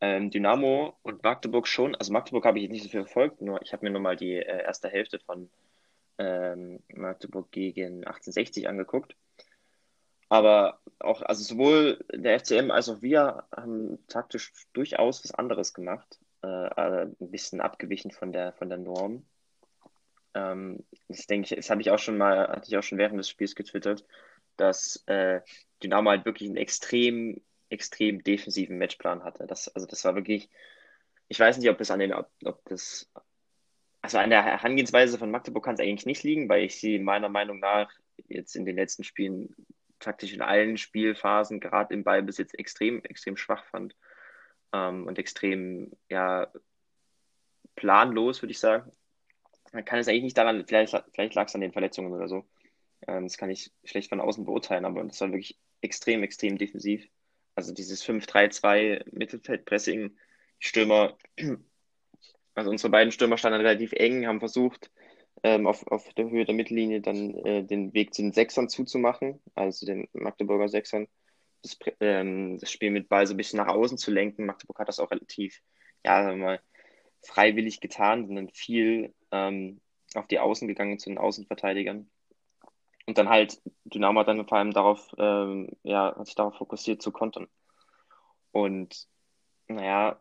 ähm, 0.00 0.30
Dynamo 0.30 0.94
und 1.02 1.22
Magdeburg 1.22 1.66
schon, 1.66 1.94
also 1.96 2.12
Magdeburg 2.12 2.44
habe 2.44 2.58
ich 2.58 2.64
jetzt 2.64 2.72
nicht 2.72 2.82
so 2.84 2.88
viel 2.88 3.02
verfolgt, 3.02 3.40
nur 3.40 3.60
ich 3.62 3.72
habe 3.72 3.84
mir 3.84 3.90
nur 3.90 4.00
mal 4.00 4.16
die 4.16 4.34
äh, 4.34 4.62
erste 4.64 4.88
Hälfte 4.88 5.18
von 5.18 5.50
ähm, 6.18 6.80
Magdeburg 6.94 7.50
gegen 7.50 8.04
1860 8.04 8.68
angeguckt. 8.68 9.16
Aber 10.32 10.80
auch, 10.98 11.20
also 11.20 11.44
sowohl 11.44 12.02
der 12.10 12.40
FCM 12.40 12.70
als 12.70 12.88
auch 12.88 13.02
wir 13.02 13.44
haben 13.54 13.98
taktisch 14.08 14.50
durchaus 14.72 15.22
was 15.22 15.34
anderes 15.34 15.74
gemacht, 15.74 16.18
äh, 16.42 16.46
äh, 16.46 17.02
ein 17.02 17.30
bisschen 17.30 17.60
abgewichen 17.60 18.10
von 18.10 18.32
der, 18.32 18.54
von 18.54 18.70
der 18.70 18.78
Norm. 18.78 19.26
Ähm, 20.32 20.86
das 21.08 21.26
denke 21.26 21.54
das 21.54 21.68
habe 21.68 21.82
ich 21.82 21.90
auch 21.90 21.98
schon 21.98 22.16
mal, 22.16 22.48
hatte 22.48 22.66
ich 22.66 22.78
auch 22.78 22.82
schon 22.82 22.96
während 22.96 23.18
des 23.18 23.28
Spiels 23.28 23.54
getwittert, 23.54 24.06
dass 24.56 25.04
äh, 25.04 25.42
Dynamo 25.82 26.08
halt 26.08 26.24
wirklich 26.24 26.48
einen 26.48 26.56
extrem, 26.56 27.42
extrem 27.68 28.24
defensiven 28.24 28.78
Matchplan 28.78 29.24
hatte. 29.24 29.46
Das, 29.46 29.68
also 29.68 29.86
das 29.86 30.02
war 30.06 30.14
wirklich, 30.14 30.48
ich 31.28 31.38
weiß 31.38 31.58
nicht, 31.58 31.68
ob 31.68 31.76
das 31.76 31.90
an 31.90 31.98
den, 31.98 32.14
ob, 32.14 32.30
ob 32.46 32.64
das, 32.70 33.12
also 34.00 34.16
an 34.16 34.30
der 34.30 34.42
Herangehensweise 34.42 35.18
von 35.18 35.30
Magdeburg 35.30 35.62
kann 35.62 35.74
es 35.74 35.80
eigentlich 35.80 36.06
nicht 36.06 36.22
liegen, 36.22 36.48
weil 36.48 36.64
ich 36.64 36.80
sie 36.80 36.98
meiner 36.98 37.28
Meinung 37.28 37.60
nach 37.60 37.92
jetzt 38.28 38.56
in 38.56 38.64
den 38.64 38.76
letzten 38.76 39.04
Spielen 39.04 39.54
taktisch 40.02 40.32
in 40.32 40.42
allen 40.42 40.76
Spielphasen, 40.76 41.60
gerade 41.60 41.94
im 41.94 42.04
Ballbesitz, 42.04 42.54
extrem, 42.54 43.02
extrem 43.04 43.36
schwach 43.36 43.64
fand. 43.64 43.96
Ähm, 44.72 45.06
und 45.06 45.18
extrem, 45.18 45.92
ja, 46.08 46.52
planlos, 47.74 48.42
würde 48.42 48.52
ich 48.52 48.58
sagen. 48.58 48.92
Man 49.72 49.84
kann 49.84 49.98
es 49.98 50.08
eigentlich 50.08 50.24
nicht 50.24 50.38
daran, 50.38 50.64
vielleicht, 50.66 50.94
vielleicht 51.14 51.34
lag 51.34 51.48
es 51.48 51.54
an 51.54 51.62
den 51.62 51.72
Verletzungen 51.72 52.12
oder 52.12 52.28
so. 52.28 52.46
Ähm, 53.06 53.24
das 53.24 53.38
kann 53.38 53.50
ich 53.50 53.72
schlecht 53.84 54.10
von 54.10 54.20
außen 54.20 54.44
beurteilen, 54.44 54.84
aber 54.84 55.02
das 55.04 55.20
war 55.20 55.28
wirklich 55.28 55.58
extrem, 55.80 56.22
extrem 56.22 56.58
defensiv. 56.58 57.06
Also 57.54 57.72
dieses 57.72 58.04
5-3-2 58.04 59.04
Mittelfeldpressing, 59.12 60.16
Stürmer, 60.58 61.16
also 62.54 62.70
unsere 62.70 62.90
beiden 62.90 63.12
Stürmer 63.12 63.38
standen 63.38 63.60
relativ 63.60 63.92
eng, 63.92 64.26
haben 64.26 64.40
versucht, 64.40 64.90
ähm, 65.42 65.66
auf, 65.66 65.86
auf 65.88 66.12
der 66.14 66.30
Höhe 66.30 66.44
der 66.44 66.54
Mittellinie 66.54 67.00
dann 67.00 67.34
äh, 67.44 67.64
den 67.64 67.94
Weg 67.94 68.14
zu 68.14 68.22
den 68.22 68.32
Sechsern 68.32 68.68
zuzumachen, 68.68 69.40
also 69.54 69.86
den 69.86 70.08
Magdeburger 70.12 70.68
Sechsern, 70.68 71.08
das, 71.62 71.78
ähm, 72.00 72.58
das 72.58 72.70
Spiel 72.70 72.90
mit 72.90 73.08
Ball 73.08 73.26
so 73.26 73.34
ein 73.34 73.36
bisschen 73.36 73.58
nach 73.58 73.68
außen 73.68 73.98
zu 73.98 74.10
lenken. 74.10 74.46
Magdeburg 74.46 74.78
hat 74.78 74.88
das 74.88 74.98
auch 74.98 75.10
relativ, 75.10 75.60
ja, 76.04 76.22
sagen 76.22 76.40
wir 76.40 76.46
mal, 76.46 76.60
freiwillig 77.22 77.80
getan, 77.80 78.26
sind 78.26 78.36
dann 78.36 78.50
viel 78.50 79.14
ähm, 79.30 79.80
auf 80.14 80.26
die 80.26 80.38
Außen 80.40 80.68
gegangen 80.68 80.98
zu 80.98 81.08
den 81.08 81.18
Außenverteidigern. 81.18 82.10
Und 83.06 83.18
dann 83.18 83.28
halt, 83.28 83.60
Dynamo 83.84 84.20
hat 84.20 84.28
dann 84.28 84.46
vor 84.46 84.58
allem 84.58 84.72
darauf, 84.72 85.08
ähm, 85.18 85.70
ja, 85.82 86.14
hat 86.16 86.26
sich 86.26 86.34
darauf 86.34 86.56
fokussiert 86.56 87.02
zu 87.02 87.10
kontern. 87.10 87.48
Und 88.52 89.08
naja, 89.68 90.20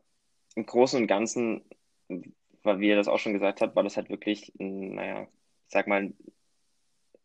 im 0.55 0.65
Großen 0.65 0.99
und 0.99 1.07
Ganzen, 1.07 1.63
wie 2.63 2.89
er 2.89 2.95
das 2.95 3.07
auch 3.07 3.19
schon 3.19 3.33
gesagt 3.33 3.61
hat, 3.61 3.75
war 3.75 3.83
das 3.83 3.97
halt 3.97 4.09
wirklich, 4.09 4.51
naja, 4.57 5.23
ich 5.23 5.27
sag 5.69 5.87
mal, 5.87 6.13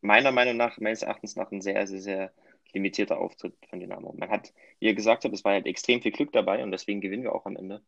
meiner 0.01 0.33
Meinung 0.33 0.57
nach, 0.57 0.79
meines 0.79 1.03
Erachtens 1.03 1.37
nach, 1.37 1.51
ein 1.53 1.61
sehr, 1.61 1.87
sehr, 1.87 2.01
sehr 2.01 2.33
limitierter 2.72 3.18
Auftritt 3.18 3.55
von 3.68 3.81
Dynamo. 3.81 4.14
Man 4.16 4.31
hat, 4.31 4.53
wie 4.79 4.87
ihr 4.87 4.94
gesagt 4.94 5.25
habt, 5.25 5.35
es 5.35 5.44
war 5.44 5.53
halt 5.53 5.66
extrem 5.66 6.03
viel 6.03 6.12
Glück 6.12 6.33
dabei 6.33 6.62
und 6.62 6.70
deswegen 6.70 7.01
gewinnen 7.01 7.22
wir 7.22 7.35
auch 7.35 7.46
am 7.46 7.57
Ende. 7.57 7.83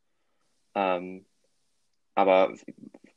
Ähm, 0.75 1.27
aber 2.15 2.55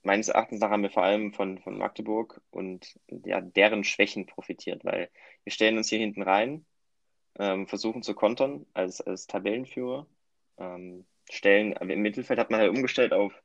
meines 0.04 0.28
Erachtens 0.30 0.60
nach 0.60 0.70
haben 0.70 0.84
wir 0.84 0.90
vor 0.92 1.04
allem 1.04 1.34
von, 1.34 1.60
von 1.60 1.78
Magdeburg 1.78 2.42
und 2.52 3.00
ja, 3.26 3.42
deren 3.42 3.84
Schwächen 3.84 4.26
profitiert, 4.26 4.86
weil 4.86 5.10
wir 5.44 5.52
stellen 5.52 5.78
uns 5.78 5.90
hier 5.90 6.00
hinten 6.00 6.22
rein, 6.22 6.66
ähm, 7.40 7.68
versuchen 7.68 8.04
zu 8.04 8.14
kontern 8.14 8.66
als, 8.74 9.02
als 9.02 9.28
Tabellenführer, 9.28 10.08
ähm, 10.58 11.06
stellen, 11.30 11.74
im 11.74 12.02
Mittelfeld 12.02 12.40
hat 12.40 12.52
man 12.52 12.60
halt 12.60 12.70
umgestellt 12.70 13.14
auf, 13.14 13.42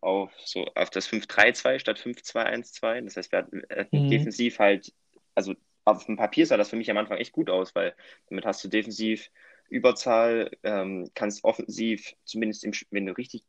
auf, 0.00 0.32
so, 0.44 0.66
auf 0.74 0.90
das 0.90 1.06
5-3-2 1.06 1.78
statt 1.78 1.98
5-2-1-2. 1.98 3.00
Das 3.02 3.16
heißt, 3.16 3.32
wir 3.32 3.40
hatten, 3.40 3.62
hatten 3.70 4.06
Mhm. 4.06 4.06
defensiv 4.06 4.58
halt, 4.58 4.92
also 5.34 5.54
auf 5.84 6.04
dem 6.06 6.16
Papier 6.16 6.46
sah 6.46 6.56
das 6.56 6.70
für 6.70 6.76
mich 6.76 6.90
am 6.90 6.98
Anfang 6.98 7.18
echt 7.18 7.32
gut 7.32 7.50
aus, 7.50 7.74
weil 7.74 7.94
damit 8.28 8.44
hast 8.46 8.62
du 8.64 8.68
defensiv 8.68 9.30
Überzahl, 9.68 10.50
ähm, 10.64 11.10
kannst 11.14 11.44
offensiv, 11.44 12.14
zumindest 12.24 12.64
im, 12.64 12.72
wenn 12.90 13.06
du 13.06 13.12
richtig 13.16 13.44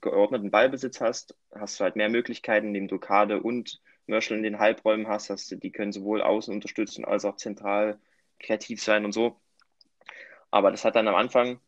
geordneten 0.00 0.50
Ballbesitz 0.50 1.00
hast, 1.00 1.36
hast 1.52 1.80
du 1.80 1.84
halt 1.84 1.96
mehr 1.96 2.08
Möglichkeiten, 2.08 2.68
indem 2.68 2.88
du 2.88 2.98
Kade 2.98 3.42
und 3.42 3.80
Mörschel 4.06 4.36
in 4.36 4.42
den 4.42 4.58
Halbräumen 4.58 5.08
hast, 5.08 5.30
hast 5.30 5.50
du, 5.50 5.56
die 5.56 5.72
können 5.72 5.92
sowohl 5.92 6.22
außen 6.22 6.52
unterstützen 6.54 7.04
als 7.04 7.24
auch 7.24 7.36
zentral 7.36 7.98
kreativ 8.38 8.82
sein 8.82 9.04
und 9.04 9.12
so. 9.12 9.40
Aber 10.50 10.70
das 10.70 10.84
hat 10.84 10.96
dann 10.96 11.08
am 11.08 11.14
Anfang, 11.14 11.60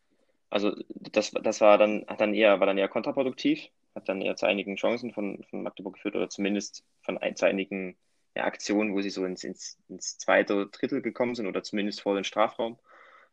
also 0.50 0.74
das, 0.90 1.32
das 1.32 1.60
war 1.60 1.78
dann, 1.78 2.04
hat 2.08 2.20
dann 2.20 2.34
eher, 2.34 2.60
war 2.60 2.66
dann 2.66 2.78
eher 2.78 2.88
kontraproduktiv, 2.88 3.68
hat 3.96 4.08
dann 4.08 4.20
eher 4.20 4.36
zu 4.36 4.46
einigen 4.46 4.76
Chancen 4.76 5.12
von, 5.12 5.42
von 5.50 5.62
Magdeburg 5.62 5.94
geführt 5.94 6.14
oder 6.14 6.28
zumindest 6.28 6.84
von 7.00 7.18
ein, 7.18 7.34
zu 7.34 7.46
einigen 7.46 7.96
ja, 8.36 8.44
Aktionen, 8.44 8.94
wo 8.94 9.00
sie 9.00 9.10
so 9.10 9.24
ins, 9.24 9.42
ins, 9.42 9.78
ins 9.88 10.18
zweite 10.18 10.66
Drittel 10.66 11.02
gekommen 11.02 11.34
sind 11.34 11.46
oder 11.46 11.62
zumindest 11.62 12.02
vor 12.02 12.14
den 12.14 12.24
Strafraum, 12.24 12.78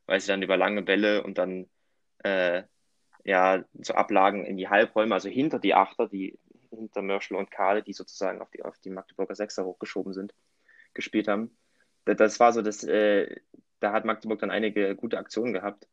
weil 0.05 0.19
sie 0.21 0.27
dann 0.27 0.41
über 0.41 0.57
lange 0.57 0.81
Bälle 0.81 1.23
und 1.23 1.37
dann 1.37 1.69
äh, 2.23 2.63
ja 3.25 3.63
so 3.81 3.93
Ablagen 3.93 4.45
in 4.45 4.57
die 4.57 4.69
Halbräume, 4.69 5.13
also 5.13 5.29
hinter 5.29 5.59
die 5.59 5.75
Achter, 5.75 6.07
die 6.07 6.39
hinter 6.69 7.01
Mörschel 7.01 7.37
und 7.37 7.51
Kahle, 7.51 7.83
die 7.83 7.93
sozusagen 7.93 8.41
auf 8.41 8.49
die, 8.49 8.63
auf 8.63 8.79
die 8.79 8.89
Magdeburger 8.89 9.35
Sechser 9.35 9.65
hochgeschoben 9.65 10.13
sind, 10.13 10.33
gespielt 10.93 11.27
haben. 11.27 11.55
Das 12.05 12.39
war 12.39 12.53
so 12.53 12.61
das, 12.61 12.83
äh, 12.83 13.35
da 13.79 13.91
hat 13.91 14.05
Magdeburg 14.05 14.39
dann 14.39 14.51
einige 14.51 14.95
gute 14.95 15.17
Aktionen 15.17 15.53
gehabt, 15.53 15.87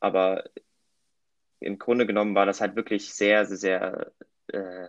aber 0.00 0.44
im 1.60 1.78
Grunde 1.78 2.06
genommen 2.06 2.34
war 2.34 2.46
das 2.46 2.60
halt 2.60 2.76
wirklich 2.76 3.12
sehr, 3.12 3.46
sehr, 3.46 3.56
sehr, 3.56 4.12
äh, 4.48 4.88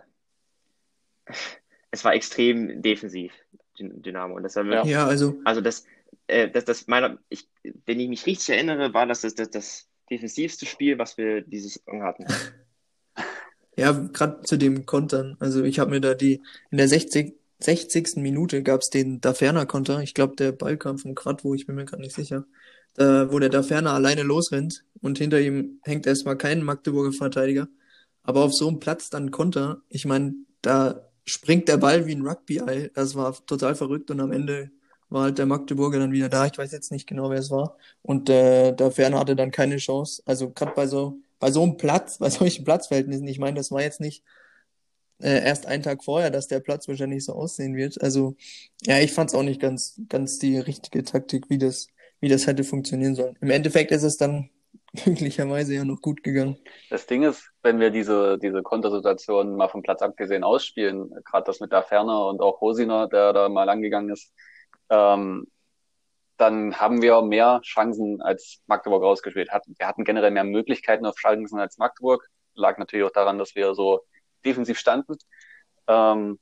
es 1.90 2.04
war 2.04 2.14
extrem 2.14 2.82
defensiv, 2.82 3.32
Dynamo. 3.78 4.36
Und 4.36 4.42
das 4.42 4.56
war 4.56 4.66
wirklich, 4.66 4.92
Ja, 4.92 5.06
also, 5.06 5.38
also 5.44 5.60
das, 5.60 5.84
äh, 6.26 6.50
das, 6.50 6.64
das 6.64 6.86
meiner, 6.86 7.18
ich, 7.28 7.48
wenn 7.86 8.00
ich 8.00 8.08
mich 8.08 8.26
richtig 8.26 8.50
erinnere, 8.50 8.94
war 8.94 9.06
das 9.06 9.22
das, 9.22 9.34
das, 9.34 9.50
das 9.50 9.88
defensivste 10.10 10.66
Spiel, 10.66 10.98
was 10.98 11.16
wir 11.16 11.42
dieses 11.42 11.74
Saison 11.74 12.02
hatten. 12.02 12.26
ja, 13.76 13.92
gerade 13.92 14.42
zu 14.42 14.56
dem 14.56 14.86
Kontern. 14.86 15.36
Also 15.40 15.62
ich 15.64 15.78
habe 15.78 15.90
mir 15.90 16.00
da 16.00 16.14
die, 16.14 16.42
in 16.70 16.78
der 16.78 16.88
60, 16.88 17.34
60. 17.60 18.16
Minute 18.16 18.62
gab's 18.62 18.90
den 18.90 19.20
Daferner-Konter. 19.20 20.00
Ich 20.00 20.14
glaube, 20.14 20.36
der 20.36 20.52
Ball 20.52 20.76
kam 20.76 20.98
vom 20.98 21.14
Quadvo, 21.14 21.54
ich 21.54 21.66
bin 21.66 21.76
mir 21.76 21.84
gerade 21.84 22.02
nicht 22.02 22.14
sicher. 22.14 22.44
Da, 22.98 23.30
wo 23.32 23.38
der 23.38 23.48
Daferner 23.48 23.92
alleine 23.92 24.22
losrennt 24.22 24.84
und 25.00 25.18
hinter 25.18 25.40
ihm 25.40 25.80
hängt 25.84 26.06
erstmal 26.06 26.36
kein 26.36 26.62
Magdeburger 26.62 27.12
Verteidiger. 27.12 27.68
Aber 28.22 28.42
auf 28.42 28.52
so 28.52 28.68
einem 28.68 28.80
Platz 28.80 29.10
dann 29.10 29.30
Konter, 29.30 29.82
ich 29.88 30.04
meine, 30.04 30.34
da 30.62 31.08
springt 31.24 31.68
der 31.68 31.76
Ball 31.76 32.06
wie 32.06 32.14
ein 32.14 32.26
Rugby-Ei. 32.26 32.90
Das 32.94 33.14
war 33.14 33.34
total 33.46 33.74
verrückt 33.74 34.10
und 34.10 34.20
am 34.20 34.32
Ende 34.32 34.70
war 35.10 35.22
halt 35.22 35.38
der 35.38 35.46
Magdeburger 35.46 35.98
dann 35.98 36.12
wieder 36.12 36.28
da. 36.28 36.46
Ich 36.46 36.58
weiß 36.58 36.72
jetzt 36.72 36.92
nicht 36.92 37.06
genau, 37.06 37.30
wer 37.30 37.38
es 37.38 37.50
war. 37.50 37.76
Und 38.02 38.28
äh, 38.28 38.72
der 38.72 38.90
Ferner 38.90 39.20
hatte 39.20 39.36
dann 39.36 39.50
keine 39.50 39.76
Chance. 39.78 40.22
Also 40.26 40.50
gerade 40.50 40.72
bei 40.74 40.86
so 40.86 41.20
bei 41.38 41.50
so 41.50 41.62
einem 41.62 41.76
Platz, 41.76 42.18
bei 42.18 42.30
solchen 42.30 42.64
Platzverhältnissen. 42.64 43.26
Ich 43.28 43.38
meine, 43.38 43.56
das 43.56 43.70
war 43.70 43.82
jetzt 43.82 44.00
nicht 44.00 44.24
äh, 45.20 45.44
erst 45.44 45.66
einen 45.66 45.82
Tag 45.82 46.04
vorher, 46.04 46.30
dass 46.30 46.48
der 46.48 46.60
Platz 46.60 46.88
wahrscheinlich 46.88 47.24
so 47.24 47.32
aussehen 47.34 47.76
wird. 47.76 48.00
Also 48.02 48.36
ja, 48.82 48.98
ich 48.98 49.12
fand 49.12 49.30
es 49.30 49.36
auch 49.36 49.42
nicht 49.42 49.60
ganz 49.60 50.00
ganz 50.08 50.38
die 50.38 50.58
richtige 50.58 51.04
Taktik, 51.04 51.48
wie 51.50 51.58
das 51.58 51.88
wie 52.20 52.28
das 52.28 52.46
hätte 52.46 52.64
funktionieren 52.64 53.14
sollen. 53.14 53.36
Im 53.40 53.50
Endeffekt 53.50 53.90
ist 53.90 54.02
es 54.02 54.16
dann 54.16 54.50
glücklicherweise 54.92 55.74
ja 55.74 55.84
noch 55.84 56.00
gut 56.00 56.22
gegangen. 56.22 56.56
Das 56.90 57.06
Ding 57.06 57.22
ist, 57.22 57.50
wenn 57.62 57.80
wir 57.80 57.90
diese, 57.90 58.38
diese 58.38 58.62
Kontersituation 58.62 59.56
mal 59.56 59.68
vom 59.68 59.82
Platz 59.82 60.02
abgesehen 60.02 60.44
ausspielen, 60.44 61.10
gerade 61.24 61.44
das 61.44 61.60
mit 61.60 61.72
der 61.72 61.82
Ferner 61.82 62.26
und 62.26 62.40
auch 62.40 62.60
Hosiner, 62.60 63.08
der 63.08 63.32
da 63.32 63.48
mal 63.48 63.68
angegangen 63.68 64.10
ist, 64.10 64.32
ähm, 64.90 65.46
dann 66.38 66.78
haben 66.78 67.02
wir 67.02 67.20
mehr 67.22 67.60
Chancen 67.64 68.22
als 68.22 68.62
Magdeburg 68.66 69.02
rausgespielt 69.02 69.50
hat. 69.50 69.64
Wir 69.66 69.88
hatten 69.88 70.04
generell 70.04 70.30
mehr 70.30 70.44
Möglichkeiten 70.44 71.04
auf 71.04 71.16
Chancen 71.16 71.58
als 71.58 71.78
Magdeburg. 71.78 72.28
Lag 72.54 72.78
natürlich 72.78 73.04
auch 73.04 73.12
daran, 73.12 73.38
dass 73.38 73.56
wir 73.56 73.74
so 73.74 74.04
defensiv 74.44 74.78
standen. 74.78 75.16
Ähm, 75.88 76.38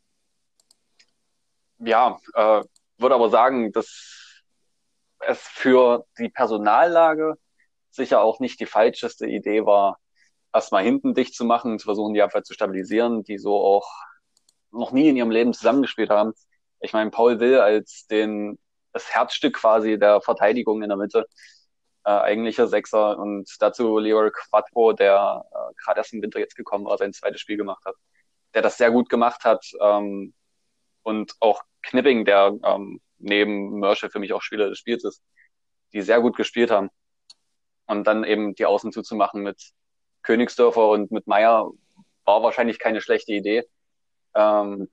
ja, 1.79 2.19
äh, 2.35 2.63
würde 2.99 3.15
aber 3.15 3.31
sagen, 3.31 3.73
dass 3.73 4.26
es 5.27 5.41
für 5.41 6.07
die 6.19 6.29
Personallage 6.29 7.35
sicher 7.91 8.23
auch 8.23 8.41
nicht 8.41 8.61
die 8.61 8.67
falscheste 8.67 9.27
Idee 9.27 9.67
war, 9.67 9.99
erstmal 10.53 10.85
hinten 10.85 11.15
dicht 11.15 11.35
zu 11.35 11.45
machen, 11.45 11.79
zu 11.79 11.87
versuchen, 11.87 12.15
die 12.15 12.23
Abwehr 12.23 12.45
zu 12.45 12.55
stabilisieren, 12.55 13.23
die 13.25 13.39
so 13.39 13.57
auch 13.57 13.91
noch 14.71 14.93
nie 14.93 15.09
in 15.09 15.17
ihrem 15.17 15.31
Leben 15.31 15.53
zusammengespielt 15.53 16.11
haben. 16.11 16.33
Ich 16.81 16.93
meine, 16.93 17.11
Paul 17.11 17.41
Will 17.41 17.59
als 17.59 18.07
den, 18.07 18.59
das 18.93 19.11
Herzstück 19.15 19.57
quasi 19.57 19.99
der 19.99 20.21
Verteidigung 20.21 20.83
in 20.83 20.89
der 20.89 20.99
Mitte, 20.99 21.27
äh, 22.05 22.11
eigentlicher 22.11 22.69
Sechser 22.69 23.19
und 23.19 23.51
dazu 23.61 23.99
Leo 23.99 24.31
Quattro, 24.31 24.93
der 24.93 25.45
äh, 25.51 25.75
gerade 25.83 26.01
erst 26.01 26.13
im 26.13 26.23
Winter 26.23 26.39
jetzt 26.39 26.57
gekommen 26.57 26.87
war, 26.87 26.99
sein 26.99 27.13
zweites 27.13 27.41
Spiel 27.41 27.57
gemacht 27.57 27.85
hat, 27.85 27.97
der 28.55 28.63
das 28.63 28.79
sehr 28.79 28.91
gut 28.91 29.09
gemacht 29.09 29.45
hat 29.45 29.67
ähm, 29.81 30.35
und 31.03 31.35
auch 31.41 31.63
Knipping, 31.83 32.25
der 32.25 32.55
ähm, 32.65 33.01
neben 33.19 33.79
Merschel 33.79 34.11
für 34.11 34.19
mich 34.19 34.33
auch 34.33 34.43
Spieler 34.43 34.69
des 34.69 34.79
Spiels 34.79 35.05
ist, 35.05 35.23
die 35.93 36.03
sehr 36.03 36.21
gut 36.21 36.37
gespielt 36.37 36.71
haben. 36.71 36.91
Und 37.87 38.07
dann 38.07 38.25
eben 38.25 38.55
die 38.55 38.67
Außen 38.67 38.93
zuzumachen 38.93 39.43
mit 39.43 39.73
Königsdörfer 40.23 40.89
und 40.89 41.13
mit 41.13 41.27
Meier 41.27 41.71
war 42.25 42.43
wahrscheinlich 42.43 42.79
keine 42.79 43.01
schlechte 43.01 43.33
Idee. 43.33 43.65
Ähm, 44.35 44.89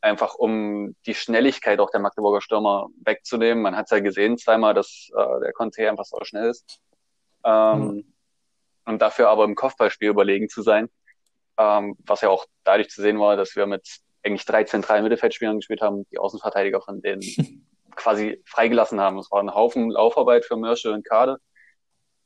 einfach 0.00 0.34
um 0.34 0.96
die 1.06 1.14
Schnelligkeit 1.14 1.80
auch 1.80 1.90
der 1.90 2.00
Magdeburger 2.00 2.40
Stürmer 2.40 2.88
wegzunehmen. 3.04 3.62
Man 3.62 3.76
hat 3.76 3.86
es 3.86 3.90
ja 3.90 4.00
gesehen 4.00 4.38
zweimal, 4.38 4.74
dass 4.74 5.10
äh, 5.16 5.40
der 5.40 5.52
Conte 5.52 5.88
einfach 5.88 6.04
so 6.04 6.18
schnell 6.22 6.50
ist. 6.50 6.80
Ähm, 7.44 7.80
mhm. 7.80 8.14
Und 8.86 9.00
dafür 9.00 9.30
aber 9.30 9.44
im 9.44 9.54
Kopfballspiel 9.54 10.10
überlegen 10.10 10.48
zu 10.48 10.62
sein. 10.62 10.90
Ähm, 11.56 11.96
was 12.04 12.20
ja 12.20 12.28
auch 12.28 12.46
dadurch 12.64 12.90
zu 12.90 13.00
sehen 13.00 13.18
war, 13.18 13.36
dass 13.36 13.54
wir 13.56 13.66
mit 13.66 14.00
eigentlich 14.24 14.44
drei 14.44 14.64
zentralen 14.64 15.04
Mittelfeldspielern 15.04 15.56
gespielt 15.56 15.82
haben, 15.82 16.06
die 16.10 16.18
Außenverteidiger 16.18 16.80
von 16.80 17.02
denen 17.02 17.20
quasi 17.96 18.42
freigelassen 18.46 19.00
haben. 19.00 19.18
Es 19.18 19.30
war 19.30 19.40
ein 19.40 19.54
Haufen 19.54 19.90
Laufarbeit 19.90 20.44
für 20.44 20.56
Mirsche 20.56 20.92
und 20.92 21.04
Kade. 21.04 21.38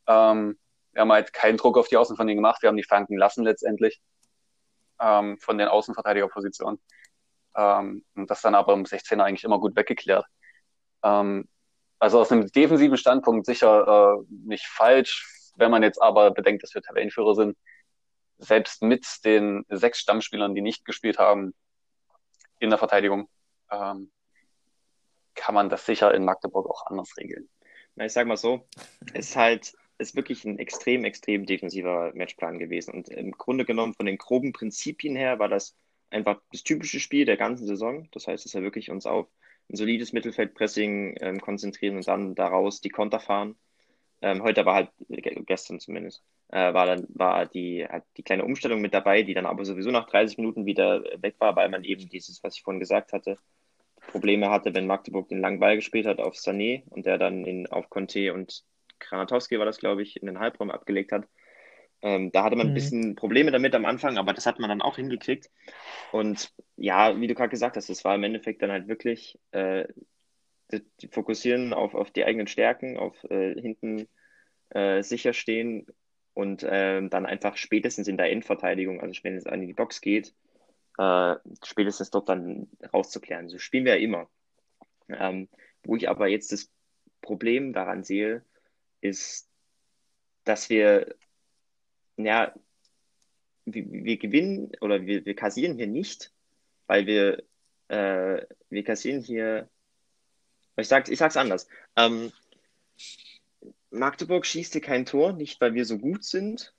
Ähm, 0.06 0.58
wir 0.92 1.02
haben 1.02 1.12
halt 1.12 1.32
keinen 1.32 1.58
Druck 1.58 1.76
auf 1.76 1.88
die 1.88 1.96
Außen 1.96 2.16
von 2.16 2.26
denen 2.26 2.38
gemacht. 2.38 2.62
Wir 2.62 2.68
haben 2.68 2.76
die 2.76 2.84
Flanken 2.84 3.16
lassen 3.16 3.44
letztendlich 3.44 4.00
ähm, 5.00 5.38
von 5.38 5.58
den 5.58 5.68
Außenverteidigerpositionen. 5.68 6.80
Ähm, 7.56 8.04
und 8.14 8.30
das 8.30 8.40
dann 8.40 8.54
aber 8.54 8.72
im 8.74 8.84
16er 8.84 9.22
eigentlich 9.22 9.44
immer 9.44 9.60
gut 9.60 9.76
weggeklärt. 9.76 10.24
Ähm, 11.02 11.48
also 11.98 12.20
aus 12.20 12.30
einem 12.30 12.46
defensiven 12.46 12.96
Standpunkt 12.96 13.46
sicher 13.46 14.16
äh, 14.18 14.24
nicht 14.30 14.66
falsch. 14.66 15.52
Wenn 15.56 15.72
man 15.72 15.82
jetzt 15.82 16.00
aber 16.00 16.30
bedenkt, 16.30 16.62
dass 16.62 16.74
wir 16.74 16.82
Tabellenführer 16.82 17.34
sind, 17.34 17.56
selbst 18.38 18.82
mit 18.82 19.04
den 19.24 19.64
sechs 19.68 19.98
Stammspielern, 19.98 20.54
die 20.54 20.62
nicht 20.62 20.84
gespielt 20.84 21.18
haben 21.18 21.54
in 22.58 22.70
der 22.70 22.78
Verteidigung, 22.78 23.28
ähm, 23.70 24.10
kann 25.34 25.54
man 25.54 25.68
das 25.68 25.86
sicher 25.86 26.12
in 26.14 26.24
Magdeburg 26.24 26.68
auch 26.68 26.86
anders 26.86 27.16
regeln. 27.16 27.48
Na, 27.94 28.06
ich 28.06 28.12
sag 28.12 28.26
mal 28.26 28.36
so, 28.36 28.66
es 29.14 29.30
ist 29.30 29.36
halt 29.36 29.74
ist 29.98 30.14
wirklich 30.14 30.44
ein 30.44 30.58
extrem, 30.58 31.04
extrem 31.04 31.44
defensiver 31.44 32.12
Matchplan 32.14 32.58
gewesen. 32.58 32.94
Und 32.94 33.08
im 33.08 33.32
Grunde 33.32 33.64
genommen 33.64 33.94
von 33.94 34.06
den 34.06 34.16
groben 34.16 34.52
Prinzipien 34.52 35.16
her 35.16 35.38
war 35.38 35.48
das 35.48 35.76
einfach 36.10 36.40
das 36.52 36.62
typische 36.62 37.00
Spiel 37.00 37.24
der 37.24 37.36
ganzen 37.36 37.66
Saison. 37.66 38.08
Das 38.12 38.26
heißt, 38.26 38.44
dass 38.44 38.54
wir 38.54 38.62
wirklich 38.62 38.90
uns 38.90 39.06
auf 39.06 39.28
ein 39.68 39.76
solides 39.76 40.12
Mittelfeldpressing 40.12 41.16
ähm, 41.20 41.40
konzentrieren 41.40 41.96
und 41.96 42.06
dann 42.06 42.34
daraus 42.34 42.80
die 42.80 42.88
Konter 42.88 43.20
fahren. 43.20 43.56
Ähm, 44.22 44.42
heute 44.42 44.60
aber 44.62 44.74
halt, 44.74 44.90
gestern 45.08 45.80
zumindest, 45.80 46.22
äh, 46.48 46.72
war 46.72 46.86
dann 46.86 47.06
war 47.10 47.46
die, 47.46 47.86
halt 47.86 48.04
die 48.16 48.22
kleine 48.22 48.44
Umstellung 48.44 48.80
mit 48.80 48.94
dabei, 48.94 49.22
die 49.22 49.34
dann 49.34 49.46
aber 49.46 49.64
sowieso 49.64 49.90
nach 49.90 50.08
30 50.08 50.38
Minuten 50.38 50.66
wieder 50.66 51.02
weg 51.22 51.36
war, 51.38 51.56
weil 51.56 51.68
man 51.68 51.84
eben 51.84 52.08
dieses, 52.08 52.42
was 52.42 52.56
ich 52.56 52.62
vorhin 52.62 52.80
gesagt 52.80 53.12
hatte, 53.12 53.36
Probleme 54.08 54.50
hatte, 54.50 54.74
wenn 54.74 54.86
Magdeburg 54.86 55.28
den 55.28 55.40
langen 55.40 55.60
Ball 55.60 55.76
gespielt 55.76 56.06
hat 56.06 56.18
auf 56.18 56.34
Sané 56.34 56.82
und 56.88 57.04
der 57.04 57.18
dann 57.18 57.44
in, 57.44 57.66
auf 57.66 57.90
Conte 57.90 58.32
und 58.32 58.64
Granatowski 59.00 59.58
war 59.58 59.66
das, 59.66 59.78
glaube 59.78 60.02
ich, 60.02 60.20
in 60.20 60.26
den 60.26 60.38
Halbraum 60.38 60.70
abgelegt 60.70 61.12
hat. 61.12 61.28
Ähm, 62.00 62.30
da 62.32 62.44
hatte 62.44 62.56
man 62.56 62.68
ein 62.68 62.70
mhm. 62.70 62.74
bisschen 62.74 63.14
Probleme 63.16 63.50
damit 63.50 63.74
am 63.74 63.84
Anfang, 63.84 64.18
aber 64.18 64.32
das 64.32 64.46
hat 64.46 64.58
man 64.60 64.70
dann 64.70 64.82
auch 64.82 64.96
hingekriegt. 64.96 65.50
Und 66.12 66.52
ja, 66.76 67.20
wie 67.20 67.26
du 67.26 67.34
gerade 67.34 67.50
gesagt 67.50 67.76
hast, 67.76 67.90
es 67.90 68.04
war 68.04 68.14
im 68.14 68.24
Endeffekt 68.24 68.62
dann 68.62 68.70
halt 68.70 68.88
wirklich 68.88 69.38
äh, 69.50 69.86
fokussieren 71.10 71.74
auf, 71.74 71.94
auf 71.94 72.10
die 72.10 72.24
eigenen 72.24 72.46
Stärken, 72.46 72.98
auf 72.98 73.22
äh, 73.24 73.60
hinten 73.60 74.08
äh, 74.70 75.02
sicher 75.02 75.32
stehen 75.32 75.86
und 76.38 76.64
ähm, 76.70 77.10
dann 77.10 77.26
einfach 77.26 77.56
spätestens 77.56 78.06
in 78.06 78.16
der 78.16 78.30
Endverteidigung, 78.30 79.00
also 79.00 79.18
wenn 79.24 79.34
es 79.34 79.46
an 79.46 79.60
die 79.60 79.72
Box 79.72 80.00
geht, 80.00 80.32
äh, 80.96 81.34
spätestens 81.64 82.10
dort 82.10 82.28
dann 82.28 82.68
rauszuklären. 82.94 83.48
So 83.48 83.58
spielen 83.58 83.84
wir 83.84 83.96
ja 83.96 84.00
immer. 84.00 84.30
Ähm, 85.08 85.48
wo 85.82 85.96
ich 85.96 86.08
aber 86.08 86.28
jetzt 86.28 86.52
das 86.52 86.70
Problem 87.22 87.72
daran 87.72 88.04
sehe, 88.04 88.44
ist, 89.00 89.50
dass 90.44 90.70
wir 90.70 91.12
ja, 92.18 92.54
wir, 93.64 93.90
wir 93.90 94.16
gewinnen 94.16 94.70
oder 94.80 95.04
wir, 95.06 95.24
wir 95.24 95.34
kassieren 95.34 95.76
hier 95.76 95.88
nicht, 95.88 96.32
weil 96.86 97.06
wir, 97.06 97.42
äh, 97.88 98.46
wir 98.70 98.84
kassieren 98.84 99.22
hier 99.22 99.68
Ich 100.76 100.86
sag's, 100.86 101.10
ich 101.10 101.18
sag's 101.18 101.36
anders. 101.36 101.66
Ähm, 101.96 102.30
Magdeburg 103.90 104.46
schießt 104.46 104.72
hier 104.72 104.82
kein 104.82 105.06
Tor, 105.06 105.32
nicht 105.32 105.60
weil 105.60 105.74
wir 105.74 105.84
so 105.84 105.98
gut 105.98 106.24
sind, 106.24 106.74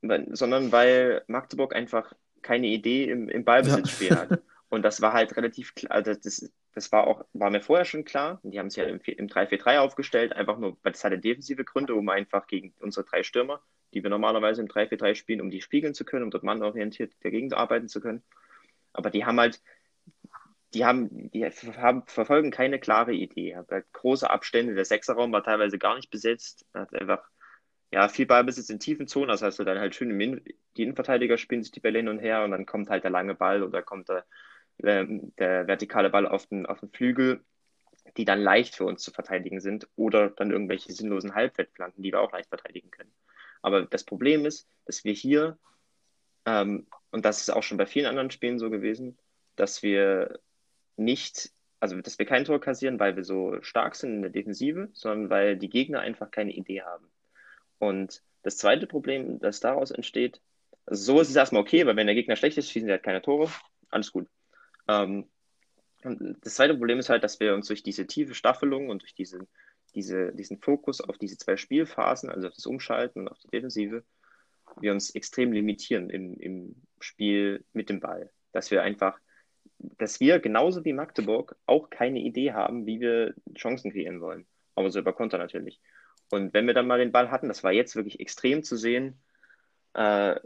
sondern 0.00 0.72
weil 0.72 1.22
Magdeburg 1.26 1.74
einfach 1.74 2.12
keine 2.42 2.68
Idee 2.68 3.10
im, 3.10 3.28
im 3.28 3.44
Ballbesitzspiel 3.44 4.08
ja. 4.08 4.16
hat. 4.16 4.42
Und 4.68 4.82
das 4.82 5.00
war 5.00 5.12
halt 5.12 5.36
relativ 5.36 5.74
klar, 5.74 5.92
also 5.92 6.12
das, 6.12 6.50
das 6.74 6.92
war 6.92 7.06
auch, 7.06 7.24
war 7.32 7.50
mir 7.50 7.60
vorher 7.60 7.84
schon 7.84 8.04
klar. 8.04 8.40
Die 8.42 8.58
haben 8.58 8.68
sich 8.68 8.82
ja 8.82 8.84
im, 8.84 9.00
im 9.00 9.28
3-4-3 9.28 9.78
aufgestellt, 9.78 10.32
einfach 10.32 10.58
nur, 10.58 10.76
weil 10.82 10.92
das 10.92 11.04
hatte 11.04 11.18
defensive 11.18 11.64
Gründe, 11.64 11.94
um 11.94 12.08
einfach 12.08 12.46
gegen 12.46 12.74
unsere 12.80 13.06
drei 13.06 13.22
Stürmer, 13.22 13.62
die 13.94 14.02
wir 14.02 14.10
normalerweise 14.10 14.60
im 14.60 14.68
3-4-3 14.68 15.14
spielen, 15.14 15.40
um 15.40 15.50
die 15.50 15.62
spiegeln 15.62 15.94
zu 15.94 16.04
können, 16.04 16.24
um 16.24 16.30
dort 16.30 16.44
mannorientiert 16.44 17.12
dagegen 17.22 17.52
arbeiten 17.52 17.88
zu 17.88 18.00
können. 18.00 18.22
Aber 18.92 19.10
die 19.10 19.24
haben 19.24 19.38
halt, 19.38 19.62
die 20.76 20.84
haben, 20.84 21.30
die 21.30 21.42
haben, 21.44 22.02
verfolgen 22.06 22.50
keine 22.50 22.78
klare 22.78 23.14
Idee. 23.14 23.56
Halt 23.56 23.92
große 23.94 24.28
Abstände. 24.28 24.74
Der 24.74 24.84
Sechserraum 24.84 25.32
war 25.32 25.42
teilweise 25.42 25.78
gar 25.78 25.96
nicht 25.96 26.10
besetzt. 26.10 26.66
Hat 26.74 26.94
einfach, 26.94 27.26
ja, 27.90 28.08
viel 28.08 28.26
Ballbesitz 28.26 28.68
in 28.68 28.78
tiefen 28.78 29.06
Zonen. 29.06 29.28
Das 29.28 29.40
heißt, 29.40 29.58
du 29.58 29.64
dann 29.64 29.78
halt 29.78 29.94
schön 29.94 30.10
im 30.10 30.20
In 30.20 30.44
die 30.76 30.82
Innenverteidiger 30.82 31.38
spielen 31.38 31.62
sich 31.62 31.72
die 31.72 31.80
Bälle 31.80 32.00
hin 32.00 32.08
und 32.08 32.18
her 32.18 32.44
und 32.44 32.50
dann 32.50 32.66
kommt 32.66 32.90
halt 32.90 33.04
der 33.04 33.10
lange 33.10 33.34
Ball 33.34 33.62
oder 33.62 33.80
kommt 33.80 34.10
der, 34.10 34.26
der, 34.76 35.06
der 35.38 35.66
vertikale 35.66 36.10
Ball 36.10 36.26
auf 36.26 36.46
den, 36.46 36.66
auf 36.66 36.80
den 36.80 36.90
Flügel, 36.90 37.42
die 38.18 38.26
dann 38.26 38.40
leicht 38.40 38.76
für 38.76 38.84
uns 38.84 39.02
zu 39.02 39.12
verteidigen 39.12 39.60
sind 39.60 39.88
oder 39.96 40.28
dann 40.28 40.50
irgendwelche 40.50 40.92
sinnlosen 40.92 41.34
Halbwettflanken, 41.34 42.02
die 42.02 42.12
wir 42.12 42.20
auch 42.20 42.32
leicht 42.32 42.50
verteidigen 42.50 42.90
können. 42.90 43.12
Aber 43.62 43.86
das 43.86 44.04
Problem 44.04 44.44
ist, 44.44 44.68
dass 44.84 45.04
wir 45.04 45.14
hier, 45.14 45.58
ähm, 46.44 46.86
und 47.10 47.24
das 47.24 47.40
ist 47.40 47.50
auch 47.50 47.62
schon 47.62 47.78
bei 47.78 47.86
vielen 47.86 48.06
anderen 48.06 48.30
Spielen 48.30 48.58
so 48.58 48.68
gewesen, 48.68 49.16
dass 49.56 49.82
wir 49.82 50.38
nicht, 50.96 51.50
also 51.80 52.00
dass 52.00 52.18
wir 52.18 52.26
kein 52.26 52.44
Tor 52.44 52.60
kassieren, 52.60 52.98
weil 52.98 53.16
wir 53.16 53.24
so 53.24 53.60
stark 53.62 53.94
sind 53.94 54.14
in 54.14 54.22
der 54.22 54.30
Defensive, 54.30 54.88
sondern 54.92 55.30
weil 55.30 55.56
die 55.56 55.68
Gegner 55.68 56.00
einfach 56.00 56.30
keine 56.30 56.52
Idee 56.52 56.82
haben. 56.82 57.06
Und 57.78 58.22
das 58.42 58.58
zweite 58.58 58.86
Problem, 58.86 59.38
das 59.40 59.60
daraus 59.60 59.90
entsteht, 59.90 60.40
also 60.86 61.14
so 61.14 61.20
ist 61.20 61.30
es 61.30 61.36
erstmal 61.36 61.62
okay, 61.62 61.84
weil 61.86 61.96
wenn 61.96 62.06
der 62.06 62.14
Gegner 62.14 62.36
schlecht 62.36 62.58
ist, 62.58 62.70
schießen 62.70 62.86
sie 62.86 62.92
halt 62.92 63.02
keine 63.02 63.22
Tore, 63.22 63.50
alles 63.90 64.12
gut. 64.12 64.28
Ähm, 64.88 65.28
das 66.02 66.54
zweite 66.54 66.74
Problem 66.74 66.98
ist 66.98 67.08
halt, 67.08 67.24
dass 67.24 67.40
wir 67.40 67.54
uns 67.54 67.66
durch 67.66 67.82
diese 67.82 68.06
tiefe 68.06 68.34
Staffelung 68.34 68.88
und 68.88 69.02
durch 69.02 69.14
diese, 69.14 69.46
diese, 69.94 70.32
diesen 70.32 70.58
Fokus 70.58 71.00
auf 71.00 71.18
diese 71.18 71.36
zwei 71.36 71.56
Spielphasen, 71.56 72.30
also 72.30 72.48
auf 72.48 72.54
das 72.54 72.66
Umschalten 72.66 73.22
und 73.22 73.28
auf 73.28 73.38
die 73.38 73.48
Defensive, 73.48 74.04
wir 74.80 74.92
uns 74.92 75.10
extrem 75.10 75.52
limitieren 75.52 76.10
im, 76.10 76.38
im 76.38 76.76
Spiel 77.00 77.64
mit 77.72 77.88
dem 77.88 78.00
Ball. 78.00 78.30
Dass 78.52 78.70
wir 78.70 78.82
einfach 78.82 79.18
dass 79.78 80.20
wir 80.20 80.38
genauso 80.40 80.84
wie 80.84 80.92
Magdeburg 80.92 81.56
auch 81.66 81.90
keine 81.90 82.20
Idee 82.20 82.52
haben, 82.52 82.86
wie 82.86 83.00
wir 83.00 83.34
Chancen 83.54 83.92
kreieren 83.92 84.20
wollen. 84.20 84.46
Aber 84.74 84.90
so 84.90 84.98
über 84.98 85.12
Konter 85.12 85.38
natürlich. 85.38 85.80
Und 86.30 86.54
wenn 86.54 86.66
wir 86.66 86.74
dann 86.74 86.86
mal 86.86 86.98
den 86.98 87.12
Ball 87.12 87.30
hatten, 87.30 87.48
das 87.48 87.62
war 87.62 87.72
jetzt 87.72 87.96
wirklich 87.96 88.20
extrem 88.20 88.62
zu 88.62 88.76
sehen, 88.76 89.20
äh, 89.94 90.36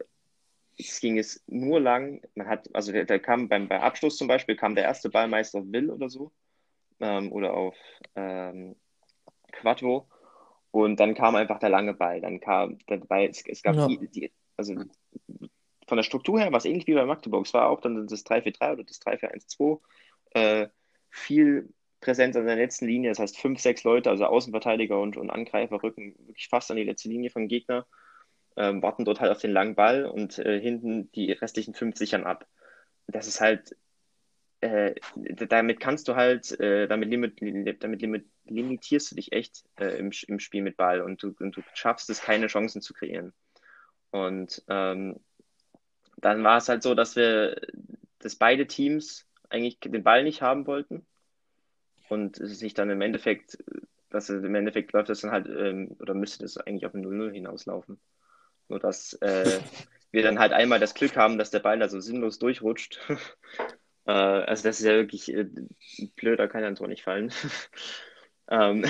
es 0.78 1.00
ging 1.00 1.18
es 1.18 1.42
nur 1.46 1.80
lang, 1.80 2.22
man 2.34 2.48
hat, 2.48 2.68
also 2.74 2.92
da 2.92 3.18
kam 3.18 3.48
beim, 3.48 3.68
beim 3.68 3.82
Abschluss 3.82 4.16
zum 4.16 4.28
Beispiel, 4.28 4.56
kam 4.56 4.74
der 4.74 4.84
erste 4.84 5.10
Ball 5.10 5.28
meist 5.28 5.54
auf 5.54 5.64
Will 5.66 5.90
oder 5.90 6.08
so, 6.08 6.32
ähm, 7.00 7.32
oder 7.32 7.54
auf 7.54 7.76
ähm, 8.14 8.76
Quattro, 9.52 10.08
und 10.70 11.00
dann 11.00 11.14
kam 11.14 11.34
einfach 11.34 11.58
der 11.58 11.68
lange 11.68 11.94
Ball, 11.94 12.20
dann 12.20 12.40
kam 12.40 12.78
der 12.88 12.98
Ball, 12.98 13.26
es, 13.26 13.44
es 13.46 13.62
gab 13.62 13.74
ja. 13.76 13.88
die, 13.88 14.08
die, 14.08 14.32
also 14.56 14.74
von 15.90 15.96
der 15.96 16.05
Struktur 16.05 16.38
her 16.38 16.53
war 16.53 16.59
es 16.59 16.64
ähnlich 16.64 16.87
wie 16.87 16.94
bei 16.94 17.05
Magdeburg. 17.05 17.44
Es 17.44 17.53
war 17.53 17.68
auch 17.68 17.81
dann 17.81 18.07
das 18.07 18.24
3-4-3 18.24 18.72
oder 18.72 18.85
das 18.85 19.00
3-4-1-2. 19.03 19.81
Äh, 20.35 20.68
viel 21.11 21.74
Präsenz 22.00 22.37
an 22.37 22.46
der 22.46 22.55
letzten 22.55 22.87
Linie, 22.87 23.11
das 23.11 23.18
heißt 23.18 23.37
fünf, 23.37 23.59
sechs 23.59 23.83
Leute, 23.83 24.09
also 24.09 24.24
Außenverteidiger 24.24 25.00
und, 25.00 25.16
und 25.16 25.31
Angreifer 25.31 25.83
rücken 25.83 26.14
wirklich 26.26 26.46
fast 26.48 26.70
an 26.70 26.76
die 26.76 26.85
letzte 26.85 27.09
Linie 27.09 27.31
vom 27.31 27.48
Gegner, 27.48 27.88
ähm, 28.57 28.81
warten 28.83 29.05
dort 29.05 29.18
halt 29.20 29.33
auf 29.33 29.40
den 29.40 29.50
langen 29.50 29.74
Ball 29.74 30.07
und 30.07 30.38
äh, 30.38 30.61
hinten 30.61 31.11
die 31.11 31.33
restlichen 31.33 31.74
fünf 31.74 31.96
sichern 31.96 32.22
ab. 32.22 32.46
Das 33.09 33.26
ist 33.26 33.40
halt, 33.40 33.76
äh, 34.61 34.94
damit 35.16 35.81
kannst 35.81 36.07
du 36.07 36.14
halt, 36.14 36.59
äh, 36.61 36.87
damit, 36.87 37.11
limit, 37.11 37.83
damit 37.83 38.00
limit, 38.00 38.26
limitierst 38.44 39.11
du 39.11 39.16
dich 39.16 39.33
echt 39.33 39.64
äh, 39.81 39.98
im, 39.98 40.12
im 40.29 40.38
Spiel 40.38 40.62
mit 40.62 40.76
Ball 40.76 41.00
und 41.03 41.20
du, 41.20 41.35
und 41.40 41.57
du 41.57 41.62
schaffst 41.74 42.09
es, 42.11 42.22
keine 42.22 42.46
Chancen 42.46 42.81
zu 42.81 42.94
kreieren. 42.94 43.33
Und 44.12 44.62
ähm, 44.68 45.18
dann 46.20 46.44
war 46.44 46.59
es 46.59 46.68
halt 46.68 46.83
so, 46.83 46.94
dass 46.94 47.16
wir, 47.16 47.61
dass 48.18 48.37
beide 48.37 48.66
Teams 48.66 49.26
eigentlich 49.48 49.80
den 49.80 50.02
Ball 50.02 50.22
nicht 50.22 50.42
haben 50.42 50.66
wollten 50.66 51.06
und 52.09 52.38
es 52.38 52.59
sich 52.59 52.74
dann 52.74 52.90
im 52.90 53.00
Endeffekt, 53.00 53.59
dass 54.11 54.28
im 54.28 54.54
Endeffekt 54.54 54.92
läuft 54.92 55.09
das 55.09 55.20
dann 55.20 55.30
halt, 55.30 55.48
ähm, 55.48 55.96
oder 56.00 56.14
müsste 56.14 56.44
das 56.44 56.56
eigentlich 56.56 56.87
auf 56.87 56.94
ein 56.94 57.04
0-0 57.04 57.33
hinauslaufen. 57.33 58.00
Nur 58.68 58.80
dass 58.80 59.14
äh, 59.14 59.61
wir 60.11 60.22
dann 60.22 60.38
halt 60.38 60.52
einmal 60.52 60.80
das 60.80 60.94
Glück 60.94 61.16
haben, 61.16 61.38
dass 61.38 61.50
der 61.50 61.61
Ball 61.61 61.78
da 61.78 61.88
so 61.88 62.00
sinnlos 62.00 62.38
durchrutscht. 62.38 63.00
äh, 64.06 64.12
also 64.12 64.64
das 64.64 64.80
ist 64.80 64.87
ja 64.87 64.94
wirklich 64.94 65.33
äh, 65.33 65.46
blöd, 66.16 66.38
da 66.38 66.46
kann 66.48 66.62
ja 66.62 66.68
ein 66.68 66.76
Tor 66.76 66.88
nicht 66.88 67.04
fallen. 67.04 67.33
ähm, 68.50 68.85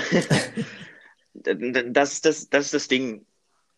das, 1.33 2.13
ist 2.13 2.25
das, 2.25 2.49
das 2.49 2.65
ist 2.65 2.73
das 2.73 2.87
Ding, 2.87 3.25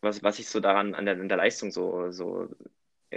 was, 0.02 0.24
was 0.24 0.40
ich 0.40 0.48
so 0.48 0.60
daran 0.60 0.96
an 0.96 1.06
der, 1.06 1.20
an 1.20 1.30
der 1.30 1.38
Leistung 1.38 1.72
so, 1.72 2.12
so 2.12 2.50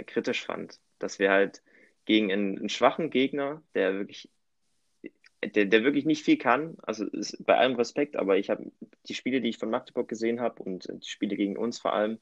kritisch 0.03 0.45
fand, 0.45 0.79
dass 0.99 1.19
wir 1.19 1.31
halt 1.31 1.61
gegen 2.05 2.31
einen, 2.31 2.57
einen 2.57 2.69
schwachen 2.69 3.09
Gegner, 3.09 3.63
der 3.75 3.93
wirklich, 3.93 4.29
der, 5.43 5.65
der 5.65 5.83
wirklich 5.83 6.05
nicht 6.05 6.23
viel 6.23 6.37
kann, 6.37 6.77
also 6.81 7.05
bei 7.39 7.57
allem 7.57 7.75
Respekt, 7.75 8.15
aber 8.15 8.37
ich 8.37 8.49
habe 8.49 8.71
die 9.07 9.13
Spiele, 9.13 9.41
die 9.41 9.49
ich 9.49 9.57
von 9.57 9.69
Magdeburg 9.69 10.07
gesehen 10.07 10.39
habe 10.39 10.63
und 10.63 10.87
die 10.87 11.09
Spiele 11.09 11.35
gegen 11.35 11.57
uns 11.57 11.79
vor 11.79 11.93
allem, 11.93 12.19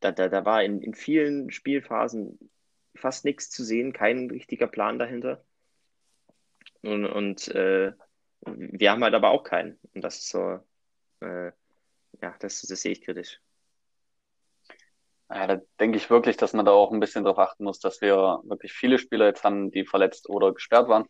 da, 0.00 0.12
da, 0.12 0.28
da 0.28 0.44
war 0.44 0.62
in, 0.62 0.80
in 0.80 0.94
vielen 0.94 1.50
Spielphasen 1.50 2.38
fast 2.94 3.24
nichts 3.24 3.50
zu 3.50 3.64
sehen, 3.64 3.92
kein 3.92 4.30
richtiger 4.30 4.66
Plan 4.66 4.98
dahinter. 4.98 5.44
Und, 6.82 7.06
und 7.06 7.48
äh, 7.48 7.92
wir 8.40 8.90
haben 8.90 9.02
halt 9.02 9.14
aber 9.14 9.30
auch 9.30 9.42
keinen. 9.42 9.78
Und 9.94 10.02
das 10.02 10.18
ist 10.18 10.28
so, 10.28 10.60
äh, 11.20 11.52
ja, 12.22 12.34
das, 12.38 12.62
das 12.62 12.80
sehe 12.80 12.92
ich 12.92 13.02
kritisch. 13.02 13.40
Ja, 15.30 15.46
da 15.46 15.58
denke 15.78 15.98
ich 15.98 16.08
wirklich, 16.08 16.36
dass 16.38 16.54
man 16.54 16.64
da 16.64 16.72
auch 16.72 16.90
ein 16.90 17.00
bisschen 17.00 17.24
darauf 17.24 17.38
achten 17.38 17.64
muss, 17.64 17.80
dass 17.80 18.00
wir 18.00 18.40
wirklich 18.44 18.72
viele 18.72 18.98
Spieler 18.98 19.26
jetzt 19.26 19.44
haben, 19.44 19.70
die 19.70 19.84
verletzt 19.84 20.28
oder 20.30 20.54
gesperrt 20.54 20.88
waren. 20.88 21.06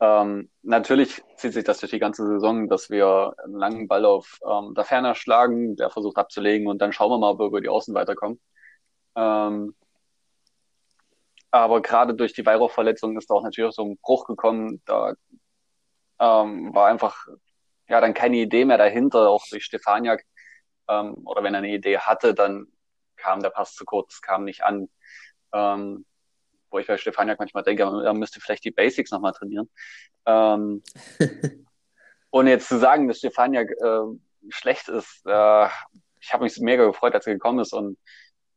Ähm, 0.00 0.50
natürlich 0.62 1.22
zieht 1.36 1.54
sich 1.54 1.64
das 1.64 1.78
durch 1.80 1.90
die 1.92 1.98
ganze 1.98 2.26
Saison, 2.26 2.68
dass 2.68 2.90
wir 2.90 3.34
einen 3.42 3.54
langen 3.56 3.88
Ball 3.88 4.04
auf 4.04 4.38
ähm, 4.46 4.74
der 4.74 4.84
Ferner 4.84 5.14
schlagen, 5.14 5.74
der 5.76 5.88
versucht 5.90 6.18
abzulegen 6.18 6.68
und 6.68 6.82
dann 6.82 6.92
schauen 6.92 7.10
wir 7.10 7.18
mal, 7.18 7.30
ob 7.30 7.38
wir 7.40 7.46
über 7.46 7.60
die 7.62 7.70
Außen 7.70 7.94
weiterkommen. 7.94 8.40
Ähm, 9.16 9.74
aber 11.50 11.80
gerade 11.82 12.14
durch 12.14 12.34
die 12.34 12.44
Weihrauchverletzung 12.46 13.16
ist 13.16 13.30
da 13.30 13.34
auch 13.34 13.42
natürlich 13.42 13.74
so 13.74 13.84
ein 13.84 13.98
Bruch 14.02 14.26
gekommen. 14.26 14.82
Da 14.84 15.14
ähm, 16.20 16.74
war 16.74 16.88
einfach 16.88 17.26
ja 17.88 18.00
dann 18.00 18.14
keine 18.14 18.36
Idee 18.38 18.64
mehr 18.64 18.78
dahinter, 18.78 19.30
auch 19.30 19.44
durch 19.50 19.64
Stefaniak. 19.64 20.24
Ähm, 20.88 21.14
oder 21.26 21.42
wenn 21.42 21.54
er 21.54 21.58
eine 21.58 21.74
Idee 21.74 21.98
hatte, 21.98 22.34
dann 22.34 22.66
kam 23.16 23.42
der 23.42 23.50
Pass 23.50 23.74
zu 23.74 23.84
kurz, 23.84 24.20
kam 24.20 24.44
nicht 24.44 24.62
an. 24.62 24.88
Ähm, 25.52 26.04
wo 26.70 26.78
ich 26.78 26.86
bei 26.86 26.98
Stefaniak 26.98 27.38
manchmal 27.38 27.62
denke, 27.62 27.82
er 27.82 28.14
müsste 28.14 28.40
vielleicht 28.40 28.64
die 28.64 28.70
Basics 28.70 29.10
nochmal 29.10 29.32
trainieren. 29.32 29.70
Ähm, 30.26 30.82
ohne 32.30 32.50
jetzt 32.50 32.68
zu 32.68 32.78
sagen, 32.78 33.08
dass 33.08 33.18
Stefaniak 33.18 33.70
äh, 33.70 34.50
schlecht 34.50 34.88
ist. 34.88 35.22
Äh, 35.26 35.68
ich 36.20 36.32
habe 36.32 36.44
mich 36.44 36.58
mega 36.58 36.84
gefreut, 36.84 37.14
als 37.14 37.26
er 37.26 37.34
gekommen 37.34 37.60
ist 37.60 37.72
und 37.72 37.98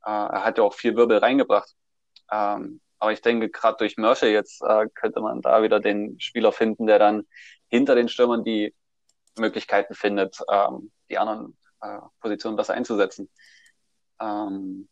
äh, 0.06 0.10
er 0.10 0.44
hat 0.44 0.58
ja 0.58 0.64
auch 0.64 0.74
viel 0.74 0.96
Wirbel 0.96 1.20
reingebracht. 1.20 1.74
Ähm, 2.32 2.82
aber 3.00 3.14
ich 3.14 3.22
denke, 3.22 3.50
gerade 3.50 3.78
durch 3.78 3.98
Mörsche 3.98 4.28
jetzt 4.28 4.62
äh, 4.62 4.88
könnte 4.94 5.22
man 5.22 5.42
da 5.42 5.64
wieder 5.64 5.80
den 5.80 6.20
Spieler 6.20 6.52
finden, 6.52 6.88
der 6.88 7.00
dann 7.00 7.26
hinter 7.70 7.96
den 7.96 8.10
Stürmern 8.10 8.44
die 8.44 8.76
Möglichkeiten 9.38 9.94
findet, 9.94 10.38
ähm, 10.52 10.92
die 11.10 11.18
anderen 11.18 11.58
äh, 11.82 12.00
Positionen 12.20 12.58
besser 12.58 12.74
einzusetzen. 12.74 13.30
Ähm, 14.22 14.90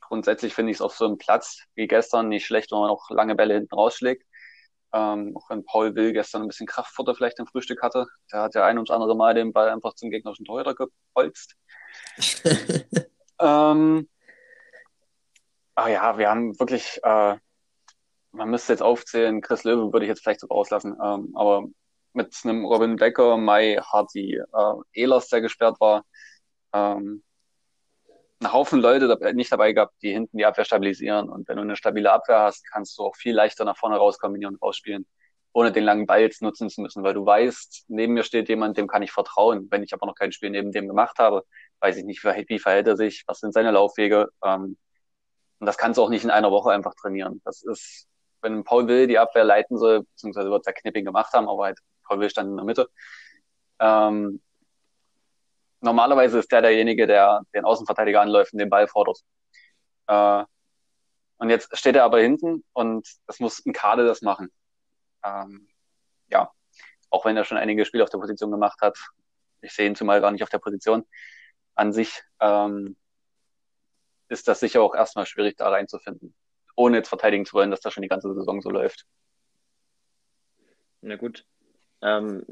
grundsätzlich 0.00 0.54
finde 0.54 0.72
ich 0.72 0.78
es 0.78 0.82
auf 0.82 0.94
so 0.94 1.04
einem 1.04 1.18
Platz 1.18 1.64
wie 1.74 1.86
gestern 1.86 2.28
nicht 2.28 2.46
schlecht, 2.46 2.72
wenn 2.72 2.78
man 2.78 2.90
auch 2.90 3.10
lange 3.10 3.34
Bälle 3.34 3.54
hinten 3.54 3.74
rausschlägt. 3.74 4.24
Ähm, 4.92 5.36
auch 5.36 5.50
wenn 5.50 5.64
Paul 5.64 5.94
Will 5.94 6.12
gestern 6.14 6.42
ein 6.42 6.48
bisschen 6.48 6.66
Kraftfutter 6.66 7.14
vielleicht 7.14 7.38
im 7.38 7.46
Frühstück 7.46 7.82
hatte. 7.82 8.06
Der 8.32 8.42
hat 8.42 8.54
ja 8.54 8.64
ein 8.64 8.78
ums 8.78 8.90
andere 8.90 9.14
Mal 9.14 9.34
den 9.34 9.52
Ball 9.52 9.68
einfach 9.68 9.94
zum 9.94 10.10
gegnerischen 10.10 10.46
Torhüter 10.46 10.74
gepolzt. 10.74 11.56
ähm, 13.38 14.08
aber 15.74 15.90
ja, 15.90 16.18
wir 16.18 16.30
haben 16.30 16.58
wirklich, 16.58 16.98
äh, 17.02 17.36
man 18.32 18.50
müsste 18.50 18.72
jetzt 18.72 18.82
aufzählen, 18.82 19.42
Chris 19.42 19.64
Löwe 19.64 19.92
würde 19.92 20.06
ich 20.06 20.08
jetzt 20.08 20.22
vielleicht 20.22 20.40
sogar 20.40 20.58
auslassen, 20.58 20.96
ähm, 21.02 21.32
aber 21.36 21.66
mit 22.14 22.34
einem 22.44 22.64
Robin 22.64 22.96
Becker, 22.96 23.36
Mai, 23.36 23.76
Hardy, 23.76 24.36
äh, 24.36 24.74
Ehlers, 24.92 25.28
der 25.28 25.40
gesperrt 25.40 25.78
war, 25.80 26.04
ähm, 26.72 27.22
einen 28.40 28.52
Haufen 28.52 28.80
Leute 28.80 29.18
nicht 29.34 29.50
dabei 29.52 29.72
gehabt, 29.72 29.94
die 30.02 30.12
hinten 30.12 30.36
die 30.38 30.46
Abwehr 30.46 30.64
stabilisieren. 30.64 31.28
Und 31.28 31.48
wenn 31.48 31.56
du 31.56 31.62
eine 31.62 31.76
stabile 31.76 32.12
Abwehr 32.12 32.40
hast, 32.40 32.64
kannst 32.70 32.98
du 32.98 33.02
auch 33.04 33.16
viel 33.16 33.34
leichter 33.34 33.64
nach 33.64 33.76
vorne 33.76 33.96
rauskombinieren 33.96 34.54
und 34.54 34.62
rausspielen. 34.62 35.06
ohne 35.52 35.72
den 35.72 35.84
langen 35.84 36.06
Ball 36.06 36.20
jetzt 36.20 36.42
nutzen 36.42 36.70
zu 36.70 36.80
müssen, 36.82 37.02
weil 37.02 37.14
du 37.14 37.26
weißt, 37.26 37.86
neben 37.88 38.14
mir 38.14 38.22
steht 38.22 38.48
jemand, 38.48 38.76
dem 38.76 38.86
kann 38.86 39.02
ich 39.02 39.10
vertrauen. 39.12 39.66
Wenn 39.70 39.82
ich 39.82 39.92
aber 39.92 40.06
noch 40.06 40.14
kein 40.14 40.32
Spiel 40.32 40.50
neben 40.50 40.72
dem 40.72 40.86
gemacht 40.86 41.18
habe, 41.18 41.44
weiß 41.80 41.96
ich 41.96 42.04
nicht, 42.04 42.22
wie 42.24 42.58
verhält 42.58 42.86
er 42.86 42.96
sich, 42.96 43.24
was 43.26 43.40
sind 43.40 43.52
seine 43.54 43.72
Laufwege. 43.72 44.28
Ähm, 44.44 44.76
und 45.60 45.66
das 45.66 45.78
kannst 45.78 45.98
du 45.98 46.02
auch 46.02 46.10
nicht 46.10 46.24
in 46.24 46.30
einer 46.30 46.50
Woche 46.52 46.70
einfach 46.70 46.94
trainieren. 46.94 47.40
Das 47.44 47.62
ist, 47.62 48.06
wenn 48.42 48.62
Paul 48.64 48.86
Will 48.88 49.06
die 49.08 49.18
Abwehr 49.18 49.44
leiten 49.44 49.78
soll, 49.78 50.04
beziehungsweise 50.04 50.50
wird 50.50 50.66
ja 50.66 50.72
Knipping 50.72 51.04
gemacht 51.04 51.32
haben, 51.32 51.48
aber 51.48 51.64
halt 51.64 51.80
Paul 52.04 52.20
Will 52.20 52.30
stand 52.30 52.50
in 52.50 52.56
der 52.56 52.64
Mitte. 52.64 52.88
Ähm, 53.80 54.40
normalerweise 55.80 56.38
ist 56.38 56.50
der 56.52 56.62
derjenige, 56.62 57.06
der 57.06 57.42
den 57.54 57.64
Außenverteidiger 57.64 58.20
anläuft 58.20 58.52
und 58.52 58.58
den 58.58 58.70
Ball 58.70 58.88
fordert. 58.88 59.18
Äh, 60.06 60.44
und 61.38 61.50
jetzt 61.50 61.76
steht 61.76 61.96
er 61.96 62.04
aber 62.04 62.20
hinten 62.20 62.64
und 62.72 63.08
es 63.26 63.38
muss 63.38 63.64
ein 63.64 63.72
Kade 63.72 64.04
das 64.04 64.22
machen. 64.22 64.50
Ähm, 65.24 65.68
ja, 66.28 66.50
auch 67.10 67.24
wenn 67.24 67.36
er 67.36 67.44
schon 67.44 67.58
einige 67.58 67.84
Spiele 67.84 68.02
auf 68.02 68.10
der 68.10 68.18
Position 68.18 68.50
gemacht 68.50 68.80
hat. 68.80 68.98
Ich 69.60 69.72
sehe 69.72 69.86
ihn 69.86 69.96
zumal 69.96 70.20
gar 70.20 70.30
nicht 70.30 70.42
auf 70.42 70.50
der 70.50 70.58
Position. 70.58 71.06
An 71.74 71.92
sich 71.92 72.22
ähm, 72.40 72.96
ist 74.28 74.48
das 74.48 74.60
sicher 74.60 74.82
auch 74.82 74.94
erstmal 74.94 75.26
schwierig, 75.26 75.56
da 75.56 75.68
reinzufinden. 75.68 76.34
Ohne 76.76 76.98
jetzt 76.98 77.08
verteidigen 77.08 77.46
zu 77.46 77.54
wollen, 77.54 77.70
dass 77.70 77.80
das 77.80 77.92
schon 77.92 78.02
die 78.02 78.08
ganze 78.08 78.32
Saison 78.34 78.60
so 78.60 78.70
läuft. 78.70 79.06
Na 81.00 81.16
gut. 81.16 81.46
Ähm, 82.02 82.44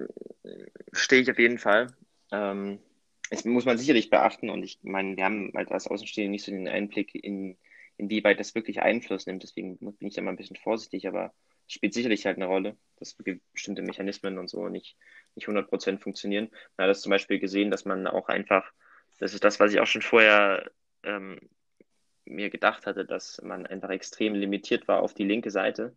stehe 0.93 1.23
ich 1.23 1.31
auf 1.31 1.39
jeden 1.39 1.59
Fall. 1.59 1.89
Ähm, 2.33 2.81
es 3.31 3.45
muss 3.45 3.65
man 3.65 3.79
sicherlich 3.79 4.11
beachten 4.11 4.51
und 4.51 4.62
ich 4.62 4.79
meine, 4.83 5.17
wir 5.17 5.25
haben 5.25 5.53
halt 5.55 5.73
als 5.73 5.87
Außenstehende 5.87 6.31
nicht 6.31 6.45
so 6.45 6.53
den 6.53 6.69
Einblick 6.69 7.15
in, 7.15 7.57
inwieweit 7.97 8.39
das 8.41 8.55
wirklich 8.55 8.83
Einfluss 8.83 9.27
nimmt. 9.27 9.43
Deswegen 9.43 9.79
bin 9.79 10.09
ich 10.09 10.15
da 10.15 10.23
mal 10.23 10.31
ein 10.31 10.37
bisschen 10.37 10.57
vorsichtig, 10.57 11.09
aber 11.09 11.33
es 11.67 11.75
spielt 11.75 11.95
sicherlich 11.95 12.27
halt 12.27 12.37
eine 12.37 12.47
Rolle, 12.47 12.77
dass 12.99 13.17
bestimmte 13.53 13.83
Mechanismen 13.83 14.39
und 14.39 14.49
so 14.49 14.69
nicht, 14.69 14.97
nicht 15.35 15.49
100% 15.49 15.99
funktionieren. 15.99 16.51
Man 16.77 16.85
hat 16.85 16.91
das 16.91 17.03
zum 17.03 17.11
Beispiel 17.11 17.39
gesehen, 17.39 17.71
dass 17.71 17.85
man 17.85 18.07
auch 18.07 18.29
einfach, 18.29 18.71
das 19.19 19.35
ist 19.35 19.45
das, 19.45 19.59
was 19.59 19.73
ich 19.73 19.81
auch 19.81 19.87
schon 19.87 20.03
vorher 20.03 20.71
ähm, 21.03 21.41
mir 22.25 22.51
gedacht 22.51 22.87
hatte, 22.87 23.05
dass 23.05 23.41
man 23.43 23.67
einfach 23.67 23.91
extrem 23.91 24.35
limitiert 24.35 24.89
war 24.89 25.01
auf 25.01 25.15
die 25.15 25.25
linke 25.25 25.51
Seite, 25.51 25.97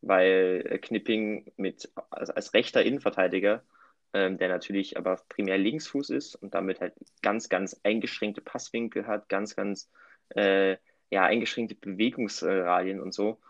weil 0.00 0.78
Knipping 0.82 1.52
mit, 1.56 1.90
als, 2.10 2.30
als 2.30 2.54
rechter 2.54 2.82
Innenverteidiger 2.82 3.62
ähm, 4.14 4.38
der 4.38 4.48
natürlich 4.48 4.96
aber 4.96 5.20
primär 5.28 5.58
Linksfuß 5.58 6.10
ist 6.10 6.36
und 6.36 6.54
damit 6.54 6.80
halt 6.80 6.94
ganz, 7.20 7.48
ganz 7.48 7.80
eingeschränkte 7.82 8.40
Passwinkel 8.40 9.06
hat, 9.06 9.28
ganz, 9.28 9.56
ganz 9.56 9.90
äh, 10.30 10.76
ja, 11.10 11.24
eingeschränkte 11.24 11.74
Bewegungsradien 11.74 13.00
und 13.00 13.12
so, 13.12 13.40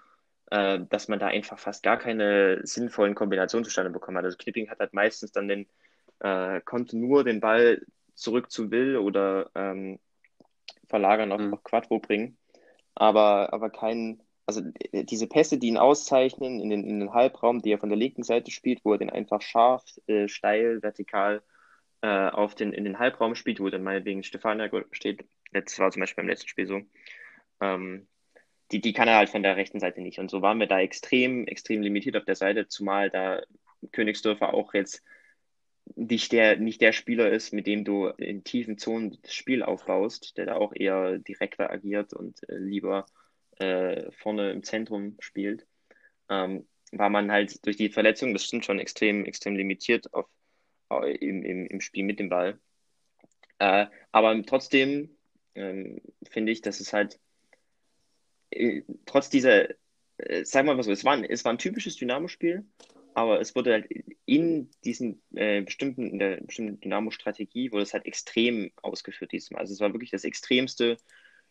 äh, 0.50 0.81
dass 0.88 1.09
man 1.09 1.18
da 1.18 1.29
einfach 1.29 1.59
fast 1.59 1.83
gar 1.83 1.98
keine 1.98 2.61
sinnvollen 2.66 3.14
Kombinationen 3.14 3.64
zustande 3.64 3.90
bekommen 3.90 4.16
hat. 4.16 4.24
Also 4.24 4.38
Clipping 4.38 4.70
hat 4.70 4.81
halt 4.81 4.94
meistens 4.94 5.33
dann 5.33 5.48
den, 5.48 5.66
äh, 6.20 6.61
konnte 6.62 6.98
nur 6.98 7.24
den 7.24 7.40
Ball 7.40 7.83
zurück 8.14 8.50
zu 8.50 8.70
Will 8.70 8.96
oder 8.96 9.50
ähm, 9.55 9.98
verlagern 10.88 11.33
auf 11.33 11.40
mhm. 11.40 11.62
Quattro 11.62 11.98
bringen, 11.98 12.38
aber, 12.94 13.53
aber 13.53 13.70
keinen 13.70 14.22
also 14.46 14.62
äh, 14.92 15.04
diese 15.04 15.26
Pässe, 15.26 15.59
die 15.59 15.68
ihn 15.68 15.76
auszeichnen 15.76 16.61
in 16.61 16.70
den, 16.70 16.85
in 16.85 17.00
den 17.00 17.12
Halbraum, 17.12 17.62
die 17.62 17.72
er 17.72 17.78
von 17.78 17.88
der 17.88 17.98
linken 17.98 18.22
Seite 18.22 18.50
spielt, 18.50 18.85
wo 18.85 18.92
er 18.92 18.98
den 18.98 19.11
einfach 19.11 19.42
scharf, 19.42 19.85
äh, 20.07 20.28
steil, 20.28 20.83
vertikal 20.83 21.42
äh, 22.02 22.28
auf 22.28 22.54
den, 22.54 22.72
in 22.72 22.85
den 22.85 22.98
Halbraum 22.98 23.35
spielt, 23.35 23.61
wo 23.61 23.68
dann 23.70 23.83
meinetwegen 23.83 24.22
Stefania 24.22 24.70
steht, 24.92 25.24
das 25.52 25.78
war 25.78 25.90
zum 25.90 26.00
Beispiel 26.00 26.22
beim 26.22 26.28
letzten 26.28 26.48
Spiel 26.48 26.66
so, 26.66 26.83
ähm, 27.61 28.07
die, 28.72 28.80
die 28.80 28.92
kann 28.92 29.09
er 29.09 29.16
halt 29.16 29.30
von 29.30 29.42
der 29.42 29.57
rechten 29.57 29.80
Seite 29.80 30.00
nicht. 30.00 30.18
Und 30.18 30.30
so 30.30 30.42
waren 30.42 30.59
wir 30.59 30.66
da 30.66 30.80
extrem, 30.80 31.46
extrem 31.46 31.83
limitiert 31.83 32.16
auf 32.16 32.24
der 32.24 32.35
Seite, 32.35 32.66
zumal 32.68 33.11
da 33.11 33.42
Königsdörfer 33.92 34.54
auch 34.54 34.74
jetzt 34.74 35.02
nicht 35.96 36.33
der, 36.33 36.57
nicht 36.57 36.80
der 36.80 36.92
Spieler 36.92 37.30
ist, 37.30 37.52
mit 37.52 37.66
dem 37.66 37.85
du 37.85 38.09
in 38.09 38.42
tiefen 38.42 38.78
Zonen 38.78 39.18
das 39.22 39.35
Spiel 39.35 39.62
aufbaust, 39.62 40.37
der 40.38 40.46
da 40.46 40.57
auch 40.57 40.72
eher 40.74 41.18
direkter 41.18 41.70
agiert 41.70 42.14
und 42.14 42.48
äh, 42.48 42.57
lieber 42.57 43.07
äh, 43.58 44.10
vorne 44.12 44.50
im 44.52 44.62
Zentrum 44.62 45.16
spielt, 45.20 45.66
ähm, 46.28 46.66
war 46.92 47.10
man 47.10 47.30
halt 47.30 47.64
durch 47.66 47.76
die 47.76 47.90
Verletzung, 47.90 48.32
das 48.32 48.44
stimmt 48.44 48.64
schon, 48.64 48.78
extrem, 48.78 49.24
extrem 49.24 49.56
limitiert 49.56 50.12
auf, 50.14 50.26
äh, 50.90 51.16
im, 51.16 51.44
im, 51.44 51.66
im 51.66 51.80
Spiel 51.80 52.04
mit 52.04 52.18
dem 52.18 52.28
Ball. 52.28 52.58
Äh, 53.58 53.86
aber 54.12 54.40
trotzdem 54.44 55.16
ähm, 55.54 56.00
finde 56.30 56.52
ich, 56.52 56.60
dass 56.60 56.80
es 56.80 56.92
halt 56.92 57.18
äh, 58.50 58.82
trotz 59.06 59.30
dieser, 59.30 59.70
äh, 60.18 60.44
wir 60.44 60.62
mal 60.62 60.82
so, 60.82 60.92
es 60.92 61.04
war, 61.04 61.14
ein, 61.14 61.24
es 61.24 61.44
war 61.44 61.52
ein 61.52 61.58
typisches 61.58 61.96
Dynamo-Spiel, 61.96 62.64
aber 63.14 63.40
es 63.40 63.54
wurde 63.54 63.72
halt 63.72 63.88
in 64.24 64.70
diesen 64.84 65.22
äh, 65.34 65.62
bestimmten, 65.62 66.10
in 66.10 66.18
der 66.18 66.40
bestimmten 66.40 66.80
Dynamo-Strategie 66.80 67.70
wurde 67.70 67.82
es 67.82 67.94
halt 67.94 68.06
extrem 68.06 68.72
ausgeführt 68.82 69.32
diesmal. 69.32 69.60
Also 69.60 69.72
es 69.72 69.80
war 69.80 69.92
wirklich 69.92 70.10
das 70.10 70.24
extremste 70.24 70.96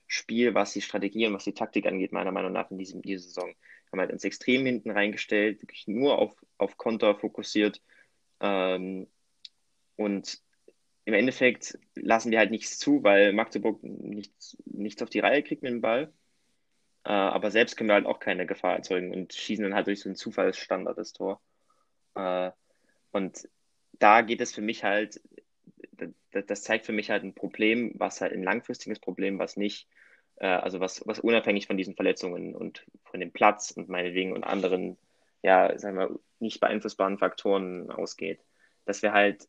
Spiel, 0.08 0.54
was 0.54 0.74
die 0.74 0.82
Strategie 0.82 1.28
und 1.28 1.34
was 1.34 1.46
die 1.46 1.54
Taktik 1.54 1.86
angeht, 1.86 2.12
meiner 2.12 2.32
Meinung 2.32 2.52
nach 2.52 2.70
in 2.72 2.78
diesem, 2.78 3.02
dieser 3.02 3.24
Saison. 3.24 3.50
Wir 3.50 3.92
haben 3.92 4.00
halt 4.00 4.12
uns 4.12 4.24
extrem 4.24 4.66
hinten 4.66 4.92
reingestellt, 4.92 5.62
wirklich 5.62 5.88
nur 5.88 6.18
auf, 6.18 6.36
auf 6.58 6.78
Konter 6.78 7.16
fokussiert. 7.16 7.82
Ähm, 8.40 9.08
und 9.96 10.40
im 11.06 11.14
Endeffekt 11.14 11.78
lassen 11.96 12.32
wir 12.32 12.40
halt 12.40 12.52
nichts 12.52 12.80
zu, 12.80 13.04
weil 13.04 13.34
Magdeburg 13.34 13.84
nichts, 13.84 14.58
nichts 14.66 15.02
auf 15.02 15.10
die 15.10 15.20
Reihe 15.20 15.44
kriegt 15.44 15.64
mit 15.64 15.72
dem 15.72 15.82
Ball. 15.82 16.14
Äh, 17.06 17.12
aber 17.12 17.52
selbst 17.52 17.76
können 17.76 17.90
wir 17.90 17.96
halt 17.96 18.06
auch 18.06 18.20
keine 18.20 18.46
Gefahr 18.46 18.76
erzeugen 18.76 19.14
und 19.14 19.34
schießen 19.34 19.64
dann 19.64 19.76
halt 19.76 19.88
durch 19.88 20.00
so 20.00 20.10
einen 20.10 20.16
Zufallsstandard 20.16 20.98
das 20.98 21.14
Tor. 21.14 21.42
Äh, 22.16 22.52
und 23.12 23.50
da 24.00 24.22
geht 24.22 24.42
es 24.42 24.54
für 24.54 24.62
mich 24.62 24.84
halt 24.84 25.22
das 26.32 26.64
zeigt 26.64 26.86
für 26.86 26.94
mich 26.94 27.10
halt 27.10 27.24
ein 27.24 27.36
Problem, 27.36 27.94
was 27.96 28.22
halt 28.22 28.34
ein 28.34 28.44
langfristiges 28.44 29.00
Problem, 29.00 29.40
was 29.40 29.58
nicht, 29.58 29.88
äh, 30.38 30.48
also 30.48 30.80
was, 30.80 31.06
was 31.06 31.20
unabhängig 31.20 31.68
von 31.68 31.78
diesen 31.78 31.96
Verletzungen 31.96 32.56
und 32.56 32.86
von 33.06 33.20
dem 33.20 33.32
Platz 33.32 33.72
und 33.72 33.90
meinetwegen 33.90 34.34
und 34.34 34.44
anderen, 34.44 34.98
ja, 35.42 35.78
sagen 35.78 35.98
wir, 35.98 36.20
nicht 36.40 36.60
beeinflussbaren 36.60 37.18
Faktoren 37.18 37.92
ausgeht. 37.92 38.40
Dass 38.86 39.02
wir 39.02 39.14
halt 39.14 39.48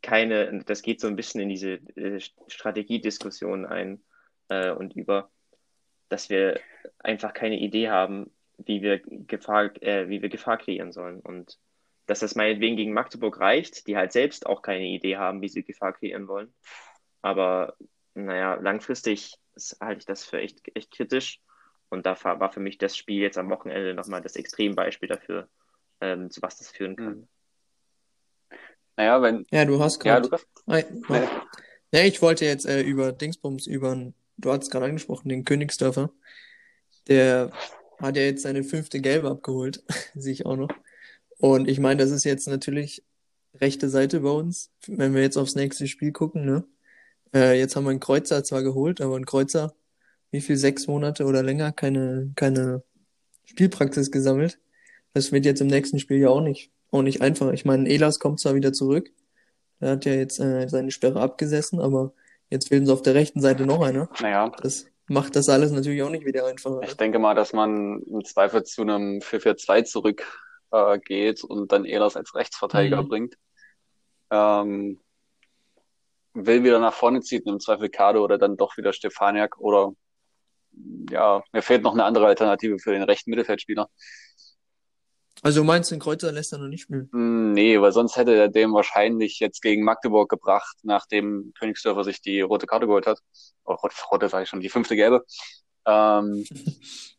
keine, 0.00 0.62
das 0.64 0.82
geht 0.82 1.00
so 1.00 1.06
ein 1.06 1.16
bisschen 1.16 1.40
in 1.40 1.48
diese 1.48 1.72
äh, 1.96 2.20
Strategiediskussion 2.48 3.66
ein 3.66 4.02
äh, 4.48 4.70
und 4.70 4.94
über, 4.94 5.30
dass 6.08 6.30
wir 6.30 6.60
einfach 6.98 7.32
keine 7.32 7.58
Idee 7.58 7.88
haben, 7.88 8.30
wie 8.58 8.82
wir 8.82 9.00
Gefahr, 9.00 9.70
äh, 9.82 10.08
wie 10.08 10.22
wir 10.22 10.28
Gefahr 10.28 10.58
kreieren 10.58 10.92
sollen. 10.92 11.20
Und 11.20 11.58
dass 12.06 12.20
das 12.20 12.34
meinetwegen 12.34 12.76
gegen 12.76 12.92
Magdeburg 12.92 13.38
reicht, 13.40 13.86
die 13.86 13.96
halt 13.96 14.12
selbst 14.12 14.46
auch 14.46 14.62
keine 14.62 14.86
Idee 14.86 15.16
haben, 15.16 15.40
wie 15.40 15.48
sie 15.48 15.62
Gefahr 15.62 15.92
kreieren 15.92 16.28
wollen. 16.28 16.52
Aber 17.22 17.76
naja, 18.14 18.54
langfristig 18.54 19.38
halte 19.80 20.00
ich 20.00 20.06
das 20.06 20.24
für 20.24 20.38
echt, 20.38 20.60
echt 20.74 20.90
kritisch. 20.90 21.40
Und 21.88 22.06
da 22.06 22.16
war 22.24 22.50
für 22.50 22.60
mich 22.60 22.78
das 22.78 22.96
Spiel 22.96 23.20
jetzt 23.20 23.38
am 23.38 23.50
Wochenende 23.50 23.94
nochmal 23.94 24.22
das 24.22 24.36
Extrembeispiel 24.36 25.08
dafür, 25.08 25.48
ähm, 26.00 26.30
zu 26.30 26.40
was 26.42 26.56
das 26.56 26.70
führen 26.70 26.96
kann. 26.96 27.28
Hm. 28.50 28.58
Naja, 28.96 29.22
wenn. 29.22 29.46
Ja, 29.50 29.64
du 29.64 29.78
hast 29.80 30.00
gerade. 30.00 30.28
Ja, 30.66 30.82
nee. 30.90 31.28
ja, 31.92 32.04
ich 32.04 32.20
wollte 32.22 32.44
jetzt 32.44 32.66
äh, 32.66 32.82
über 32.82 33.12
Dingsbums, 33.12 33.66
über, 33.66 34.12
du 34.36 34.50
hast 34.50 34.64
es 34.64 34.70
gerade 34.70 34.86
angesprochen, 34.86 35.28
den 35.28 35.44
Königsdörfer. 35.44 36.10
Der 37.08 37.52
hat 38.00 38.16
ja 38.16 38.22
jetzt 38.22 38.42
seine 38.42 38.64
fünfte 38.64 39.00
Gelbe 39.00 39.30
abgeholt, 39.30 39.82
sehe 40.14 40.32
ich 40.32 40.46
auch 40.46 40.56
noch. 40.56 40.70
Und 41.42 41.66
ich 41.68 41.80
meine, 41.80 42.00
das 42.00 42.12
ist 42.12 42.22
jetzt 42.22 42.46
natürlich 42.46 43.02
rechte 43.60 43.88
Seite 43.88 44.20
bei 44.20 44.30
uns, 44.30 44.70
wenn 44.86 45.12
wir 45.12 45.22
jetzt 45.22 45.36
aufs 45.36 45.56
nächste 45.56 45.88
Spiel 45.88 46.12
gucken, 46.12 46.44
ne? 46.44 46.64
Äh, 47.34 47.58
jetzt 47.58 47.74
haben 47.74 47.82
wir 47.82 47.90
einen 47.90 47.98
Kreuzer 47.98 48.44
zwar 48.44 48.62
geholt, 48.62 49.00
aber 49.00 49.16
ein 49.16 49.26
Kreuzer, 49.26 49.74
wie 50.30 50.40
viel, 50.40 50.56
sechs 50.56 50.86
Monate 50.86 51.24
oder 51.24 51.42
länger, 51.42 51.72
keine, 51.72 52.30
keine 52.36 52.84
Spielpraxis 53.44 54.12
gesammelt. 54.12 54.60
Das 55.14 55.32
wird 55.32 55.44
jetzt 55.44 55.60
im 55.60 55.66
nächsten 55.66 55.98
Spiel 55.98 56.18
ja 56.18 56.28
auch 56.28 56.42
nicht, 56.42 56.70
auch 56.92 57.02
nicht 57.02 57.22
einfach. 57.22 57.50
Ich 57.50 57.64
meine, 57.64 57.88
Elas 57.88 58.20
kommt 58.20 58.38
zwar 58.38 58.54
wieder 58.54 58.72
zurück, 58.72 59.10
er 59.80 59.90
hat 59.90 60.04
ja 60.04 60.12
jetzt 60.12 60.38
äh, 60.38 60.68
seine 60.68 60.92
Sperre 60.92 61.20
abgesessen, 61.20 61.80
aber 61.80 62.12
jetzt 62.50 62.68
fehlen 62.68 62.86
sie 62.86 62.92
auf 62.92 63.02
der 63.02 63.14
rechten 63.14 63.40
Seite 63.40 63.66
noch 63.66 63.82
einer. 63.82 64.08
Naja. 64.20 64.52
Das 64.62 64.86
macht 65.08 65.34
das 65.34 65.48
alles 65.48 65.72
natürlich 65.72 66.04
auch 66.04 66.10
nicht 66.10 66.24
wieder 66.24 66.46
einfacher. 66.46 66.82
Ich 66.84 66.96
denke 66.96 67.18
mal, 67.18 67.34
dass 67.34 67.52
man 67.52 68.00
im 68.04 68.24
Zweifel 68.24 68.62
zu 68.62 68.82
einem 68.82 69.18
4-4-2 69.18 69.82
zurück 69.82 70.24
äh, 70.72 70.98
geht 70.98 71.44
und 71.44 71.72
dann 71.72 71.84
Ehlers 71.84 72.16
als 72.16 72.34
Rechtsverteidiger 72.34 73.02
mhm. 73.02 73.08
bringt. 73.08 73.34
Ähm, 74.30 75.00
will 76.34 76.64
wieder 76.64 76.78
nach 76.78 76.94
vorne 76.94 77.20
zieht, 77.20 77.46
im 77.46 77.60
Zweifel 77.60 77.90
Kado 77.90 78.24
oder 78.24 78.38
dann 78.38 78.56
doch 78.56 78.76
wieder 78.76 78.92
Stefaniak 78.92 79.58
oder 79.58 79.92
ja, 81.10 81.42
mir 81.52 81.62
fehlt 81.62 81.82
noch 81.82 81.92
eine 81.92 82.04
andere 82.04 82.26
Alternative 82.26 82.78
für 82.78 82.92
den 82.92 83.02
rechten 83.02 83.30
Mittelfeldspieler. 83.30 83.88
Also 85.42 85.60
du 85.60 85.66
meinst, 85.66 85.90
den 85.90 85.98
Kreuzer 85.98 86.30
lässt 86.30 86.52
er 86.52 86.58
noch 86.58 86.68
nicht 86.68 86.82
spielen? 86.82 87.08
Mm, 87.12 87.52
nee, 87.52 87.80
weil 87.80 87.90
sonst 87.90 88.16
hätte 88.16 88.34
er 88.34 88.48
dem 88.48 88.72
wahrscheinlich 88.72 89.40
jetzt 89.40 89.60
gegen 89.60 89.82
Magdeburg 89.82 90.30
gebracht, 90.30 90.76
nachdem 90.82 91.52
Königsdörfer 91.58 92.04
sich 92.04 92.22
die 92.22 92.40
rote 92.40 92.66
Karte 92.66 92.86
geholt 92.86 93.06
hat. 93.06 93.18
Oh, 93.64 93.74
rote, 93.74 93.96
rote 94.10 94.28
sage 94.28 94.44
ich 94.44 94.48
schon, 94.48 94.60
die 94.60 94.68
fünfte 94.68 94.94
gelbe. 94.94 95.24
Ähm, 95.84 96.44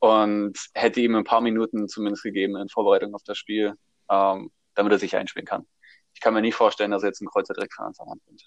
und 0.00 0.58
hätte 0.74 1.00
ihm 1.00 1.14
ein 1.14 1.24
paar 1.24 1.40
Minuten 1.40 1.88
zumindest 1.88 2.22
gegeben 2.24 2.56
in 2.56 2.68
Vorbereitung 2.68 3.14
auf 3.14 3.22
das 3.24 3.38
Spiel, 3.38 3.74
ähm, 4.10 4.50
damit 4.74 4.92
er 4.92 4.98
sich 4.98 5.14
einspielen 5.16 5.46
kann. 5.46 5.66
Ich 6.14 6.20
kann 6.20 6.34
mir 6.34 6.42
nie 6.42 6.52
vorstellen, 6.52 6.90
dass 6.90 7.02
er 7.02 7.10
jetzt 7.10 7.20
ein 7.20 7.28
Kreuzer 7.28 7.54
direkt 7.54 7.74
von 7.74 7.86
Anfang 7.86 8.08
an 8.08 8.20
bringt. 8.26 8.42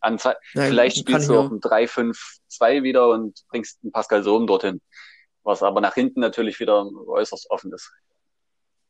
An 0.00 0.18
Ze 0.18 0.36
Nein, 0.54 0.68
Vielleicht 0.68 0.98
spielst 0.98 1.28
du 1.28 1.38
auch. 1.38 1.50
ein 1.50 1.60
3-5-2 1.60 2.82
wieder 2.82 3.08
und 3.08 3.42
bringst 3.48 3.78
einen 3.82 3.92
Pascal 3.92 4.22
Sohm 4.22 4.46
dorthin. 4.46 4.80
Was 5.42 5.62
aber 5.62 5.80
nach 5.80 5.94
hinten 5.94 6.20
natürlich 6.20 6.60
wieder 6.60 6.84
äußerst 7.06 7.50
offen 7.50 7.72
ist. 7.72 7.92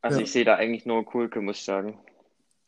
Also 0.00 0.18
Ja. 0.18 0.24
ich 0.24 0.32
sehe 0.32 0.44
da 0.44 0.56
eigentlich 0.56 0.86
nur 0.86 1.04
Kulke, 1.04 1.40
muss 1.40 1.58
ich 1.58 1.64
sagen. 1.64 2.00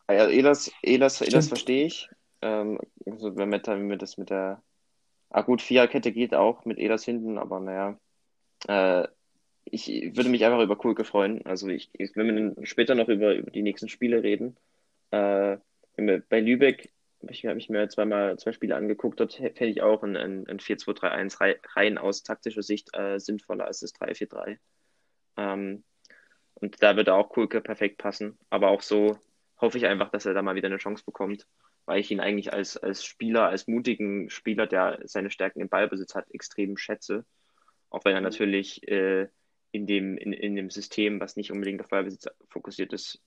Ah 0.07 0.13
Ja, 0.15 0.27
Elas, 0.29 0.71
Elas, 0.83 1.21
Elas 1.21 1.49
verstehe 1.49 1.87
ich. 1.87 2.09
Ähm, 2.43 2.79
also 3.07 3.37
wenn 3.37 3.51
wir, 3.51 3.61
wenn 3.67 3.89
wir 3.91 3.97
das 3.97 4.19
mit 4.19 4.31
der, 4.31 4.63
ah 5.31 5.43
gut, 5.43 5.61
Viererkette 5.63 6.13
geht 6.13 6.35
auch 6.35 6.65
mit 6.65 6.79
Elas 6.79 7.05
hinten, 7.05 7.39
aber 7.39 7.59
naja. 7.61 7.99
Äh, 8.67 9.07
ich 9.65 9.89
würde 10.17 10.31
mich 10.31 10.45
einfach 10.45 10.61
über 10.63 10.77
Kulke 10.77 11.05
freuen. 11.05 11.45
Also 11.47 11.69
ich, 11.69 11.91
ich, 11.95 12.17
wenn 12.17 12.27
wir 12.27 12.35
dann 12.55 12.67
später 12.67 12.95
noch 12.95 13.09
über, 13.09 13.35
über 13.35 13.51
die 13.51 13.63
nächsten 13.63 13.89
Spiele 13.89 14.23
reden, 14.23 14.57
äh, 15.11 15.59
bei 15.97 16.41
Lübeck 16.41 16.91
habe 17.23 17.33
ich, 17.33 17.47
hab 17.47 17.57
ich 17.57 17.69
mir 17.69 17.89
zweimal 17.89 18.39
zwei 18.39 18.53
Spiele 18.53 18.77
angeguckt, 18.77 19.21
dort 19.21 19.39
hätte 19.41 19.67
ich 19.67 19.83
auch 19.83 20.03
ein, 20.05 20.17
ein, 20.17 20.47
ein 20.49 20.61
4-2-3-1 20.61 21.41
rei- 21.41 21.61
rein 21.77 21.99
aus 21.99 22.23
taktischer 22.23 22.63
Sicht 22.63 22.97
äh, 22.97 23.19
sinnvoller 23.19 23.67
als 23.67 23.81
das 23.81 23.93
3-4-3. 23.93 24.59
Ähm, 25.37 25.85
und 26.55 26.83
da 26.83 26.97
würde 26.97 27.15
auch 27.15 27.31
Kulke 27.31 27.61
perfekt 27.61 27.99
passen. 27.99 28.39
Aber 28.51 28.69
auch 28.71 28.83
so 28.83 29.19
hoffe 29.61 29.79
ich 29.79 29.87
einfach, 29.87 30.11
dass 30.11 30.27
er 30.27 30.35
da 30.35 30.43
mal 30.43 30.55
wieder 30.57 30.69
eine 30.69 30.79
Chance 30.79 31.05
bekommt, 31.05 31.47
weil 31.87 32.01
ich 32.01 32.11
ihn 32.11 32.21
eigentlich 32.21 32.53
als, 32.53 32.77
als 32.77 33.05
Spieler, 33.05 33.49
als 33.49 33.67
mutigen 33.69 34.31
Spieler, 34.31 34.67
der 34.67 35.01
seine 35.05 35.31
Stärken 35.31 35.61
im 35.61 35.69
Ballbesitz 35.69 36.15
hat, 36.15 36.31
extrem 36.33 36.77
schätze. 36.77 37.25
Auch 37.91 38.05
wenn 38.05 38.15
er 38.15 38.21
natürlich 38.21 38.87
äh, 38.89 39.29
in 39.71 39.87
dem, 39.87 40.17
in, 40.17 40.33
in 40.33 40.57
dem 40.57 40.71
System, 40.71 41.21
was 41.21 41.37
nicht 41.37 41.53
unbedingt 41.53 41.81
auf 41.81 41.89
Ballbesitz 41.89 42.29
fokussiert 42.49 42.93
ist, 42.93 43.21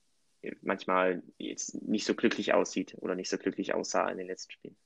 manchmal 0.60 1.22
jetzt 1.38 1.80
nicht 1.82 2.04
so 2.04 2.14
glücklich 2.14 2.52
aussieht 2.52 2.96
oder 2.98 3.14
nicht 3.14 3.28
so 3.28 3.38
glücklich 3.38 3.74
aussah 3.74 4.08
in 4.08 4.18
den 4.18 4.26
letzten 4.26 4.52
Spielen. 4.52 4.76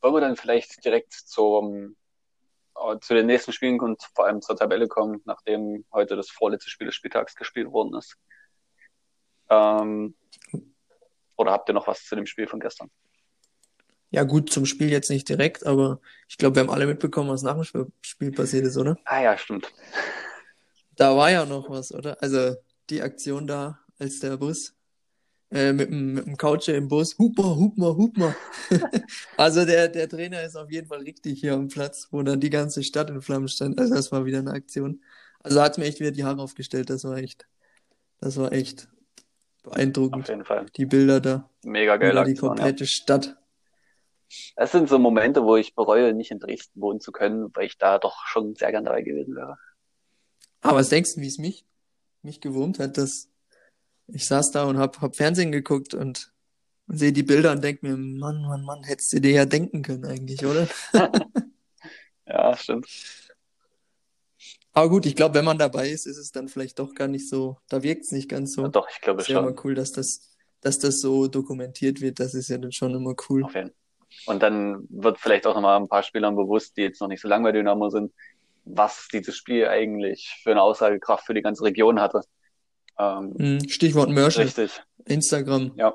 Wollen 0.00 0.14
wir 0.14 0.20
dann 0.20 0.36
vielleicht 0.36 0.84
direkt 0.84 1.12
zum, 1.12 1.96
äh, 2.74 2.98
zu 2.98 3.14
den 3.14 3.26
nächsten 3.26 3.52
Spielen 3.52 3.80
und 3.80 4.02
vor 4.14 4.26
allem 4.26 4.42
zur 4.42 4.56
Tabelle 4.56 4.88
kommen, 4.88 5.22
nachdem 5.24 5.84
heute 5.92 6.16
das 6.16 6.28
vorletzte 6.28 6.70
Spiel 6.70 6.86
des 6.86 6.96
Spieltags 6.96 7.36
gespielt 7.36 7.70
worden 7.70 7.94
ist? 7.94 8.16
Ähm, 9.48 10.16
oder 11.36 11.52
habt 11.52 11.68
ihr 11.68 11.74
noch 11.74 11.86
was 11.86 12.04
zu 12.04 12.16
dem 12.16 12.26
Spiel 12.26 12.48
von 12.48 12.58
gestern? 12.58 12.90
Ja, 14.12 14.24
gut, 14.24 14.52
zum 14.52 14.66
Spiel 14.66 14.90
jetzt 14.90 15.08
nicht 15.08 15.26
direkt, 15.26 15.64
aber 15.66 15.98
ich 16.28 16.36
glaube, 16.36 16.56
wir 16.56 16.60
haben 16.62 16.70
alle 16.70 16.86
mitbekommen, 16.86 17.30
was 17.30 17.42
nach 17.42 17.54
dem 17.54 17.90
Spiel, 18.02 18.30
passiert 18.30 18.66
ist, 18.66 18.76
oder? 18.76 18.98
Ah 19.04 19.22
ja, 19.22 19.38
stimmt. 19.38 19.72
Da 20.96 21.16
war 21.16 21.30
ja 21.30 21.46
noch 21.46 21.70
was, 21.70 21.92
oder? 21.92 22.22
Also 22.22 22.54
die 22.90 23.00
Aktion 23.00 23.46
da, 23.46 23.80
als 23.98 24.20
der 24.20 24.36
Bus 24.36 24.74
äh, 25.50 25.72
mit, 25.72 25.88
dem, 25.88 26.12
mit 26.12 26.26
dem 26.26 26.36
Coucher 26.36 26.74
im 26.74 26.88
Bus, 26.88 27.16
hup 27.18 27.38
mal, 27.38 27.56
hup 27.56 27.78
mal, 27.78 27.96
hup 27.96 28.16
mal. 28.18 28.36
also 29.38 29.64
der, 29.64 29.88
der 29.88 30.10
Trainer 30.10 30.42
ist 30.42 30.56
auf 30.56 30.70
jeden 30.70 30.88
Fall 30.88 31.00
richtig 31.00 31.40
hier 31.40 31.54
am 31.54 31.68
Platz, 31.68 32.08
wo 32.10 32.22
dann 32.22 32.38
die 32.38 32.50
ganze 32.50 32.82
Stadt 32.82 33.08
in 33.08 33.22
Flammen 33.22 33.48
stand. 33.48 33.78
Also 33.78 33.94
das 33.94 34.12
war 34.12 34.26
wieder 34.26 34.40
eine 34.40 34.52
Aktion. 34.52 35.02
Also 35.42 35.62
hat 35.62 35.78
mir 35.78 35.86
echt 35.86 36.00
wieder 36.00 36.10
die 36.10 36.24
Haare 36.24 36.42
aufgestellt, 36.42 36.90
das 36.90 37.04
war 37.04 37.16
echt, 37.16 37.46
das 38.20 38.36
war 38.36 38.52
echt 38.52 38.88
Auf 39.64 39.72
beeindruckend. 39.72 40.28
jeden 40.28 40.44
Fall. 40.44 40.66
Die 40.76 40.84
Bilder 40.86 41.20
da, 41.20 41.48
Mega 41.64 41.96
über 41.96 42.10
die 42.10 42.18
Aktion, 42.18 42.50
ja. 42.50 42.54
komplette 42.54 42.86
Stadt. 42.86 43.36
Es 44.56 44.72
sind 44.72 44.88
so 44.88 44.98
Momente, 44.98 45.44
wo 45.44 45.56
ich 45.56 45.74
bereue, 45.74 46.14
nicht 46.14 46.30
in 46.30 46.38
Dresden 46.38 46.80
wohnen 46.80 47.00
zu 47.00 47.12
können, 47.12 47.50
weil 47.54 47.66
ich 47.66 47.78
da 47.78 47.98
doch 47.98 48.26
schon 48.26 48.54
sehr 48.54 48.70
gern 48.70 48.84
dabei 48.84 49.02
gewesen 49.02 49.34
wäre. 49.36 49.58
Aber 50.60 50.78
was 50.78 50.88
denkst 50.88 51.14
du, 51.14 51.20
wie 51.20 51.26
es 51.26 51.38
mich, 51.38 51.64
mich 52.22 52.40
gewurmt 52.40 52.78
hat, 52.78 52.96
dass 52.98 53.28
ich 54.08 54.26
saß 54.26 54.50
da 54.52 54.64
und 54.64 54.78
hab, 54.78 55.00
hab 55.00 55.16
Fernsehen 55.16 55.52
geguckt 55.52 55.94
und, 55.94 56.32
und 56.88 56.98
sehe 56.98 57.12
die 57.12 57.22
Bilder 57.22 57.52
und 57.52 57.62
denk 57.64 57.82
mir, 57.82 57.96
Mann, 57.96 58.42
Mann, 58.42 58.64
Mann, 58.64 58.84
hättest 58.84 59.12
du 59.12 59.20
dir 59.20 59.32
ja 59.32 59.44
denken 59.46 59.82
können 59.82 60.04
eigentlich, 60.04 60.44
oder? 60.46 60.68
Ja, 62.26 62.56
stimmt. 62.56 62.86
Aber 64.72 64.88
gut, 64.88 65.06
ich 65.06 65.16
glaube, 65.16 65.34
wenn 65.34 65.44
man 65.44 65.58
dabei 65.58 65.90
ist, 65.90 66.06
ist 66.06 66.16
es 66.16 66.32
dann 66.32 66.48
vielleicht 66.48 66.78
doch 66.78 66.94
gar 66.94 67.08
nicht 67.08 67.28
so, 67.28 67.58
da 67.68 67.82
wirkt 67.82 68.04
es 68.04 68.12
nicht 68.12 68.28
ganz 68.28 68.54
so. 68.54 68.62
Ja, 68.62 68.68
doch, 68.68 68.88
ich 68.90 69.00
glaube 69.00 69.18
Das 69.18 69.28
wäre 69.28 69.40
schon. 69.40 69.48
immer 69.48 69.64
cool, 69.64 69.74
dass 69.74 69.92
das, 69.92 70.34
dass 70.60 70.78
das 70.78 71.00
so 71.00 71.28
dokumentiert 71.28 72.00
wird. 72.00 72.20
Das 72.20 72.34
ist 72.34 72.48
ja 72.48 72.58
dann 72.58 72.72
schon 72.72 72.94
immer 72.94 73.14
cool. 73.28 73.44
Auf 73.44 73.54
jeden 73.54 73.68
Fall. 73.68 73.81
Und 74.26 74.42
dann 74.42 74.86
wird 74.88 75.18
vielleicht 75.18 75.46
auch 75.46 75.54
nochmal 75.54 75.80
ein 75.80 75.88
paar 75.88 76.02
Spielern 76.02 76.36
bewusst, 76.36 76.76
die 76.76 76.82
jetzt 76.82 77.00
noch 77.00 77.08
nicht 77.08 77.20
so 77.20 77.28
lange 77.28 77.44
bei 77.44 77.52
Dynamo 77.52 77.90
sind, 77.90 78.12
was 78.64 79.08
dieses 79.12 79.36
Spiel 79.36 79.66
eigentlich 79.66 80.40
für 80.42 80.52
eine 80.52 80.62
Aussagekraft 80.62 81.26
für 81.26 81.34
die 81.34 81.42
ganze 81.42 81.64
Region 81.64 82.00
hatte. 82.00 82.22
Ähm, 82.98 83.34
Hm, 83.36 83.68
Stichwort 83.68 84.10
Merchant, 84.10 84.46
richtig. 84.46 84.82
Instagram. 85.06 85.72
Ja. 85.76 85.94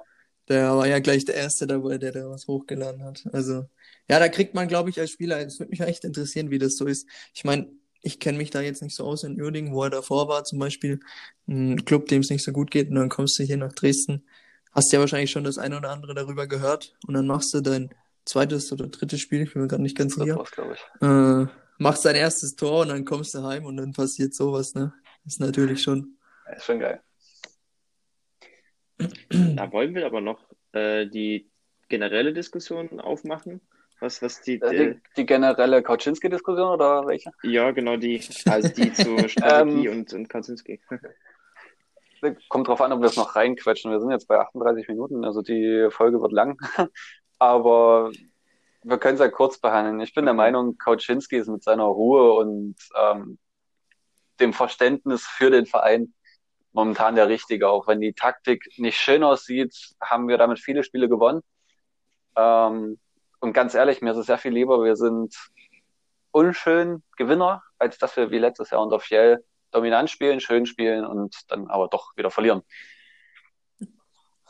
Der 0.49 0.75
war 0.75 0.87
ja 0.87 0.99
gleich 0.99 1.25
der 1.25 1.35
Erste 1.35 1.67
dabei, 1.67 1.97
der 1.97 2.11
da 2.11 2.29
was 2.29 2.47
hochgeladen 2.47 3.03
hat. 3.03 3.25
Also, 3.33 3.65
ja, 4.09 4.19
da 4.19 4.29
kriegt 4.29 4.53
man, 4.53 4.67
glaube 4.67 4.89
ich, 4.89 4.99
als 4.99 5.11
Spieler, 5.11 5.39
es 5.39 5.59
würde 5.59 5.71
mich 5.71 5.81
echt 5.81 6.05
interessieren, 6.05 6.49
wie 6.49 6.59
das 6.59 6.77
so 6.77 6.85
ist. 6.85 7.05
Ich 7.33 7.43
meine, 7.43 7.69
ich 8.01 8.19
kenne 8.19 8.37
mich 8.37 8.49
da 8.51 8.61
jetzt 8.61 8.81
nicht 8.81 8.95
so 8.95 9.03
aus 9.03 9.23
in 9.23 9.41
Uerdingen, 9.41 9.73
wo 9.73 9.83
er 9.83 9.89
davor 9.89 10.29
war, 10.29 10.45
zum 10.45 10.59
Beispiel. 10.59 10.99
Ein 11.47 11.83
Club, 11.83 12.07
dem 12.07 12.21
es 12.21 12.29
nicht 12.29 12.43
so 12.43 12.53
gut 12.53 12.71
geht, 12.71 12.89
und 12.89 12.95
dann 12.95 13.09
kommst 13.09 13.37
du 13.39 13.43
hier 13.43 13.57
nach 13.57 13.73
Dresden. 13.73 14.25
Hast 14.71 14.93
ja 14.93 14.99
wahrscheinlich 14.99 15.31
schon 15.31 15.43
das 15.43 15.57
eine 15.57 15.77
oder 15.77 15.89
andere 15.89 16.13
darüber 16.13 16.47
gehört. 16.47 16.95
Und 17.07 17.15
dann 17.15 17.27
machst 17.27 17.53
du 17.53 17.61
dein 17.61 17.89
zweites 18.27 18.71
oder 18.71 18.87
drittes 18.87 19.19
Spiel, 19.21 19.41
ich 19.43 19.53
bin 19.53 19.61
mir 19.63 19.67
gerade 19.67 19.83
nicht 19.83 19.97
ganz 19.97 20.15
Das 20.15 20.23
sicher. 20.23 20.37
war's, 20.37 20.51
glaube 20.51 20.73
ich. 20.75 21.01
Äh, 21.01 21.45
machst 21.79 22.05
dein 22.05 22.15
erstes 22.15 22.55
Tor 22.55 22.81
und 22.81 22.89
dann 22.89 23.05
kommst 23.05 23.33
du 23.33 23.43
heim 23.43 23.65
und 23.65 23.77
dann 23.77 23.93
passiert 23.93 24.33
sowas, 24.33 24.73
ne? 24.75 24.93
Ist 25.25 25.39
natürlich 25.39 25.81
schon. 25.83 26.17
Ist 26.55 26.65
schon 26.65 26.79
geil. 26.79 27.01
Da 29.29 29.71
wollen 29.71 29.93
wir 29.93 30.05
aber 30.05 30.21
noch 30.21 30.39
äh, 30.71 31.05
die 31.07 31.51
generelle 31.87 32.33
Diskussion 32.33 32.99
aufmachen. 32.99 33.61
Was, 33.99 34.21
was 34.21 34.41
die, 34.41 34.59
Äh, 34.61 34.75
äh, 34.75 34.93
Die, 34.93 35.01
die 35.17 35.25
generelle 35.25 35.81
Kautschinski-Diskussion 35.81 36.67
oder 36.73 37.05
welche? 37.07 37.31
ja, 37.43 37.71
genau, 37.71 37.97
die, 37.97 38.21
also 38.45 38.69
die 38.69 38.93
zur 38.93 39.27
Strategie 39.29 39.89
und, 39.89 40.13
und 40.13 40.29
Kaczynski. 40.29 40.79
Kommt 42.49 42.67
drauf 42.67 42.81
an, 42.81 42.91
ob 42.91 43.01
wir 43.01 43.07
es 43.07 43.15
noch 43.17 43.35
reinquetschen. 43.35 43.91
Wir 43.91 43.99
sind 43.99 44.09
jetzt 44.11 44.27
bei 44.27 44.39
38 44.39 44.87
Minuten, 44.87 45.23
also 45.23 45.41
die 45.41 45.87
Folge 45.91 46.19
wird 46.21 46.31
lang. 46.31 46.57
Aber 47.39 48.11
wir 48.83 48.97
können 48.97 49.15
es 49.15 49.19
ja 49.19 49.29
kurz 49.29 49.59
behandeln. 49.59 49.99
Ich 49.99 50.13
bin 50.13 50.25
der 50.25 50.33
Meinung, 50.33 50.77
Kautschinski 50.77 51.37
ist 51.37 51.47
mit 51.47 51.63
seiner 51.63 51.83
Ruhe 51.83 52.33
und 52.33 52.75
ähm, 52.95 53.37
dem 54.39 54.53
Verständnis 54.53 55.25
für 55.25 55.51
den 55.51 55.65
Verein 55.65 56.13
momentan 56.71 57.15
der 57.15 57.27
Richtige. 57.27 57.69
Auch 57.69 57.87
wenn 57.87 58.01
die 58.01 58.13
Taktik 58.13 58.63
nicht 58.77 58.97
schön 58.97 59.23
aussieht, 59.23 59.75
haben 60.01 60.27
wir 60.27 60.37
damit 60.37 60.59
viele 60.59 60.83
Spiele 60.83 61.09
gewonnen. 61.09 61.41
Ähm, 62.35 62.99
und 63.39 63.53
ganz 63.53 63.73
ehrlich, 63.73 64.01
mir 64.01 64.11
ist 64.11 64.17
es 64.17 64.27
sehr 64.27 64.37
viel 64.37 64.53
lieber, 64.53 64.83
wir 64.83 64.95
sind 64.95 65.35
unschön 66.31 67.03
Gewinner, 67.17 67.63
als 67.79 67.97
dass 67.97 68.15
wir 68.15 68.31
wie 68.31 68.39
letztes 68.39 68.69
Jahr 68.71 68.81
unter 68.81 68.99
Fjell 68.99 69.43
dominant 69.71 70.09
spielen, 70.09 70.39
schön 70.39 70.65
spielen 70.65 71.05
und 71.05 71.35
dann 71.49 71.67
aber 71.67 71.87
doch 71.87 72.15
wieder 72.15 72.31
verlieren. 72.31 72.61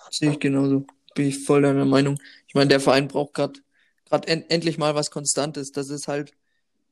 Sehe 0.10 0.32
ich 0.32 0.40
genauso. 0.40 0.86
Bin 1.18 1.28
ich 1.28 1.44
voll 1.46 1.64
deiner 1.64 1.86
Meinung. 1.86 2.20
Ich 2.48 2.54
meine, 2.54 2.68
der 2.68 2.80
Verein 2.80 3.08
braucht 3.08 3.34
gerade 3.34 3.60
gerade 4.06 4.28
en 4.28 4.48
endlich 4.52 4.78
mal 4.78 4.94
was 4.94 5.10
Konstantes. 5.10 5.72
Das 5.72 5.90
ist 5.90 6.08
halt 6.08 6.34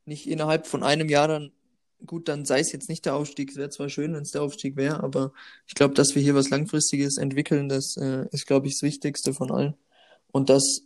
nicht 0.06 0.28
innerhalb 0.28 0.66
von 0.66 0.82
einem 0.82 1.10
Jahr 1.10 1.28
dann 1.28 1.52
gut, 2.08 2.28
dann 2.28 2.44
sei 2.44 2.60
es 2.60 2.72
jetzt 2.72 2.90
nicht 2.90 3.06
der 3.06 3.16
Aufstieg. 3.16 3.52
Es 3.52 3.56
wäre 3.56 3.70
zwar 3.70 3.88
schön, 3.88 4.16
wenn 4.16 4.24
es 4.24 4.32
der 4.32 4.42
Aufstieg 4.42 4.78
wäre, 4.78 5.04
aber 5.04 5.32
ich 5.68 5.76
glaube, 5.76 5.94
dass 5.94 6.16
wir 6.16 6.24
hier 6.24 6.34
was 6.34 6.50
Langfristiges 6.50 7.18
entwickeln, 7.18 7.70
das 7.70 7.98
äh, 7.98 8.26
ist, 8.32 8.48
glaube 8.48 8.66
ich, 8.66 8.74
das 8.74 8.82
Wichtigste 8.82 9.32
von 9.32 9.52
allen. 9.52 9.76
Und 10.32 10.50
das 10.50 10.82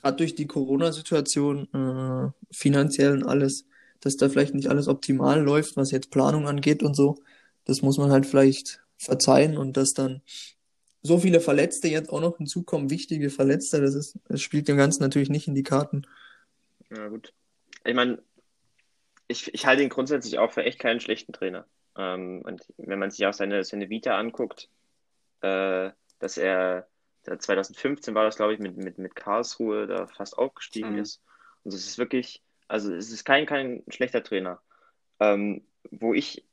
gerade 0.00 0.16
durch 0.16 0.34
die 0.34 0.46
Corona-Situation, 0.46 1.68
äh, 1.74 2.54
finanziell 2.54 3.12
und 3.12 3.24
alles, 3.24 3.66
dass 4.00 4.16
da 4.16 4.30
vielleicht 4.30 4.54
nicht 4.54 4.68
alles 4.68 4.88
optimal 4.88 5.42
läuft, 5.42 5.76
was 5.76 5.90
jetzt 5.90 6.10
Planung 6.10 6.48
angeht 6.48 6.82
und 6.82 6.96
so. 6.96 7.16
Das 7.66 7.82
muss 7.82 7.98
man 7.98 8.10
halt 8.10 8.24
vielleicht 8.24 8.80
verzeihen 8.96 9.58
und 9.58 9.76
dass 9.76 9.92
dann 9.92 10.22
so 11.02 11.18
viele 11.18 11.40
Verletzte 11.40 11.88
jetzt 11.88 12.10
auch 12.10 12.20
noch 12.20 12.36
hinzukommen, 12.38 12.90
wichtige 12.90 13.30
Verletzte, 13.30 13.80
das 13.80 13.94
ist, 13.94 14.18
das 14.28 14.40
spielt 14.40 14.68
dem 14.68 14.76
Ganzen 14.76 15.02
natürlich 15.02 15.30
nicht 15.30 15.48
in 15.48 15.54
die 15.54 15.62
Karten. 15.62 16.06
Ja, 16.90 17.08
gut. 17.08 17.32
Ich 17.84 17.94
meine, 17.94 18.22
ich, 19.28 19.52
ich 19.54 19.66
halte 19.66 19.82
ihn 19.82 19.88
grundsätzlich 19.88 20.38
auch 20.38 20.52
für 20.52 20.64
echt 20.64 20.78
keinen 20.78 21.00
schlechten 21.00 21.32
Trainer. 21.32 21.66
Ähm, 21.96 22.42
und 22.44 22.66
wenn 22.76 22.98
man 22.98 23.10
sich 23.10 23.26
auch 23.26 23.32
seine, 23.32 23.64
seine 23.64 23.88
Vita 23.88 24.16
anguckt, 24.18 24.68
äh, 25.40 25.90
dass 26.18 26.36
er 26.38 26.88
da 27.24 27.38
2015 27.38 28.14
war 28.14 28.24
das, 28.24 28.36
glaube 28.36 28.54
ich, 28.54 28.60
mit, 28.60 28.76
mit, 28.76 28.98
mit 28.98 29.16
Karlsruhe 29.16 29.86
da 29.86 30.06
fast 30.06 30.38
aufgestiegen 30.38 30.92
Mhm. 30.92 30.98
ist. 31.00 31.22
Und 31.64 31.74
es 31.74 31.86
ist 31.86 31.98
wirklich, 31.98 32.42
also 32.68 32.92
es 32.94 33.10
ist 33.10 33.24
kein, 33.24 33.46
kein 33.46 33.82
schlechter 33.88 34.22
Trainer. 34.22 34.60
Ähm, 35.18 35.66
wo 35.90 36.14
ich 36.14 36.44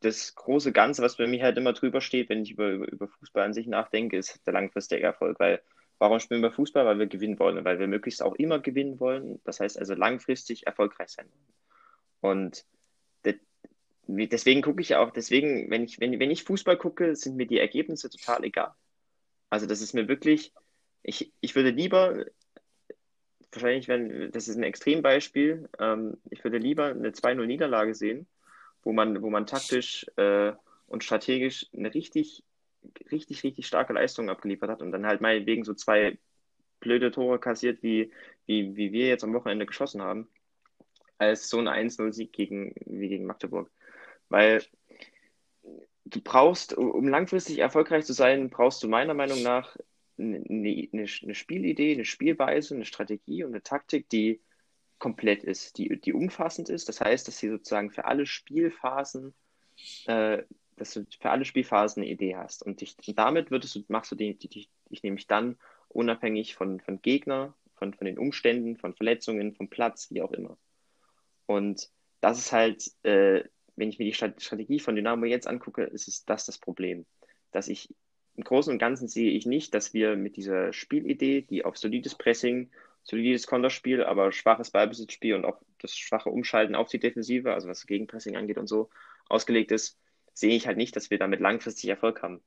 das 0.00 0.34
große 0.34 0.72
Ganze, 0.72 1.02
was 1.02 1.16
bei 1.16 1.26
mir 1.26 1.42
halt 1.42 1.56
immer 1.56 1.72
drüber 1.72 2.00
steht, 2.00 2.28
wenn 2.28 2.42
ich 2.42 2.52
über, 2.52 2.70
über, 2.70 2.90
über 2.90 3.08
Fußball 3.08 3.44
an 3.44 3.54
sich 3.54 3.66
nachdenke, 3.66 4.16
ist 4.18 4.44
der 4.46 4.52
langfristige 4.52 5.04
Erfolg. 5.04 5.38
Weil 5.38 5.62
warum 5.98 6.18
spielen 6.18 6.42
wir 6.42 6.50
Fußball? 6.50 6.84
Weil 6.84 6.98
wir 6.98 7.06
gewinnen 7.06 7.38
wollen 7.38 7.64
weil 7.64 7.78
wir 7.78 7.86
möglichst 7.86 8.22
auch 8.22 8.34
immer 8.34 8.58
gewinnen 8.58 8.98
wollen. 9.00 9.40
Das 9.44 9.60
heißt 9.60 9.78
also 9.78 9.94
langfristig 9.94 10.66
erfolgreich 10.66 11.10
sein 11.10 11.26
wollen. 11.30 11.52
Und 12.20 12.64
deswegen 14.06 14.62
gucke 14.62 14.80
ich 14.80 14.96
auch, 14.96 15.10
deswegen, 15.10 15.70
wenn 15.70 15.84
ich, 15.84 16.00
wenn, 16.00 16.18
wenn 16.18 16.30
ich 16.30 16.44
Fußball 16.44 16.76
gucke, 16.76 17.14
sind 17.16 17.36
mir 17.36 17.46
die 17.46 17.58
Ergebnisse 17.58 18.10
total 18.10 18.44
egal. 18.44 18.74
Also 19.50 19.66
das 19.66 19.80
ist 19.80 19.94
mir 19.94 20.08
wirklich, 20.08 20.52
ich, 21.02 21.32
ich 21.40 21.54
würde 21.54 21.70
lieber, 21.70 22.24
wahrscheinlich, 23.52 23.88
wenn, 23.88 24.30
das 24.32 24.48
ist 24.48 24.56
ein 24.56 24.62
Extrembeispiel, 24.62 25.68
ähm, 25.78 26.18
ich 26.30 26.42
würde 26.44 26.58
lieber 26.58 26.86
eine 26.86 27.10
2-0-Niederlage 27.10 27.94
sehen, 27.94 28.26
wo 28.82 28.92
man, 28.92 29.22
wo 29.22 29.30
man 29.30 29.46
taktisch 29.46 30.06
äh, 30.16 30.52
und 30.86 31.04
strategisch 31.04 31.66
eine 31.74 31.94
richtig, 31.94 32.44
richtig, 33.10 33.44
richtig 33.44 33.66
starke 33.66 33.92
Leistung 33.92 34.28
abgeliefert 34.28 34.70
hat 34.70 34.82
und 34.82 34.92
dann 34.92 35.06
halt 35.06 35.20
meinetwegen 35.20 35.64
so 35.64 35.74
zwei 35.74 36.18
blöde 36.80 37.10
Tore 37.10 37.38
kassiert, 37.38 37.82
wie, 37.82 38.12
wie, 38.46 38.76
wie 38.76 38.92
wir 38.92 39.06
jetzt 39.06 39.24
am 39.24 39.34
Wochenende 39.34 39.66
geschossen 39.66 40.02
haben, 40.02 40.28
als 41.18 41.48
so 41.48 41.58
ein 41.58 41.68
1-0-Sieg 41.68 42.32
gegen, 42.32 42.74
wie 42.86 43.08
gegen 43.08 43.26
Magdeburg. 43.26 43.70
Weil 44.28 44.62
du 46.04 46.20
brauchst, 46.20 46.76
um 46.76 47.08
langfristig 47.08 47.58
erfolgreich 47.58 48.04
zu 48.04 48.12
sein, 48.12 48.50
brauchst 48.50 48.82
du 48.82 48.88
meiner 48.88 49.14
Meinung 49.14 49.42
nach 49.42 49.76
eine, 50.18 50.44
eine, 50.48 50.88
eine 50.92 51.34
Spielidee, 51.34 51.94
eine 51.94 52.04
Spielweise, 52.04 52.74
eine 52.74 52.84
Strategie 52.84 53.44
und 53.44 53.52
eine 53.52 53.62
Taktik, 53.62 54.08
die 54.08 54.40
komplett 55.02 55.44
ist, 55.44 55.76
die, 55.78 56.00
die 56.00 56.12
umfassend 56.12 56.68
ist. 56.68 56.88
Das 56.88 57.00
heißt, 57.00 57.26
dass 57.26 57.38
sie 57.38 57.48
sozusagen 57.48 57.90
für 57.90 58.04
alle 58.04 58.24
Spielphasen, 58.24 59.34
äh, 60.06 60.42
dass 60.76 60.94
du 60.94 61.04
für 61.20 61.30
alle 61.30 61.44
Spielphasen 61.44 62.02
eine 62.02 62.10
Idee 62.10 62.36
hast. 62.36 62.62
Und, 62.62 62.80
dich, 62.80 62.96
und 63.06 63.18
damit 63.18 63.50
würdest 63.50 63.74
du, 63.74 63.84
machst 63.88 64.12
du 64.12 64.16
die, 64.16 64.36
die, 64.36 64.48
dich 64.48 65.02
nämlich 65.02 65.26
dann 65.26 65.58
unabhängig 65.88 66.54
von, 66.54 66.80
von 66.80 67.02
Gegner, 67.02 67.54
von, 67.74 67.94
von 67.94 68.06
den 68.06 68.18
Umständen, 68.18 68.76
von 68.76 68.94
Verletzungen, 68.94 69.54
vom 69.54 69.68
Platz, 69.68 70.10
wie 70.10 70.22
auch 70.22 70.32
immer. 70.32 70.56
Und 71.46 71.90
das 72.20 72.38
ist 72.38 72.52
halt 72.52 72.92
äh, 73.02 73.44
wenn 73.76 73.88
ich 73.88 73.98
mir 73.98 74.04
die 74.04 74.14
Strategie 74.14 74.80
von 74.80 74.94
Dynamo 74.94 75.24
jetzt 75.24 75.46
angucke, 75.46 75.84
ist 75.84 76.08
es 76.08 76.24
das 76.24 76.46
das 76.46 76.58
Problem. 76.58 77.06
Dass 77.52 77.68
ich 77.68 77.94
im 78.36 78.44
Großen 78.44 78.72
und 78.72 78.78
Ganzen 78.78 79.08
sehe 79.08 79.32
ich 79.32 79.46
nicht, 79.46 79.74
dass 79.74 79.94
wir 79.94 80.16
mit 80.16 80.36
dieser 80.36 80.72
Spielidee, 80.72 81.42
die 81.42 81.64
auf 81.64 81.76
solides 81.76 82.14
Pressing, 82.14 82.70
solides 83.02 83.46
Konterspiel, 83.46 84.04
aber 84.04 84.32
schwaches 84.32 84.70
Ballbesitzspiel 84.70 85.34
und 85.34 85.44
auch 85.44 85.60
das 85.80 85.96
schwache 85.96 86.30
Umschalten 86.30 86.74
auf 86.74 86.88
die 86.88 87.00
Defensive, 87.00 87.52
also 87.52 87.68
was 87.68 87.86
Gegenpressing 87.86 88.36
angeht 88.36 88.58
und 88.58 88.68
so, 88.68 88.90
ausgelegt 89.28 89.72
ist, 89.72 89.98
sehe 90.34 90.54
ich 90.54 90.66
halt 90.66 90.76
nicht, 90.76 90.96
dass 90.96 91.10
wir 91.10 91.18
damit 91.18 91.40
langfristig 91.40 91.90
Erfolg 91.90 92.22
haben. 92.22 92.42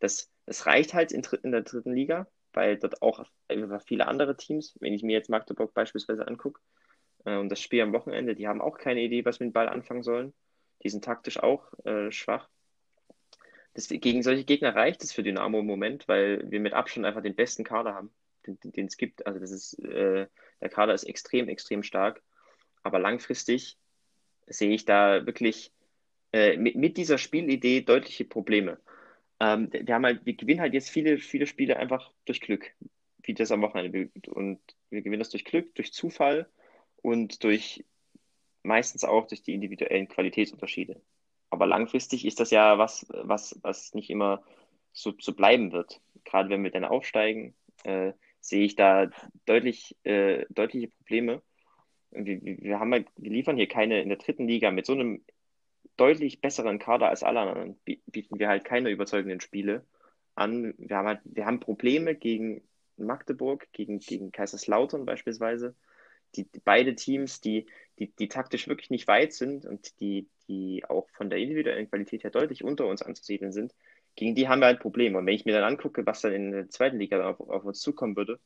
Das, 0.00 0.30
das 0.46 0.66
reicht 0.66 0.94
halt 0.94 1.12
in, 1.12 1.22
in 1.42 1.52
der 1.52 1.62
dritten 1.62 1.94
Liga, 1.94 2.26
weil 2.52 2.76
dort 2.78 3.02
auch 3.02 3.24
viele 3.86 4.08
andere 4.08 4.36
Teams, 4.36 4.76
wenn 4.80 4.92
ich 4.92 5.02
mir 5.02 5.12
jetzt 5.12 5.30
Magdeburg 5.30 5.72
beispielsweise 5.74 6.26
angucke, 6.26 6.60
äh, 7.24 7.36
und 7.36 7.48
das 7.50 7.60
Spiel 7.60 7.82
am 7.82 7.92
Wochenende, 7.92 8.34
die 8.34 8.48
haben 8.48 8.60
auch 8.60 8.78
keine 8.78 9.02
Idee, 9.02 9.24
was 9.24 9.40
mit 9.40 9.48
dem 9.48 9.52
Ball 9.52 9.68
anfangen 9.68 10.02
sollen. 10.02 10.32
Die 10.82 10.88
sind 10.88 11.04
taktisch 11.04 11.38
auch 11.38 11.72
äh, 11.84 12.10
schwach. 12.10 12.48
Das, 13.74 13.88
gegen 13.88 14.22
solche 14.22 14.44
Gegner 14.44 14.74
reicht 14.74 15.04
es 15.04 15.12
für 15.12 15.22
Dynamo 15.22 15.60
im 15.60 15.66
Moment, 15.66 16.08
weil 16.08 16.50
wir 16.50 16.60
mit 16.60 16.72
Abstand 16.72 17.06
einfach 17.06 17.22
den 17.22 17.36
besten 17.36 17.62
Kader 17.62 17.94
haben, 17.94 18.10
den 18.46 18.86
es 18.86 18.96
gibt. 18.96 19.26
Also 19.26 19.38
das 19.38 19.50
ist, 19.50 19.78
äh, 19.80 20.26
der 20.60 20.68
Kader 20.68 20.94
ist 20.94 21.04
extrem, 21.04 21.48
extrem 21.48 21.82
stark. 21.82 22.22
Aber 22.82 22.98
langfristig 22.98 23.78
sehe 24.46 24.70
ich 24.70 24.84
da 24.84 25.26
wirklich 25.26 25.72
äh, 26.32 26.56
mit, 26.56 26.76
mit, 26.76 26.96
dieser 26.96 27.18
Spielidee 27.18 27.82
deutliche 27.82 28.24
Probleme. 28.24 28.78
Ähm, 29.40 29.68
wir, 29.72 29.94
haben 29.94 30.04
halt, 30.04 30.24
wir 30.24 30.34
gewinnen 30.34 30.60
halt 30.60 30.74
jetzt 30.74 30.90
viele, 30.90 31.18
viele 31.18 31.46
Spiele 31.46 31.76
einfach 31.76 32.12
durch 32.24 32.40
Glück, 32.40 32.72
wie 33.22 33.34
das 33.34 33.50
am 33.52 33.62
Wochenende. 33.62 34.10
Und 34.28 34.60
wir 34.90 35.02
gewinnen 35.02 35.20
das 35.20 35.30
durch 35.30 35.44
Glück, 35.44 35.74
durch 35.74 35.92
Zufall 35.92 36.48
und 36.96 37.42
durch 37.44 37.84
meistens 38.62 39.04
auch 39.04 39.26
durch 39.26 39.42
die 39.42 39.54
individuellen 39.54 40.08
Qualitätsunterschiede. 40.08 41.00
Aber 41.50 41.66
langfristig 41.66 42.24
ist 42.24 42.40
das 42.40 42.50
ja 42.50 42.78
was, 42.78 43.06
was, 43.10 43.58
was 43.62 43.94
nicht 43.94 44.10
immer 44.10 44.42
so, 44.92 45.14
so 45.18 45.34
bleiben 45.34 45.72
wird. 45.72 46.00
Gerade 46.24 46.48
wenn 46.50 46.62
wir 46.62 46.70
dann 46.70 46.84
aufsteigen, 46.84 47.54
äh, 47.84 48.12
sehe 48.40 48.64
ich 48.64 48.76
da 48.76 49.10
deutlich, 49.46 49.96
äh, 50.04 50.46
deutliche 50.50 50.88
Probleme. 50.88 51.42
Wir, 52.10 52.40
wir, 52.42 52.80
haben 52.80 52.92
halt, 52.92 53.08
wir 53.16 53.30
liefern 53.30 53.56
hier 53.56 53.68
keine 53.68 54.02
in 54.02 54.08
der 54.08 54.18
dritten 54.18 54.48
Liga 54.48 54.70
mit 54.70 54.86
so 54.86 54.94
einem 54.94 55.24
deutlich 55.96 56.40
besseren 56.40 56.78
Kader 56.78 57.08
als 57.08 57.22
alle 57.22 57.40
anderen, 57.40 57.78
bieten 57.84 58.38
wir 58.38 58.48
halt 58.48 58.64
keine 58.64 58.90
überzeugenden 58.90 59.40
Spiele 59.40 59.86
an. 60.34 60.74
Wir 60.78 60.96
haben 60.96 61.06
halt, 61.06 61.20
wir 61.24 61.46
haben 61.46 61.60
Probleme 61.60 62.14
gegen 62.14 62.62
Magdeburg, 62.96 63.68
gegen, 63.72 63.98
gegen 63.98 64.32
Kaiserslautern 64.32 65.04
beispielsweise 65.04 65.74
die, 66.36 66.48
beide 66.64 66.94
Teams, 66.94 67.40
die, 67.40 67.66
die, 67.98 68.12
die 68.14 68.28
taktisch 68.28 68.68
wirklich 68.68 68.90
nicht 68.90 69.08
weit 69.08 69.32
sind 69.32 69.66
und 69.66 70.00
die, 70.00 70.28
die 70.48 70.84
auch 70.88 71.08
von 71.10 71.30
der 71.30 71.38
individuellen 71.38 71.88
Qualität 71.88 72.24
her 72.24 72.30
deutlich 72.30 72.64
unter 72.64 72.86
uns 72.86 73.02
anzusiedeln 73.02 73.52
sind, 73.52 73.74
gegen 74.16 74.34
die 74.34 74.48
haben 74.48 74.60
wir 74.60 74.66
halt 74.66 74.80
Probleme. 74.80 75.18
Und 75.18 75.26
wenn 75.26 75.34
ich 75.34 75.44
mir 75.44 75.52
dann 75.52 75.64
angucke, 75.64 76.04
was 76.06 76.20
dann 76.20 76.32
in 76.32 76.52
der 76.52 76.68
zweiten 76.68 76.98
Liga 76.98 77.28
auf, 77.28 77.40
auf 77.40 77.64
uns 77.64 77.80
zukommen 77.80 78.16
würde, 78.16 78.38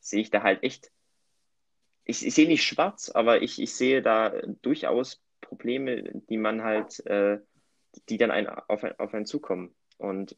sehe 0.00 0.20
ich 0.20 0.30
da 0.30 0.42
halt 0.42 0.62
echt, 0.62 0.90
ich, 2.04 2.26
ich 2.26 2.34
sehe 2.34 2.48
nicht 2.48 2.64
schwarz, 2.64 3.10
aber 3.10 3.42
ich, 3.42 3.60
ich 3.60 3.74
sehe 3.74 4.02
da 4.02 4.30
durchaus 4.62 5.22
Probleme, 5.40 6.02
die 6.28 6.36
man 6.36 6.62
halt, 6.62 7.04
äh, 7.06 7.38
die 8.08 8.18
dann 8.18 8.30
ein, 8.30 8.48
auf, 8.48 8.82
auf 8.98 9.14
einen 9.14 9.26
zukommen. 9.26 9.74
Und 9.98 10.36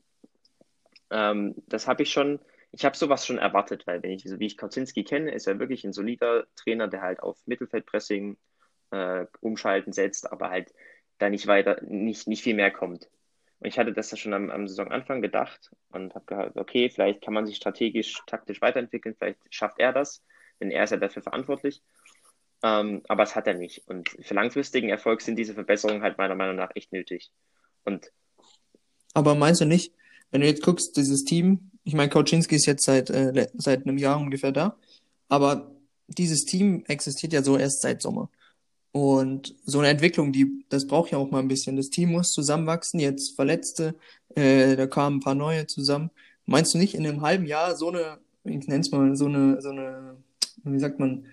ähm, 1.10 1.54
das 1.66 1.86
habe 1.86 2.02
ich 2.02 2.12
schon 2.12 2.40
ich 2.76 2.84
habe 2.84 2.96
sowas 2.96 3.26
schon 3.26 3.38
erwartet, 3.38 3.86
weil 3.86 4.02
wenn 4.02 4.10
ich, 4.10 4.24
so 4.24 4.38
wie 4.38 4.46
ich 4.46 4.58
Kaczynski 4.58 5.02
kenne, 5.04 5.32
ist 5.32 5.46
er 5.46 5.58
wirklich 5.58 5.84
ein 5.84 5.94
solider 5.94 6.46
Trainer, 6.56 6.88
der 6.88 7.00
halt 7.00 7.20
auf 7.20 7.38
Mittelfeldpressing 7.46 8.36
äh, 8.90 9.24
umschalten 9.40 9.92
setzt, 9.92 10.30
aber 10.30 10.50
halt 10.50 10.74
da 11.18 11.30
nicht 11.30 11.46
weiter, 11.46 11.80
nicht, 11.82 12.28
nicht 12.28 12.42
viel 12.42 12.54
mehr 12.54 12.70
kommt. 12.70 13.08
Und 13.58 13.68
ich 13.68 13.78
hatte 13.78 13.92
das 13.92 14.10
ja 14.10 14.16
schon 14.16 14.34
am, 14.34 14.50
am 14.50 14.68
Saisonanfang 14.68 15.22
gedacht 15.22 15.70
und 15.90 16.14
habe 16.14 16.26
gehört, 16.26 16.56
okay, 16.56 16.90
vielleicht 16.90 17.22
kann 17.22 17.34
man 17.34 17.46
sich 17.46 17.56
strategisch, 17.56 18.20
taktisch 18.26 18.60
weiterentwickeln, 18.60 19.14
vielleicht 19.18 19.38
schafft 19.50 19.78
er 19.78 19.92
das, 19.92 20.22
denn 20.60 20.70
er 20.70 20.84
ist 20.84 20.90
ja 20.90 20.98
dafür 20.98 21.22
verantwortlich. 21.22 21.82
Ähm, 22.62 23.02
aber 23.08 23.22
es 23.22 23.36
hat 23.36 23.46
er 23.46 23.54
nicht. 23.54 23.86
Und 23.86 24.08
für 24.08 24.34
langfristigen 24.34 24.88
Erfolg 24.88 25.20
sind 25.20 25.36
diese 25.36 25.54
Verbesserungen 25.54 26.02
halt 26.02 26.18
meiner 26.18 26.34
Meinung 26.34 26.56
nach 26.56 26.70
echt 26.74 26.92
nötig. 26.92 27.30
Und 27.84 28.12
aber 29.14 29.34
meinst 29.34 29.62
du 29.62 29.64
nicht, 29.64 29.94
wenn 30.30 30.42
du 30.42 30.46
jetzt 30.46 30.62
guckst, 30.62 30.96
dieses 30.96 31.24
Team, 31.24 31.70
ich 31.84 31.94
meine, 31.94 32.10
Kauczynski 32.10 32.56
ist 32.56 32.66
jetzt 32.66 32.84
seit, 32.84 33.08
äh, 33.08 33.48
seit 33.54 33.86
einem 33.86 33.96
Jahr 33.96 34.18
ungefähr 34.18 34.52
da, 34.52 34.76
aber 35.28 35.74
dieses 36.08 36.44
Team 36.44 36.84
existiert 36.86 37.32
ja 37.32 37.42
so 37.42 37.56
erst 37.56 37.80
seit 37.80 38.02
Sommer. 38.02 38.30
Und 38.96 39.54
so 39.66 39.80
eine 39.80 39.88
Entwicklung, 39.88 40.32
die, 40.32 40.64
das 40.70 40.86
braucht 40.86 41.10
ja 41.10 41.18
auch 41.18 41.30
mal 41.30 41.40
ein 41.40 41.48
bisschen. 41.48 41.76
Das 41.76 41.90
Team 41.90 42.12
muss 42.12 42.32
zusammenwachsen, 42.32 42.98
jetzt 42.98 43.36
Verletzte, 43.36 43.94
äh, 44.34 44.74
da 44.74 44.86
kamen 44.86 45.18
ein 45.18 45.20
paar 45.20 45.34
neue 45.34 45.66
zusammen. 45.66 46.10
Meinst 46.46 46.72
du 46.72 46.78
nicht 46.78 46.94
in 46.94 47.06
einem 47.06 47.20
halben 47.20 47.44
Jahr 47.44 47.76
so 47.76 47.90
eine, 47.90 48.16
ich 48.44 48.66
nenne 48.66 48.80
es 48.80 48.90
mal, 48.90 49.14
so 49.14 49.26
eine, 49.26 49.60
so 49.60 49.68
eine, 49.68 50.16
wie 50.64 50.78
sagt 50.78 50.98
man, 50.98 51.26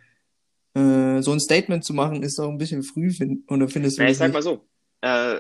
äh, 0.74 1.22
so 1.22 1.32
ein 1.32 1.40
Statement 1.40 1.86
zu 1.86 1.94
machen, 1.94 2.22
ist 2.22 2.38
auch 2.38 2.50
ein 2.50 2.58
bisschen 2.58 2.84
früh, 2.84 3.12
find, 3.12 3.50
oder 3.50 3.70
findest 3.70 3.98
du 3.98 4.04
ja, 4.04 4.10
ich 4.10 4.18
sag 4.18 4.34
mal 4.34 4.42
so, 4.42 4.66
äh, 5.00 5.40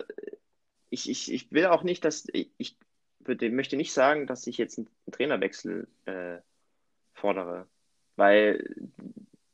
ich, 0.91 1.09
ich, 1.09 1.29
ich 1.29 1.51
will 1.51 1.65
auch 1.65 1.83
nicht, 1.83 2.05
dass, 2.05 2.23
ich, 2.31 2.51
ich 2.57 2.77
würde, 3.19 3.49
möchte 3.49 3.75
nicht 3.75 3.91
sagen, 3.91 4.27
dass 4.27 4.47
ich 4.47 4.57
jetzt 4.57 4.77
einen 4.77 4.87
Trainerwechsel 5.11 5.89
äh, 6.05 6.37
fordere, 7.15 7.67
weil 8.15 8.73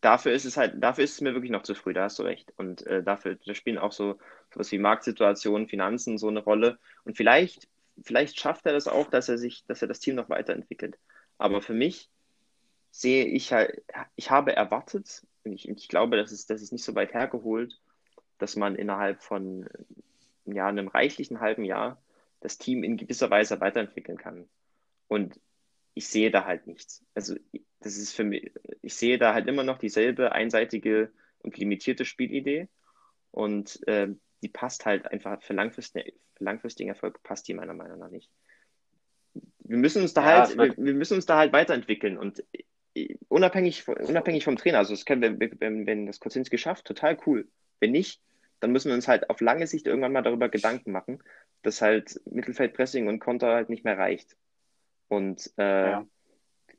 dafür 0.02 0.32
ist 0.32 0.46
es 0.46 0.58
halt, 0.58 0.82
dafür 0.82 1.04
ist 1.04 1.14
es 1.14 1.22
mir 1.22 1.34
wirklich 1.34 1.52
noch 1.52 1.64
zu 1.64 1.76
früh, 1.76 1.94
da 1.94 2.04
hast 2.04 2.20
du 2.20 2.24
recht. 2.24 2.54
Und 2.58 2.86
äh, 2.88 3.04
dafür 3.04 3.36
da 3.46 3.54
spielen 3.54 3.78
auch 3.78 3.92
so 3.92 4.18
sowas 4.54 4.72
wie 4.72 4.80
Marktsituationen, 4.80 5.68
Finanzen 5.68 6.18
so 6.18 6.28
eine 6.28 6.40
Rolle. 6.40 6.80
Und 7.04 7.18
vielleicht, 7.18 7.68
vielleicht 8.02 8.40
schafft 8.40 8.66
er 8.66 8.74
das 8.74 8.88
auch, 8.88 9.10
dass 9.10 9.30
er 9.30 9.38
sich, 9.38 9.66
dass 9.66 9.82
er 9.82 9.88
das 9.88 10.00
Team 10.00 10.16
noch 10.16 10.30
weiterentwickelt. 10.30 10.98
Aber 11.38 11.62
für 11.62 11.74
mich 11.74 12.10
sehe 12.92 13.26
ich 13.26 13.54
halt, 13.54 13.84
ich 14.16 14.32
habe 14.32 14.56
erwartet, 14.56 15.24
und 15.44 15.54
ich, 15.54 15.70
ich 15.70 15.88
glaube, 15.88 16.18
das 16.18 16.32
ist, 16.32 16.50
das 16.50 16.62
ist 16.62 16.72
nicht 16.72 16.84
so 16.84 16.96
weit 16.96 17.14
hergeholt, 17.14 17.80
dass 18.40 18.56
man 18.56 18.76
innerhalb 18.76 19.22
von 19.22 19.70
ja, 20.46 20.68
einem 20.68 20.88
reichlichen 20.88 21.40
halben 21.40 21.64
Jahr 21.64 22.02
das 22.42 22.58
Team 22.58 22.84
in 22.84 22.98
gewisser 22.98 23.30
Weise 23.30 23.60
weiterentwickeln 23.62 24.18
kann. 24.18 24.50
Und 25.08 25.40
ich 25.94 26.08
sehe 26.08 26.32
da 26.32 26.46
halt 26.46 26.68
nichts. 26.68 27.04
Also 27.14 27.36
das 27.82 27.98
ist 27.98 28.14
für 28.14 28.24
mich, 28.24 28.52
ich 28.82 28.96
sehe 28.96 29.18
da 29.18 29.34
halt 29.34 29.48
immer 29.48 29.64
noch 29.64 29.78
dieselbe 29.78 30.32
einseitige 30.32 31.12
und 31.40 31.58
limitierte 31.58 32.06
Spielidee 32.06 32.68
und 33.32 33.86
äh, 33.88 34.10
die 34.42 34.50
passt 34.50 34.86
halt 34.86 35.06
einfach 35.06 35.42
für, 35.42 35.54
langfristig, 35.54 36.16
für 36.36 36.44
langfristigen 36.44 36.90
Erfolg 36.90 37.22
passt 37.24 37.48
die 37.48 37.54
meiner 37.54 37.74
Meinung 37.74 38.00
nach 38.00 38.10
nicht. 38.10 38.30
Wir 39.60 39.78
müssen 39.78 40.02
uns 40.02 40.14
da 40.14 40.22
ja, 40.22 40.48
halt, 40.48 40.58
wir, 40.58 40.76
wir, 40.78 40.94
müssen 40.94 41.16
uns 41.16 41.26
da 41.26 41.38
halt 41.38 41.54
weiterentwickeln 41.54 42.18
und 42.18 42.44
äh, 42.96 43.16
unabhängig, 43.28 43.88
unabhängig 43.88 44.44
vom 44.44 44.58
Trainer, 44.58 44.80
also 44.80 44.94
das 44.94 45.06
können 45.06 45.22
wir, 45.22 45.52
wenn, 45.60 45.86
wenn 45.86 46.06
das 46.06 46.20
Kozinski 46.20 46.58
schafft, 46.58 46.86
total 46.86 47.18
cool. 47.26 47.48
Wenn 47.80 47.92
nicht, 47.92 48.22
dann 48.60 48.72
müssen 48.72 48.90
wir 48.90 48.96
uns 48.96 49.08
halt 49.08 49.30
auf 49.30 49.40
lange 49.40 49.68
Sicht 49.68 49.88
irgendwann 49.88 50.12
mal 50.12 50.22
darüber 50.22 50.50
Gedanken 50.50 50.92
machen, 50.92 51.24
dass 51.62 51.82
halt 51.82 52.20
Mittelfeldpressing 52.26 53.08
und 53.08 53.20
Konter 53.20 53.54
halt 53.54 53.70
nicht 53.70 53.86
mehr 53.86 53.98
reicht. 53.98 54.36
Und 55.08 55.52
äh, 55.58 55.92
ja. 55.92 56.08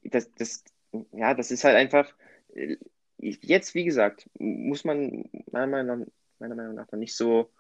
das, 0.04 0.32
das, 0.34 0.64
ja, 1.12 1.34
das 1.34 1.50
ist 1.50 1.64
halt 1.64 1.76
einfach, 1.76 2.12
äh, 2.54 2.76
jetzt, 3.18 3.74
wie 3.74 3.84
gesagt, 3.84 4.28
muss 4.38 4.84
man 4.84 5.28
meiner 5.50 5.66
Meinung 5.66 5.98
nach 6.00 6.06
meiner 6.40 6.54
Meinung 6.54 6.74
nach, 6.74 6.90
noch 6.90 6.98
nicht 6.98 7.14
so 7.14 7.50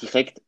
direkt 0.00 0.42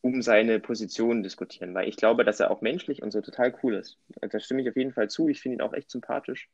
um 0.00 0.20
seine 0.20 0.58
Position 0.58 1.22
diskutieren, 1.22 1.74
weil 1.74 1.88
ich 1.88 1.96
glaube, 1.96 2.24
dass 2.24 2.40
er 2.40 2.50
auch 2.50 2.60
menschlich 2.60 3.02
und 3.02 3.12
so 3.12 3.20
total 3.20 3.56
cool 3.62 3.76
ist. 3.76 3.98
Da 4.20 4.40
stimme 4.40 4.62
ich 4.62 4.68
auf 4.68 4.76
jeden 4.76 4.92
Fall 4.92 5.08
zu. 5.08 5.28
Ich 5.28 5.40
finde 5.40 5.56
ihn 5.56 5.60
auch 5.62 5.72
echt 5.72 5.90
sympathisch. 5.90 6.50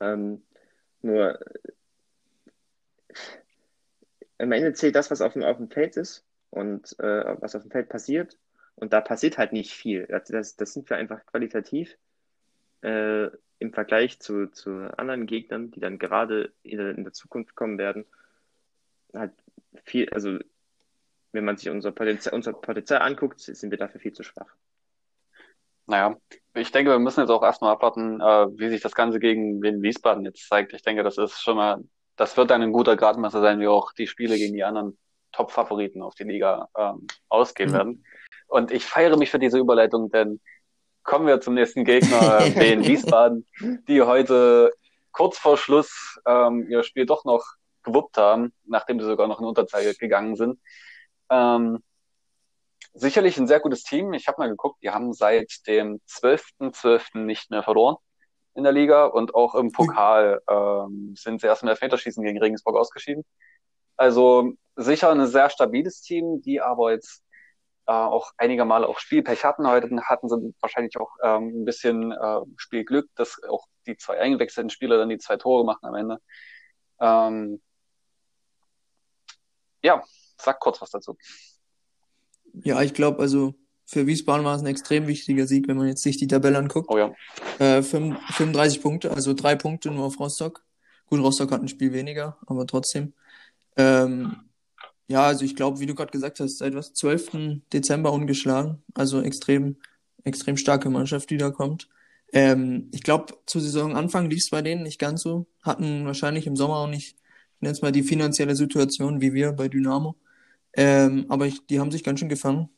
Ähm, 0.00 0.42
nur 1.00 1.38
am 4.38 4.50
Ende 4.50 4.72
zählt 4.72 4.96
das, 4.96 5.10
was 5.10 5.20
auf 5.20 5.34
dem, 5.34 5.44
auf 5.44 5.58
dem 5.58 5.70
Feld 5.70 5.96
ist 5.96 6.24
und 6.50 6.98
äh, 6.98 7.40
was 7.40 7.54
auf 7.54 7.62
dem 7.62 7.70
Feld 7.70 7.88
passiert. 7.88 8.36
Und 8.74 8.92
da 8.92 9.00
passiert 9.00 9.38
halt 9.38 9.52
nicht 9.52 9.72
viel. 9.72 10.06
Das, 10.08 10.56
das 10.56 10.72
sind 10.72 10.90
wir 10.90 10.96
einfach 10.96 11.24
qualitativ 11.26 11.96
äh, 12.80 13.28
im 13.62 13.72
Vergleich 13.72 14.20
zu, 14.20 14.48
zu 14.48 14.70
anderen 14.98 15.26
Gegnern, 15.26 15.70
die 15.70 15.80
dann 15.80 15.98
gerade 15.98 16.52
in 16.62 16.78
der, 16.78 16.90
in 16.90 17.04
der 17.04 17.12
Zukunft 17.12 17.54
kommen 17.54 17.78
werden, 17.78 18.04
halt 19.14 19.32
viel, 19.84 20.08
also 20.10 20.38
wenn 21.32 21.44
man 21.44 21.56
sich 21.56 21.70
unser 21.70 21.92
Potenzial, 21.92 22.34
unser 22.34 22.52
Potenzial 22.52 23.00
anguckt, 23.00 23.40
sind 23.40 23.70
wir 23.70 23.78
dafür 23.78 24.00
viel 24.00 24.12
zu 24.12 24.22
schwach. 24.22 24.54
Naja, 25.86 26.16
ich 26.54 26.70
denke, 26.72 26.90
wir 26.90 26.98
müssen 26.98 27.20
jetzt 27.20 27.30
auch 27.30 27.42
erstmal 27.42 27.72
abwarten, 27.72 28.20
äh, 28.20 28.46
wie 28.58 28.68
sich 28.68 28.82
das 28.82 28.94
Ganze 28.94 29.18
gegen 29.18 29.60
den 29.62 29.82
Wiesbaden 29.82 30.24
jetzt 30.24 30.48
zeigt. 30.48 30.72
Ich 30.72 30.82
denke, 30.82 31.02
das 31.02 31.18
ist 31.18 31.40
schon 31.40 31.56
mal, 31.56 31.82
das 32.16 32.36
wird 32.36 32.50
dann 32.50 32.62
ein 32.62 32.72
guter 32.72 32.96
Gradmesser 32.96 33.40
sein, 33.40 33.60
wie 33.60 33.68
auch 33.68 33.92
die 33.92 34.06
Spiele 34.06 34.36
gegen 34.36 34.54
die 34.54 34.64
anderen 34.64 34.98
Top-Favoriten 35.32 36.02
auf 36.02 36.14
die 36.14 36.24
Liga 36.24 36.68
ähm, 36.76 37.06
ausgehen 37.28 37.70
mhm. 37.70 37.74
werden. 37.74 38.04
Und 38.46 38.70
ich 38.70 38.84
feiere 38.84 39.16
mich 39.16 39.30
für 39.30 39.38
diese 39.38 39.58
Überleitung, 39.58 40.10
denn 40.10 40.40
kommen 41.02 41.26
wir 41.26 41.40
zum 41.40 41.54
nächsten 41.54 41.84
Gegner, 41.84 42.40
den 42.50 42.84
Wiesbaden, 42.84 43.46
die 43.88 44.02
heute 44.02 44.72
kurz 45.12 45.38
vor 45.38 45.56
Schluss 45.56 46.20
ähm, 46.26 46.66
ihr 46.68 46.82
Spiel 46.82 47.06
doch 47.06 47.24
noch 47.24 47.44
gewuppt 47.82 48.16
haben, 48.16 48.52
nachdem 48.64 49.00
sie 49.00 49.06
sogar 49.06 49.26
noch 49.28 49.40
in 49.40 49.46
Unterzahl 49.46 49.92
gegangen 49.94 50.36
sind. 50.36 50.60
Ähm, 51.30 51.82
sicherlich 52.94 53.38
ein 53.38 53.46
sehr 53.46 53.60
gutes 53.60 53.82
Team. 53.82 54.12
Ich 54.12 54.28
habe 54.28 54.40
mal 54.40 54.48
geguckt, 54.48 54.82
die 54.82 54.90
haben 54.90 55.12
seit 55.12 55.66
dem 55.66 56.00
12.12. 56.08 56.72
.12. 56.72 57.18
nicht 57.18 57.50
mehr 57.50 57.62
verloren 57.62 57.96
in 58.54 58.64
der 58.64 58.72
Liga 58.72 59.06
und 59.06 59.34
auch 59.34 59.54
im 59.54 59.72
Pokal 59.72 60.40
ähm, 60.48 61.14
sind 61.16 61.40
sie 61.40 61.46
erst 61.46 61.62
im 61.62 61.68
Elfmeterschießen 61.68 62.22
gegen 62.22 62.38
Regensburg 62.38 62.76
ausgeschieden. 62.76 63.24
Also 63.96 64.52
sicher 64.76 65.10
ein 65.10 65.26
sehr 65.26 65.48
stabiles 65.48 66.02
Team, 66.02 66.42
die 66.42 66.60
aber 66.60 66.92
jetzt 66.92 67.22
äh, 67.86 67.92
auch 67.92 68.32
einige 68.36 68.64
Male 68.64 68.86
auch 68.86 68.98
Spielpech 68.98 69.44
hatten. 69.44 69.66
Heute 69.66 69.88
hatten 70.04 70.28
sie 70.28 70.54
wahrscheinlich 70.60 70.96
auch 70.98 71.10
ähm, 71.22 71.62
ein 71.62 71.64
bisschen 71.64 72.12
äh, 72.12 72.40
Spielglück, 72.56 73.08
dass 73.16 73.40
auch 73.48 73.66
die 73.86 73.96
zwei 73.96 74.18
eingewechselten 74.20 74.70
Spieler 74.70 74.98
dann 74.98 75.08
die 75.08 75.18
zwei 75.18 75.36
Tore 75.36 75.64
machen 75.64 75.84
am 75.86 75.94
Ende. 75.94 76.18
Ähm, 77.00 77.60
ja, 79.82 80.02
sag 80.40 80.60
kurz 80.60 80.80
was 80.80 80.90
dazu. 80.90 81.16
Ja, 82.54 82.82
ich 82.82 82.94
glaube, 82.94 83.20
also 83.20 83.54
für 83.84 84.06
Wiesbaden 84.06 84.44
war 84.44 84.54
es 84.54 84.62
ein 84.62 84.66
extrem 84.66 85.06
wichtiger 85.06 85.46
Sieg, 85.46 85.68
wenn 85.68 85.76
man 85.76 85.88
jetzt 85.88 86.02
sich 86.02 86.16
die 86.16 86.26
Tabelle 86.26 86.58
anguckt. 86.58 86.88
Oh 86.90 86.98
ja. 86.98 87.12
Äh, 87.58 87.82
35 87.82 88.80
Punkte, 88.80 89.10
also 89.10 89.34
drei 89.34 89.56
Punkte 89.56 89.90
nur 89.90 90.06
auf 90.06 90.20
Rostock. 90.20 90.64
Gut, 91.06 91.20
Rostock 91.20 91.50
hat 91.50 91.62
ein 91.62 91.68
Spiel 91.68 91.92
weniger, 91.92 92.38
aber 92.46 92.66
trotzdem. 92.66 93.12
Ähm, 93.76 94.36
ja, 95.08 95.24
also 95.24 95.44
ich 95.44 95.56
glaube, 95.56 95.80
wie 95.80 95.86
du 95.86 95.94
gerade 95.94 96.10
gesagt 96.10 96.40
hast, 96.40 96.58
seit 96.58 96.74
was 96.74 96.94
12. 96.94 97.62
Dezember 97.72 98.12
ungeschlagen. 98.12 98.82
Also 98.94 99.20
extrem, 99.20 99.76
extrem 100.24 100.56
starke 100.56 100.90
Mannschaft, 100.90 101.30
die 101.30 101.36
da 101.36 101.50
kommt. 101.50 101.88
Ähm, 102.32 102.88
ich 102.92 103.02
glaube, 103.02 103.34
zu 103.46 103.60
Saisonanfang 103.60 104.30
lief 104.30 104.40
es 104.44 104.50
bei 104.50 104.62
denen 104.62 104.82
nicht 104.84 104.98
ganz 104.98 105.22
so. 105.22 105.46
Hatten 105.62 106.06
wahrscheinlich 106.06 106.46
im 106.46 106.56
Sommer 106.56 106.76
auch 106.78 106.88
nicht, 106.88 107.16
ich 107.56 107.60
nenne 107.60 107.72
es 107.72 107.82
mal 107.82 107.92
die 107.92 108.02
finanzielle 108.02 108.56
Situation 108.56 109.20
wie 109.20 109.34
wir 109.34 109.52
bei 109.52 109.68
Dynamo. 109.68 110.16
Ähm, 110.74 111.26
aber 111.28 111.46
ich, 111.46 111.66
die 111.66 111.80
haben 111.80 111.90
sich 111.90 112.04
ganz 112.04 112.20
schön 112.20 112.28
gefangen. 112.30 112.70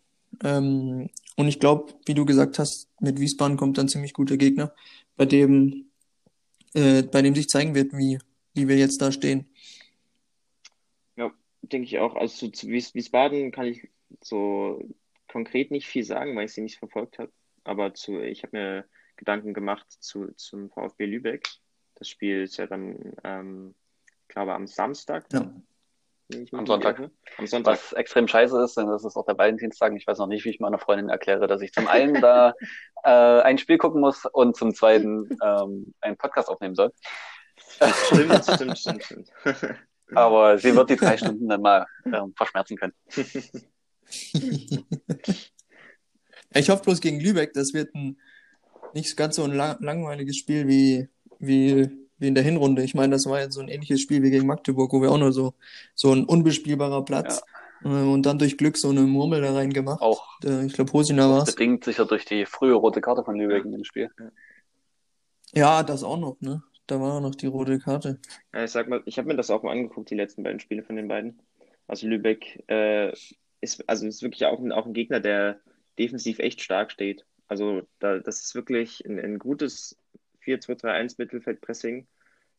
Ähm, 0.42 1.10
und 1.36 1.48
ich 1.48 1.60
glaube, 1.60 1.94
wie 2.06 2.14
du 2.14 2.24
gesagt 2.24 2.58
hast, 2.58 2.88
mit 3.00 3.20
Wiesbaden 3.20 3.56
kommt 3.56 3.78
dann 3.78 3.88
ziemlich 3.88 4.12
guter 4.12 4.36
Gegner, 4.36 4.72
bei 5.16 5.26
dem, 5.26 5.86
äh, 6.74 7.02
bei 7.02 7.22
dem 7.22 7.34
sich 7.34 7.48
zeigen 7.48 7.74
wird, 7.74 7.92
wie, 7.92 8.18
wie 8.54 8.68
wir 8.68 8.76
jetzt 8.76 9.00
da 9.02 9.12
stehen. 9.12 9.46
Denke 11.68 11.86
ich 11.86 11.98
auch. 11.98 12.14
Also 12.14 12.48
zu 12.48 12.68
Wies 12.68 12.94
Wiesbaden 12.94 13.50
kann 13.52 13.66
ich 13.66 13.88
so 14.20 14.82
konkret 15.28 15.70
nicht 15.70 15.86
viel 15.86 16.04
sagen, 16.04 16.36
weil 16.36 16.44
ich 16.44 16.52
sie 16.52 16.60
nicht 16.60 16.78
verfolgt 16.78 17.18
habe. 17.18 17.32
Aber 17.64 17.94
zu, 17.94 18.20
ich 18.20 18.42
habe 18.42 18.56
mir 18.56 18.84
Gedanken 19.16 19.54
gemacht 19.54 19.86
zu, 19.90 20.32
zum 20.36 20.70
VfB 20.70 21.06
Lübeck. 21.06 21.48
Das 21.94 22.08
Spiel 22.08 22.42
ist 22.42 22.56
ja 22.56 22.66
dann, 22.66 23.14
ähm, 23.24 23.74
ich 24.22 24.28
glaube, 24.28 24.54
am 24.54 24.66
Samstag. 24.66 25.26
Ja. 25.32 25.52
Am 26.52 26.66
Sonntag. 26.66 27.10
Am 27.38 27.46
Sonntag. 27.46 27.74
Was 27.74 27.92
extrem 27.92 28.26
scheiße 28.26 28.62
ist, 28.62 28.76
denn 28.76 28.88
das 28.88 29.04
ist 29.04 29.16
auch 29.16 29.26
der 29.26 29.38
Valentinstag. 29.38 29.94
Ich 29.94 30.06
weiß 30.06 30.18
noch 30.18 30.26
nicht, 30.26 30.44
wie 30.44 30.50
ich 30.50 30.60
meiner 30.60 30.78
Freundin 30.78 31.08
erkläre, 31.08 31.46
dass 31.46 31.60
ich 31.60 31.72
zum 31.72 31.86
einen 31.86 32.20
da 32.20 32.54
äh, 33.04 33.10
ein 33.42 33.58
Spiel 33.58 33.78
gucken 33.78 34.00
muss 34.00 34.24
und 34.24 34.56
zum 34.56 34.74
zweiten 34.74 35.28
ähm, 35.42 35.94
einen 36.00 36.16
Podcast 36.16 36.48
aufnehmen 36.48 36.74
soll. 36.74 36.92
Stimmt, 37.56 38.44
stimmt, 38.44 38.78
stimmt, 38.78 39.04
stimmt. 39.04 39.32
Aber 40.12 40.58
sie 40.58 40.74
wird 40.74 40.90
die 40.90 40.96
drei 40.96 41.16
Stunden 41.16 41.48
dann 41.48 41.62
mal 41.62 41.86
ähm, 42.06 42.34
verschmerzen 42.36 42.76
können. 42.76 42.92
ich 46.54 46.68
hoffe 46.68 46.82
bloß 46.82 47.00
gegen 47.00 47.20
Lübeck, 47.20 47.52
das 47.52 47.72
wird 47.72 47.94
ein 47.94 48.18
nicht 48.92 49.16
ganz 49.16 49.36
so 49.36 49.44
ein 49.44 49.52
lang 49.52 49.76
langweiliges 49.80 50.36
Spiel 50.36 50.68
wie, 50.68 51.08
wie 51.38 51.90
wie 52.18 52.28
in 52.28 52.34
der 52.34 52.44
Hinrunde. 52.44 52.82
Ich 52.82 52.94
meine, 52.94 53.12
das 53.12 53.26
war 53.26 53.40
jetzt 53.40 53.54
so 53.54 53.60
ein 53.60 53.68
ähnliches 53.68 54.00
Spiel 54.00 54.22
wie 54.22 54.30
gegen 54.30 54.46
Magdeburg, 54.46 54.92
wo 54.92 55.02
wir 55.02 55.10
auch 55.10 55.18
nur 55.18 55.32
so, 55.32 55.54
so 55.94 56.12
ein 56.12 56.24
unbespielbarer 56.24 57.04
Platz 57.04 57.42
ja. 57.84 57.90
äh, 57.90 58.04
und 58.04 58.24
dann 58.24 58.38
durch 58.38 58.56
Glück 58.56 58.76
so 58.76 58.90
eine 58.90 59.02
Murmel 59.02 59.42
da 59.42 59.52
rein 59.52 59.72
gemacht. 59.72 60.00
Auch. 60.00 60.38
Der, 60.40 60.62
ich 60.62 60.72
glaube, 60.72 60.92
Hosina 60.92 61.28
war 61.28 61.42
es. 61.42 61.54
Bedingt 61.54 61.84
sicher 61.84 62.06
durch 62.06 62.24
die 62.24 62.46
frühe 62.46 62.74
rote 62.74 63.00
Karte 63.00 63.24
von 63.24 63.36
Lübeck 63.36 63.64
in 63.64 63.72
dem 63.72 63.84
Spiel. 63.84 64.10
Ja, 65.52 65.82
das 65.82 66.02
auch 66.02 66.18
noch, 66.18 66.40
ne? 66.40 66.62
Da 66.86 67.00
war 67.00 67.20
noch 67.20 67.34
die 67.34 67.46
rote 67.46 67.78
Karte. 67.78 68.18
Ja, 68.52 68.64
ich 68.64 68.70
sag 68.70 68.88
mal, 68.88 69.02
ich 69.06 69.18
habe 69.18 69.28
mir 69.28 69.36
das 69.36 69.50
auch 69.50 69.62
mal 69.62 69.72
angeguckt, 69.72 70.10
die 70.10 70.16
letzten 70.16 70.42
beiden 70.42 70.60
Spiele 70.60 70.82
von 70.82 70.96
den 70.96 71.08
beiden. 71.08 71.40
Also 71.86 72.06
Lübeck 72.06 72.62
äh, 72.68 73.12
ist, 73.60 73.88
also 73.88 74.06
ist 74.06 74.22
wirklich 74.22 74.44
auch 74.46 74.58
ein, 74.58 74.72
auch 74.72 74.86
ein 74.86 74.92
Gegner, 74.92 75.20
der 75.20 75.60
defensiv 75.98 76.38
echt 76.38 76.60
stark 76.60 76.90
steht. 76.90 77.24
Also 77.48 77.82
da, 77.98 78.18
das 78.18 78.42
ist 78.42 78.54
wirklich 78.54 79.04
ein, 79.06 79.18
ein 79.18 79.38
gutes 79.38 79.98
4-2-3-1 80.44 81.14
Mittelfeldpressing. 81.18 82.06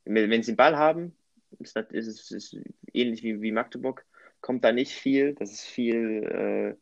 Wenn, 0.06 0.30
wenn 0.30 0.44
sie 0.44 0.52
den 0.54 0.58
Ball 0.58 0.78
haben, 0.78 1.16
ist, 1.60 1.76
das, 1.76 1.92
ist, 1.92 2.32
ist 2.32 2.58
ähnlich 2.94 3.24
wie, 3.24 3.42
wie 3.42 3.52
Magdeburg, 3.52 4.06
kommt 4.42 4.64
da 4.64 4.72
nicht 4.72 4.94
viel. 4.94 5.34
Das 5.36 5.52
ist 5.52 5.66
viel, 5.66 6.24
äh, 6.24 6.76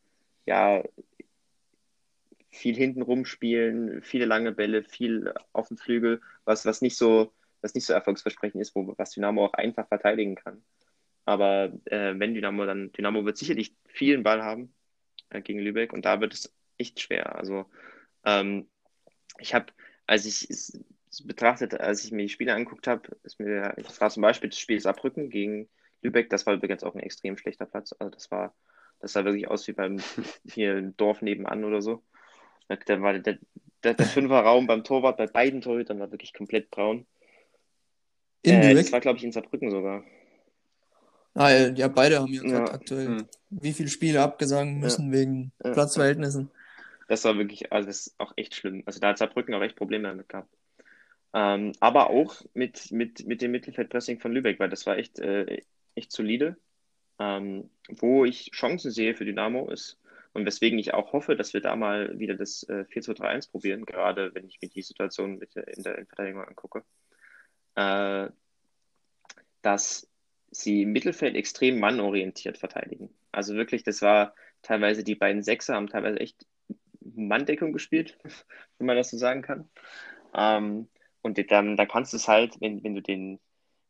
ja, 0.45 0.83
viel 2.53 2.75
hinten 2.75 3.01
rumspielen, 3.01 4.01
viele 4.03 4.25
lange 4.25 4.51
Bälle, 4.51 4.83
viel 4.83 5.33
auf 5.53 5.67
dem 5.69 5.77
Flügel, 5.77 6.21
was, 6.45 6.65
was 6.65 6.81
nicht 6.81 6.95
so, 6.95 7.33
was 7.61 7.73
nicht 7.73 7.85
so 7.85 7.93
erfolgsversprechend 7.93 8.61
ist, 8.61 8.75
wo, 8.75 8.93
was 8.97 9.11
Dynamo 9.11 9.45
auch 9.45 9.53
einfach 9.53 9.87
verteidigen 9.87 10.35
kann. 10.35 10.63
Aber 11.25 11.73
äh, 11.85 12.13
wenn 12.17 12.33
Dynamo 12.33 12.65
dann, 12.65 12.91
Dynamo 12.91 13.25
wird 13.25 13.37
sicherlich 13.37 13.75
vielen 13.87 14.23
Ball 14.23 14.43
haben 14.43 14.73
äh, 15.29 15.41
gegen 15.41 15.59
Lübeck 15.59 15.93
und 15.93 16.05
da 16.05 16.21
wird 16.21 16.33
es 16.33 16.53
echt 16.77 16.99
schwer. 16.99 17.35
Also 17.35 17.65
ähm, 18.23 18.69
ich 19.39 19.53
habe, 19.55 19.67
als 20.05 20.25
ich 20.25 20.47
betrachtet, 21.25 21.73
als 21.79 22.03
ich 22.03 22.11
mir 22.11 22.23
die 22.23 22.29
Spiele 22.29 22.53
angeguckt 22.53 22.87
habe, 22.87 23.17
ist 23.23 23.39
mir, 23.39 23.73
das 23.77 23.99
war 23.99 24.09
zum 24.09 24.21
Beispiel 24.21 24.49
das 24.49 24.59
Spiel 24.59 24.79
Saarbrücken 24.79 25.29
gegen 25.29 25.69
Lübeck, 26.01 26.29
das 26.29 26.45
war 26.45 26.53
übrigens 26.53 26.83
auch 26.83 26.93
ein 26.93 27.01
extrem 27.01 27.37
schlechter 27.37 27.65
Platz. 27.65 27.95
Also 27.97 28.11
das 28.11 28.29
war, 28.29 28.53
das 28.99 29.13
sah 29.13 29.25
wirklich 29.25 29.47
aus 29.47 29.67
wie 29.67 29.73
beim 29.73 29.97
hier 30.45 30.77
im 30.77 30.95
Dorf 30.97 31.21
nebenan 31.21 31.63
oder 31.63 31.81
so. 31.81 32.03
War 32.68 33.20
der, 33.20 33.38
der, 33.84 33.93
der 33.93 34.05
Fünferraum 34.05 34.68
beim 34.68 34.84
Torwart 34.84 35.18
bei 35.18 35.28
beiden 35.28 35.61
Torhütern 35.61 35.99
war 35.99 36.11
wirklich 36.11 36.34
komplett 36.34 36.72
braun. 36.72 37.05
In 38.41 38.55
äh, 38.55 38.70
Lübeck? 38.70 38.86
Das 38.86 38.91
war, 38.91 38.99
glaube 39.01 39.18
ich, 39.18 39.24
in 39.24 39.32
Saarbrücken 39.32 39.72
sogar. 39.72 40.03
Ah, 41.36 41.49
ja, 41.49 41.88
beide 41.88 42.20
haben 42.20 42.32
ja, 42.32 42.43
ja. 42.43 42.66
aktuell 42.66 43.07
hm. 43.07 43.28
wie 43.49 43.74
viele 43.74 43.89
Spiele 43.89 44.22
abgesagen 44.22 44.80
müssen 44.80 45.07
ja. 45.07 45.20
wegen 45.20 45.51
ja. 45.64 45.72
Platzverhältnissen. 45.72 46.51
Das 47.07 47.24
war 47.26 47.38
wirklich, 47.38 47.72
also 47.72 47.88
das 47.88 48.07
ist 48.07 48.20
auch 48.20 48.34
echt 48.36 48.55
schlimm. 48.55 48.84
Also 48.86 48.99
da 48.99 49.09
hat 49.09 49.18
Saarbrücken 49.18 49.53
auch 49.55 49.61
echt 49.61 49.76
Probleme 49.76 50.07
damit 50.07 50.30
gehabt. 50.30 50.49
Ähm, 51.34 51.72
aber 51.80 52.11
auch 52.11 52.36
mit, 52.53 52.91
mit, 52.91 53.26
mit 53.26 53.41
dem 53.41 53.51
Mittelfeldpressing 53.51 54.20
von 54.20 54.32
Lübeck, 54.32 54.59
weil 54.59 54.70
das 54.70 54.86
war 54.86 54.97
echt, 54.97 55.20
äh, 55.20 55.61
echt 55.95 56.11
solide. 56.11 56.55
Ähm, 57.20 57.70
wo 57.89 58.26
ich 58.26 58.51
Chancen 58.51 58.91
sehe 58.91 59.16
für 59.16 59.26
Dynamo 59.26 59.70
ist 59.70 59.99
und 60.34 60.45
weswegen 60.45 60.79
ich 60.79 60.93
auch 60.93 61.13
hoffe, 61.13 61.36
dass 61.36 61.53
wir 61.53 61.61
da 61.61 61.75
mal 61.75 62.17
wieder 62.19 62.36
das 62.36 62.63
äh, 62.63 62.86
4-2-3-1 62.91 63.51
probieren, 63.51 63.86
gerade 63.86 64.34
wenn 64.34 64.47
ich 64.47 64.59
mir 64.61 64.69
die 64.69 64.81
Situation 64.81 65.38
mit 65.38 65.55
der, 65.55 65.67
in 65.67 65.84
der 65.84 65.95
Innenverteidigung 65.95 66.43
angucke, 66.43 66.84
äh, 67.75 68.29
dass 69.61 70.09
sie 70.51 70.84
im 70.84 70.91
Mittelfeld 70.91 71.36
extrem 71.36 71.79
mannorientiert 71.79 72.57
verteidigen. 72.57 73.09
Also 73.31 73.55
wirklich, 73.55 73.84
das 73.84 74.01
war 74.01 74.36
teilweise 74.61 75.03
die 75.03 75.15
beiden 75.15 75.43
Sechser 75.43 75.75
haben 75.75 75.88
teilweise 75.88 76.19
echt 76.19 76.45
Manndeckung 76.99 77.73
gespielt, 77.73 78.17
wenn 78.77 78.88
man 78.88 78.97
das 78.97 79.11
so 79.11 79.17
sagen 79.17 79.41
kann. 79.41 79.69
Ähm, 80.34 80.88
und 81.21 81.38
dann, 81.51 81.77
dann 81.77 81.88
kannst 81.88 82.13
du 82.13 82.17
es 82.17 82.27
halt, 82.27 82.59
wenn, 82.59 82.84
wenn 82.84 82.95
du 82.95 83.01
den, 83.01 83.39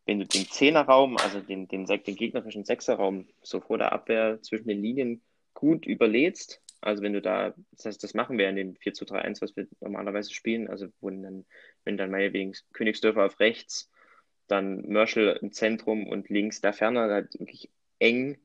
wenn 0.05 0.19
du 0.19 0.25
den 0.25 0.45
Zehnerraum, 0.45 1.17
also 1.17 1.39
den, 1.39 1.67
den, 1.67 1.85
den 1.85 2.15
gegnerischen 2.15 2.65
Sechserraum 2.65 3.27
so 3.41 3.61
vor 3.61 3.77
der 3.77 3.93
Abwehr 3.93 4.41
zwischen 4.41 4.67
den 4.67 4.81
Linien 4.81 5.21
gut 5.63 5.85
überlädst, 5.85 6.61
also 6.81 7.01
wenn 7.01 7.13
du 7.13 7.21
da, 7.21 7.53
das 7.71 7.85
heißt, 7.85 8.03
das 8.03 8.13
machen 8.13 8.37
wir 8.37 8.49
in 8.49 8.57
dem 8.57 8.75
4 8.75 8.93
zu 8.93 9.05
3 9.05 9.19
1, 9.19 9.41
was 9.41 9.55
wir 9.55 9.65
normalerweise 9.79 10.33
spielen, 10.33 10.67
also 10.67 10.89
wo 10.99 11.09
dann, 11.09 11.45
wenn 11.85 11.95
dann 11.95 12.11
meinetwegen 12.11 12.51
Königsdörfer 12.73 13.25
auf 13.25 13.39
rechts, 13.39 13.89
dann 14.47 14.81
Mörschel 14.89 15.39
im 15.41 15.53
Zentrum 15.53 16.05
und 16.05 16.29
links 16.29 16.59
der 16.59 16.73
Ferner 16.73 17.09
halt 17.09 17.39
wirklich 17.39 17.69
eng 17.99 18.37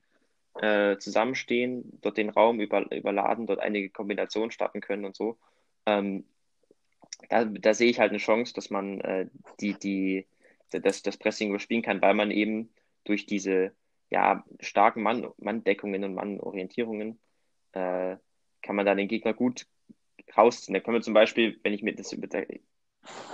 äh, 0.61 0.97
zusammenstehen, 0.99 1.99
dort 2.01 2.17
den 2.17 2.31
Raum 2.31 2.61
über, 2.61 2.89
überladen, 2.93 3.49
dort 3.49 3.59
einige 3.59 3.91
Kombinationen 3.91 4.53
starten 4.53 4.81
können 4.81 5.05
und 5.05 5.17
so. 5.17 5.37
Ähm, 5.85 6.25
da, 7.31 7.45
da 7.45 7.75
sehe 7.75 7.91
ich 7.91 7.99
halt 7.99 8.11
eine 8.11 8.19
Chance, 8.19 8.55
dass 8.55 8.71
man 8.71 9.01
äh, 9.01 9.27
die, 9.59 9.75
die, 9.75 10.27
das, 10.71 11.03
das 11.03 11.17
Pressing 11.17 11.49
überspielen 11.49 11.83
kann, 11.83 12.01
weil 12.01 12.15
man 12.15 12.31
eben 12.31 12.71
durch 13.03 13.27
diese 13.27 13.73
ja, 14.11 14.45
starken 14.61 15.03
Mann, 15.03 15.27
Manndeckungen 15.39 16.05
und 16.05 16.15
Mannorientierungen 16.15 17.19
äh, 17.73 18.17
kann 18.63 18.77
man 18.77 18.87
da 18.87 18.95
den 18.95 19.09
Gegner 19.09 19.35
gut 19.35 19.67
rausziehen. 20.37 20.75
Da 20.75 20.81
können 20.81 20.97
wir 20.97 21.03
zum 21.03 21.15
Beispiel, 21.15 21.59
wenn 21.63 21.75
ich 21.75 21.83
mir 21.83 21.95
das 21.95 22.15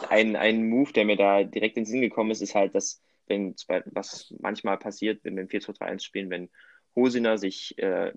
ein, 0.08 0.36
ein 0.36 0.68
Move, 0.68 0.92
der 0.92 1.04
mir 1.04 1.16
da 1.16 1.44
direkt 1.44 1.76
in 1.76 1.84
den 1.84 1.90
Sinn 1.90 2.00
gekommen 2.00 2.30
ist, 2.30 2.42
ist 2.42 2.54
halt, 2.54 2.74
dass, 2.74 3.02
wenn, 3.26 3.54
was 3.86 4.34
manchmal 4.40 4.78
passiert, 4.78 5.24
wenn 5.24 5.36
wir 5.36 5.42
im 5.42 5.48
4-2-3-1 5.48 6.02
spielen, 6.02 6.30
wenn 6.30 6.50
Hosiner 6.94 7.38
sich 7.38 7.78
äh, 7.78 8.12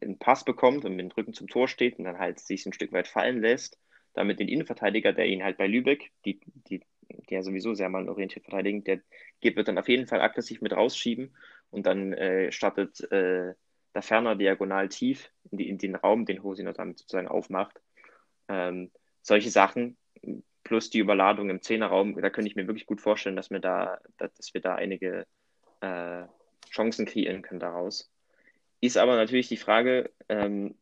einen 0.00 0.18
Pass 0.18 0.44
bekommt 0.44 0.84
und 0.84 0.96
mit 0.96 1.04
dem 1.04 1.12
Rücken 1.12 1.34
zum 1.34 1.48
Tor 1.48 1.68
steht 1.68 1.98
und 1.98 2.04
dann 2.04 2.18
halt 2.18 2.40
sich 2.40 2.64
ein 2.66 2.72
Stück 2.72 2.92
weit 2.92 3.08
fallen 3.08 3.40
lässt, 3.40 3.78
damit 4.14 4.38
den 4.38 4.48
Innenverteidiger, 4.48 5.12
der 5.12 5.26
ihn 5.26 5.42
halt 5.42 5.58
bei 5.58 5.66
Lübeck, 5.66 6.12
die, 6.24 6.40
die, 6.68 6.82
der 7.30 7.42
sowieso 7.42 7.74
sehr 7.74 7.88
mal 7.88 8.08
orientiert 8.08 8.44
verteidigen, 8.44 8.84
der 8.84 9.00
wird 9.42 9.68
dann 9.68 9.78
auf 9.78 9.88
jeden 9.88 10.06
Fall 10.06 10.20
aggressiv 10.20 10.60
mit 10.62 10.72
rausschieben 10.72 11.34
und 11.74 11.86
dann 11.86 12.12
äh, 12.12 12.52
startet 12.52 13.00
äh, 13.10 13.54
der 13.94 14.02
Ferner 14.02 14.36
diagonal 14.36 14.88
tief 14.88 15.30
in, 15.50 15.58
die, 15.58 15.68
in, 15.68 15.78
den 15.78 15.96
Raum, 15.96 16.24
den 16.24 16.42
Hosiner 16.42 16.72
damit 16.72 16.98
sozusagen 16.98 17.28
aufmacht. 17.28 17.80
Ähm, 18.48 18.90
solche 19.22 19.50
Sachen 19.50 19.96
plus 20.62 20.90
die 20.90 21.00
Überladung 21.00 21.50
im 21.50 21.62
Zehnerraum, 21.62 22.20
da 22.20 22.30
könnte 22.30 22.48
ich 22.48 22.56
mir 22.56 22.66
wirklich 22.66 22.86
gut 22.86 23.00
vorstellen, 23.00 23.36
dass 23.36 23.50
wir 23.50 23.60
da, 23.60 23.98
dass 24.16 24.54
wir 24.54 24.60
da 24.60 24.76
einige 24.76 25.26
äh, 25.80 26.22
Chancen 26.70 27.06
kreieren 27.06 27.42
können 27.42 27.60
daraus. 27.60 28.10
Ist 28.80 28.96
aber 28.96 29.16
natürlich 29.16 29.48
die 29.48 29.56
Frage, 29.56 30.10
ähm, 30.28 30.76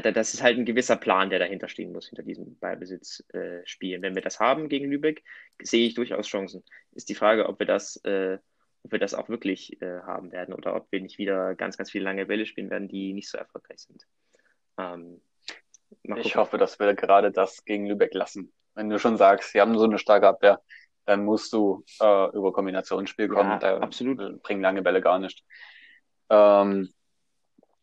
das 0.00 0.34
ist 0.34 0.42
halt 0.42 0.58
ein 0.58 0.64
gewisser 0.64 0.96
Plan, 0.96 1.30
der 1.30 1.38
dahinter 1.38 1.68
stehen 1.68 1.92
muss, 1.92 2.08
hinter 2.08 2.22
diesem 2.22 2.58
Ballbesitzspiel. 2.58 3.98
Äh, 3.98 4.02
Wenn 4.02 4.14
wir 4.14 4.22
das 4.22 4.40
haben 4.40 4.68
gegen 4.68 4.90
Lübeck, 4.90 5.22
sehe 5.62 5.86
ich 5.86 5.94
durchaus 5.94 6.26
Chancen. 6.26 6.64
Ist 6.92 7.08
die 7.08 7.14
Frage, 7.14 7.48
ob 7.48 7.58
wir 7.58 7.66
das, 7.66 7.96
äh, 8.04 8.38
ob 8.82 8.92
wir 8.92 8.98
das 8.98 9.14
auch 9.14 9.28
wirklich 9.28 9.80
äh, 9.82 10.00
haben 10.00 10.32
werden 10.32 10.54
oder 10.54 10.74
ob 10.74 10.90
wir 10.90 11.00
nicht 11.00 11.18
wieder 11.18 11.54
ganz, 11.54 11.76
ganz 11.76 11.90
viele 11.90 12.04
lange 12.04 12.26
Bälle 12.26 12.46
spielen 12.46 12.70
werden, 12.70 12.88
die 12.88 13.12
nicht 13.12 13.28
so 13.28 13.38
erfolgreich 13.38 13.80
sind. 13.80 14.06
Ähm, 14.78 15.20
ich 16.16 16.36
hoffe, 16.36 16.58
dass 16.58 16.78
wir 16.80 16.94
gerade 16.94 17.30
das 17.30 17.64
gegen 17.64 17.86
Lübeck 17.86 18.14
lassen. 18.14 18.52
Wenn 18.74 18.88
du 18.88 18.98
schon 18.98 19.18
sagst, 19.18 19.52
sie 19.52 19.60
haben 19.60 19.76
so 19.76 19.84
eine 19.84 19.98
starke 19.98 20.26
Abwehr, 20.26 20.62
dann 21.04 21.24
musst 21.24 21.52
du 21.52 21.84
äh, 22.00 22.36
über 22.36 22.52
Kombinationsspiel 22.52 23.28
kommen. 23.28 23.50
Ja, 23.50 23.58
da 23.58 23.78
absolut. 23.78 24.42
bringen 24.42 24.62
lange 24.62 24.82
Bälle 24.82 25.00
gar 25.00 25.18
nicht. 25.18 25.44
Ähm, 26.30 26.92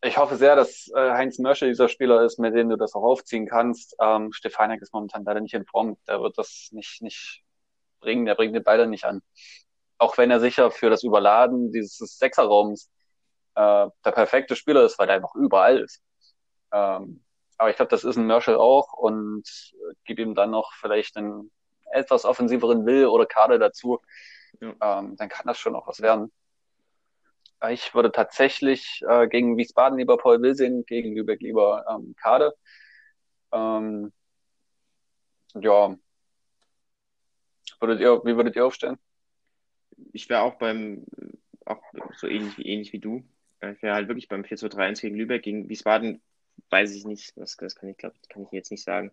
ich 0.02 0.18
hoffe 0.18 0.38
sehr, 0.38 0.56
dass 0.56 0.90
äh, 0.96 1.12
Heinz 1.12 1.40
Mörsche 1.40 1.68
dieser 1.68 1.90
Spieler 1.90 2.24
ist, 2.24 2.40
mit 2.40 2.56
dem 2.56 2.70
du 2.70 2.78
das 2.78 2.94
auch 2.96 3.04
aufziehen 3.04 3.48
kannst. 3.48 3.96
Ähm, 4.02 4.32
Stefanek 4.32 4.82
ist 4.82 4.94
momentan 4.94 5.26
leider 5.26 5.42
nicht 5.42 5.54
in 5.54 5.66
Form. 5.66 5.98
Der 6.08 6.22
wird 6.22 6.38
das 6.38 6.70
nicht, 6.72 7.02
nicht 7.02 7.44
bringen. 8.00 8.26
Der 8.26 8.36
bringt 8.36 8.56
den 8.56 8.64
Ball 8.64 8.78
dann 8.78 8.92
nicht 8.92 9.06
an. 9.06 9.22
Auch 9.98 10.18
wenn 10.18 10.32
er 10.32 10.40
sicher 10.40 10.72
für 10.72 10.90
das 10.90 11.04
Überladen 11.04 11.72
dieses 11.74 12.18
Sechserraums 12.18 12.90
äh, 13.56 13.88
der 14.06 14.12
perfekte 14.12 14.56
Spieler 14.56 14.84
ist, 14.84 14.98
weil 15.00 15.10
er 15.10 15.16
einfach 15.16 15.36
überall 15.36 15.80
ist. 15.80 16.02
Ähm, 16.72 17.24
aber 17.58 17.70
ich 17.70 17.76
glaube, 17.76 17.90
das 17.90 18.06
ist 18.06 18.16
ein 18.16 18.28
Merschel 18.28 18.56
auch 18.56 18.94
und 18.94 19.44
äh, 19.74 19.94
gib 20.06 20.20
ihm 20.20 20.34
dann 20.34 20.52
noch 20.52 20.72
vielleicht 20.74 21.18
einen 21.18 21.52
etwas 21.92 22.24
offensiveren 22.24 22.86
Will 22.86 23.08
oder 23.08 23.26
Kader 23.26 23.60
dazu, 23.60 24.00
ja. 24.62 24.70
ähm, 25.00 25.16
dann 25.18 25.28
kann 25.30 25.48
das 25.48 25.58
schon 25.58 25.76
auch 25.76 25.88
was 25.88 26.02
werden. 26.02 26.32
Ich 27.70 27.94
würde 27.94 28.12
tatsächlich 28.12 29.04
äh, 29.08 29.28
gegen 29.28 29.58
Wiesbaden 29.58 29.98
lieber 29.98 30.18
Paul 30.18 30.56
sehen, 30.56 30.86
gegen 30.86 31.14
Lübeck 31.14 31.42
lieber 31.42 31.86
ähm, 31.90 32.16
Kade. 32.16 32.56
Ähm, 33.52 34.14
ja. 35.56 35.96
Würdet 37.80 38.02
ihr, 38.02 38.22
wie 38.26 38.36
würdet 38.36 38.56
ihr 38.56 38.66
aufstellen? 38.66 38.98
Ich 40.14 40.30
wäre 40.30 40.42
auch 40.42 40.56
beim, 40.56 41.06
auch 41.66 41.82
so 42.16 42.28
ähnlich 42.28 42.58
wie, 42.58 42.68
ähnlich 42.68 42.94
wie 42.94 43.00
du. 43.00 43.24
Ich 43.62 43.82
wäre 43.82 43.96
halt 43.96 44.08
wirklich 44.08 44.30
beim 44.30 44.46
4 44.46 44.58
2 44.58 44.70
3 44.70 44.86
1 44.86 45.02
gegen 45.02 45.18
Lübeck. 45.18 45.44
Gegen 45.44 45.68
Wiesbaden 45.68 46.22
weiß 46.70 46.96
ich 46.96 47.06
nicht, 47.06 47.38
das, 47.38 47.58
das 47.58 47.76
kann 47.76 47.90
ich 47.90 47.98
glaube 47.98 48.16
kann 48.30 48.44
ich 48.44 48.52
jetzt 48.52 48.72
nicht 48.72 48.84
sagen. 48.84 49.12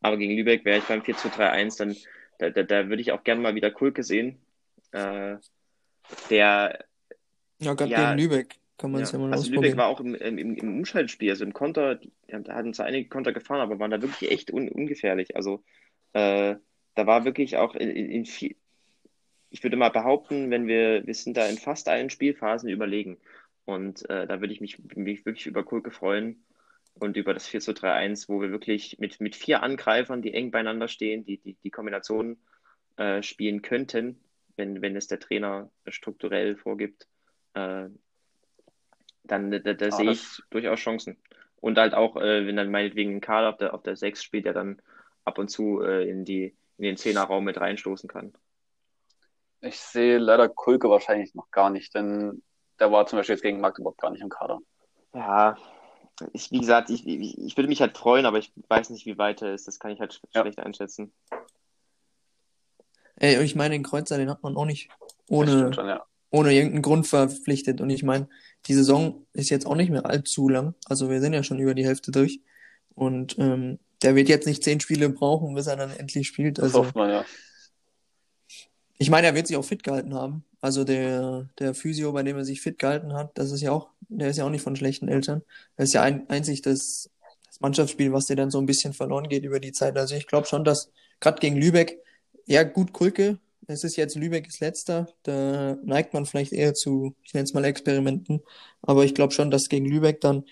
Aber 0.00 0.18
gegen 0.18 0.36
Lübeck 0.36 0.64
wäre 0.64 0.78
ich 0.78 0.84
beim 0.84 1.02
4 1.02 1.16
zu 1.16 1.28
3 1.30 1.50
1, 1.50 1.76
dann 1.76 1.96
da, 2.38 2.50
da, 2.50 2.62
da 2.62 2.88
würde 2.88 3.00
ich 3.00 3.12
auch 3.12 3.24
gerne 3.24 3.40
mal 3.40 3.54
wieder 3.54 3.70
Kulke 3.70 4.02
sehen. 4.02 4.38
Äh, 4.92 5.36
der 6.30 6.84
ja, 7.58 7.74
gerade 7.74 7.90
ja, 7.90 8.14
gegen 8.14 8.22
Lübeck 8.22 8.56
kann 8.78 8.92
man 8.92 9.02
es 9.02 9.12
ja, 9.12 9.18
ja, 9.18 9.24
mal 9.24 9.32
also 9.32 9.42
ausprobieren. 9.42 9.64
Lübeck 9.64 9.78
war 9.78 9.88
auch 9.88 10.00
im, 10.00 10.14
im, 10.14 10.38
im 10.38 10.76
Umschaltspiel, 10.78 11.30
also 11.30 11.44
im 11.44 11.52
Konter, 11.52 12.00
da 12.28 12.54
hatten 12.54 12.74
zwar 12.74 12.86
einige 12.86 13.08
Konter 13.08 13.32
gefahren, 13.32 13.60
aber 13.60 13.78
waren 13.78 13.90
da 13.90 14.02
wirklich 14.02 14.30
echt 14.30 14.52
un, 14.52 14.68
ungefährlich. 14.68 15.36
Also 15.36 15.64
äh, 16.12 16.56
da 16.94 17.06
war 17.06 17.24
wirklich 17.24 17.56
auch 17.56 17.74
in, 17.74 17.90
in, 17.90 18.10
in 18.10 18.24
viel, 18.26 18.56
ich 19.50 19.62
würde 19.62 19.76
mal 19.76 19.90
behaupten, 19.90 20.50
wenn 20.50 20.66
wir, 20.66 21.06
wir 21.06 21.14
sind 21.14 21.36
da 21.36 21.46
in 21.46 21.56
fast 21.56 21.88
allen 21.88 22.10
Spielphasen 22.10 22.68
überlegen. 22.68 23.18
Und 23.64 24.08
äh, 24.10 24.26
da 24.26 24.40
würde 24.40 24.52
ich 24.52 24.60
mich, 24.60 24.78
mich 24.94 25.24
wirklich 25.26 25.46
über 25.46 25.64
Kulke 25.64 25.90
freuen 25.90 26.44
und 26.94 27.16
über 27.16 27.34
das 27.34 27.46
4 27.48 27.60
zu 27.60 27.74
3 27.74 27.92
1, 27.92 28.28
wo 28.28 28.40
wir 28.40 28.50
wirklich 28.50 28.98
mit, 28.98 29.20
mit 29.20 29.36
vier 29.36 29.62
Angreifern, 29.62 30.22
die 30.22 30.32
eng 30.34 30.50
beieinander 30.50 30.88
stehen, 30.88 31.24
die 31.24 31.38
die, 31.38 31.56
die 31.62 31.70
Kombination 31.70 32.38
äh, 32.96 33.22
spielen 33.22 33.62
könnten, 33.62 34.20
wenn, 34.56 34.82
wenn 34.82 34.96
es 34.96 35.06
der 35.06 35.20
Trainer 35.20 35.70
strukturell 35.88 36.56
vorgibt, 36.56 37.08
äh, 37.56 37.88
dann 39.24 39.50
da, 39.50 39.58
da 39.58 39.86
ah, 39.86 39.90
sehe 39.90 40.10
ich 40.10 40.42
durchaus 40.50 40.78
Chancen. 40.78 41.16
Und 41.60 41.78
halt 41.78 41.94
auch, 41.94 42.16
äh, 42.16 42.46
wenn 42.46 42.56
dann 42.56 42.70
meinetwegen 42.70 43.16
ein 43.16 43.20
Karl 43.20 43.46
auf 43.46 43.56
der, 43.56 43.74
auf 43.74 43.82
der 43.82 43.96
6 43.96 44.22
spielt, 44.22 44.44
der 44.44 44.52
dann 44.52 44.80
ab 45.24 45.38
und 45.38 45.48
zu 45.48 45.82
äh, 45.82 46.08
in, 46.08 46.24
die, 46.24 46.54
in 46.78 46.84
den 46.84 46.96
Zehnerraum 46.96 47.44
mit 47.44 47.60
reinstoßen 47.60 48.08
kann. 48.08 48.34
Ich 49.62 49.80
sehe 49.80 50.18
leider 50.18 50.48
Kulke 50.48 50.88
wahrscheinlich 50.88 51.34
noch 51.34 51.50
gar 51.50 51.70
nicht, 51.70 51.94
denn 51.94 52.42
der 52.78 52.92
war 52.92 53.06
zum 53.06 53.18
Beispiel 53.18 53.34
jetzt 53.34 53.42
gegen 53.42 53.60
Magdeburg 53.60 53.98
gar 53.98 54.10
nicht 54.10 54.22
im 54.22 54.28
Kader. 54.28 54.60
Ja, 55.14 55.56
ich, 56.32 56.50
wie 56.50 56.60
gesagt, 56.60 56.90
ich, 56.90 57.06
ich, 57.06 57.38
ich, 57.38 57.56
würde 57.56 57.68
mich 57.68 57.80
halt 57.80 57.96
freuen, 57.96 58.26
aber 58.26 58.38
ich 58.38 58.52
weiß 58.68 58.90
nicht, 58.90 59.06
wie 59.06 59.18
weit 59.18 59.42
er 59.42 59.54
ist. 59.54 59.66
Das 59.66 59.78
kann 59.78 59.90
ich 59.90 60.00
halt 60.00 60.20
ja. 60.34 60.42
schlecht 60.42 60.60
einschätzen. 60.60 61.12
Ey, 63.16 63.42
ich 63.42 63.54
meine, 63.54 63.74
den 63.74 63.82
Kreuzer, 63.82 64.18
den 64.18 64.30
hat 64.30 64.42
man 64.42 64.56
auch 64.56 64.66
nicht 64.66 64.90
ohne, 65.28 65.72
schon, 65.72 65.88
ja. 65.88 66.04
Ohne 66.36 66.52
irgendeinen 66.52 66.82
Grund 66.82 67.06
verpflichtet. 67.06 67.80
Und 67.80 67.90
ich 67.90 68.02
meine, 68.02 68.28
die 68.66 68.74
Saison 68.74 69.26
ist 69.32 69.50
jetzt 69.50 69.66
auch 69.66 69.74
nicht 69.74 69.90
mehr 69.90 70.06
allzu 70.06 70.48
lang. 70.48 70.74
Also 70.84 71.10
wir 71.10 71.20
sind 71.20 71.32
ja 71.32 71.42
schon 71.42 71.58
über 71.58 71.74
die 71.74 71.86
Hälfte 71.86 72.10
durch. 72.10 72.40
Und 72.94 73.38
ähm, 73.38 73.78
der 74.02 74.14
wird 74.14 74.28
jetzt 74.28 74.46
nicht 74.46 74.62
zehn 74.62 74.80
Spiele 74.80 75.08
brauchen, 75.08 75.54
bis 75.54 75.66
er 75.66 75.76
dann 75.76 75.90
endlich 75.90 76.28
spielt. 76.28 76.60
Also, 76.60 76.78
das 76.78 76.86
hofft 76.86 76.96
man, 76.96 77.10
ja. 77.10 77.24
Ich 78.98 79.10
meine, 79.10 79.26
er 79.26 79.34
wird 79.34 79.46
sich 79.46 79.56
auch 79.56 79.64
fit 79.64 79.82
gehalten 79.82 80.14
haben. 80.14 80.44
Also 80.60 80.84
der, 80.84 81.48
der 81.58 81.74
Physio, 81.74 82.12
bei 82.12 82.22
dem 82.22 82.36
er 82.36 82.44
sich 82.44 82.60
fit 82.60 82.78
gehalten 82.78 83.12
hat, 83.12 83.36
das 83.38 83.52
ist 83.52 83.60
ja 83.60 83.72
auch, 83.72 83.90
der 84.08 84.28
ist 84.28 84.38
ja 84.38 84.44
auch 84.44 84.50
nicht 84.50 84.62
von 84.62 84.74
schlechten 84.74 85.08
Eltern. 85.08 85.42
Das 85.76 85.88
ist 85.88 85.92
ja 85.92 86.02
ein, 86.02 86.28
einzig 86.28 86.62
das, 86.62 87.10
das 87.46 87.60
Mannschaftsspiel, 87.60 88.12
was 88.12 88.26
dir 88.26 88.36
dann 88.36 88.50
so 88.50 88.58
ein 88.58 88.66
bisschen 88.66 88.94
verloren 88.94 89.28
geht 89.28 89.44
über 89.44 89.60
die 89.60 89.72
Zeit. 89.72 89.96
Also 89.96 90.14
ich 90.14 90.26
glaube 90.26 90.46
schon, 90.46 90.64
dass 90.64 90.90
gerade 91.20 91.40
gegen 91.40 91.56
Lübeck, 91.56 91.98
ja 92.46 92.62
gut, 92.62 92.92
Kulke, 92.92 93.38
es 93.66 93.84
ist 93.84 93.96
jetzt 93.96 94.16
Lübeck 94.16 94.46
ist 94.46 94.60
letzter, 94.60 95.08
da 95.22 95.76
neigt 95.84 96.14
man 96.14 96.26
vielleicht 96.26 96.52
eher 96.52 96.74
zu, 96.74 97.14
ich 97.22 97.34
nenne 97.34 97.44
es 97.44 97.54
mal 97.54 97.64
Experimenten, 97.64 98.42
aber 98.82 99.04
ich 99.04 99.14
glaube 99.14 99.32
schon, 99.32 99.50
dass 99.50 99.68
gegen 99.68 99.86
Lübeck 99.86 100.20
dann, 100.20 100.44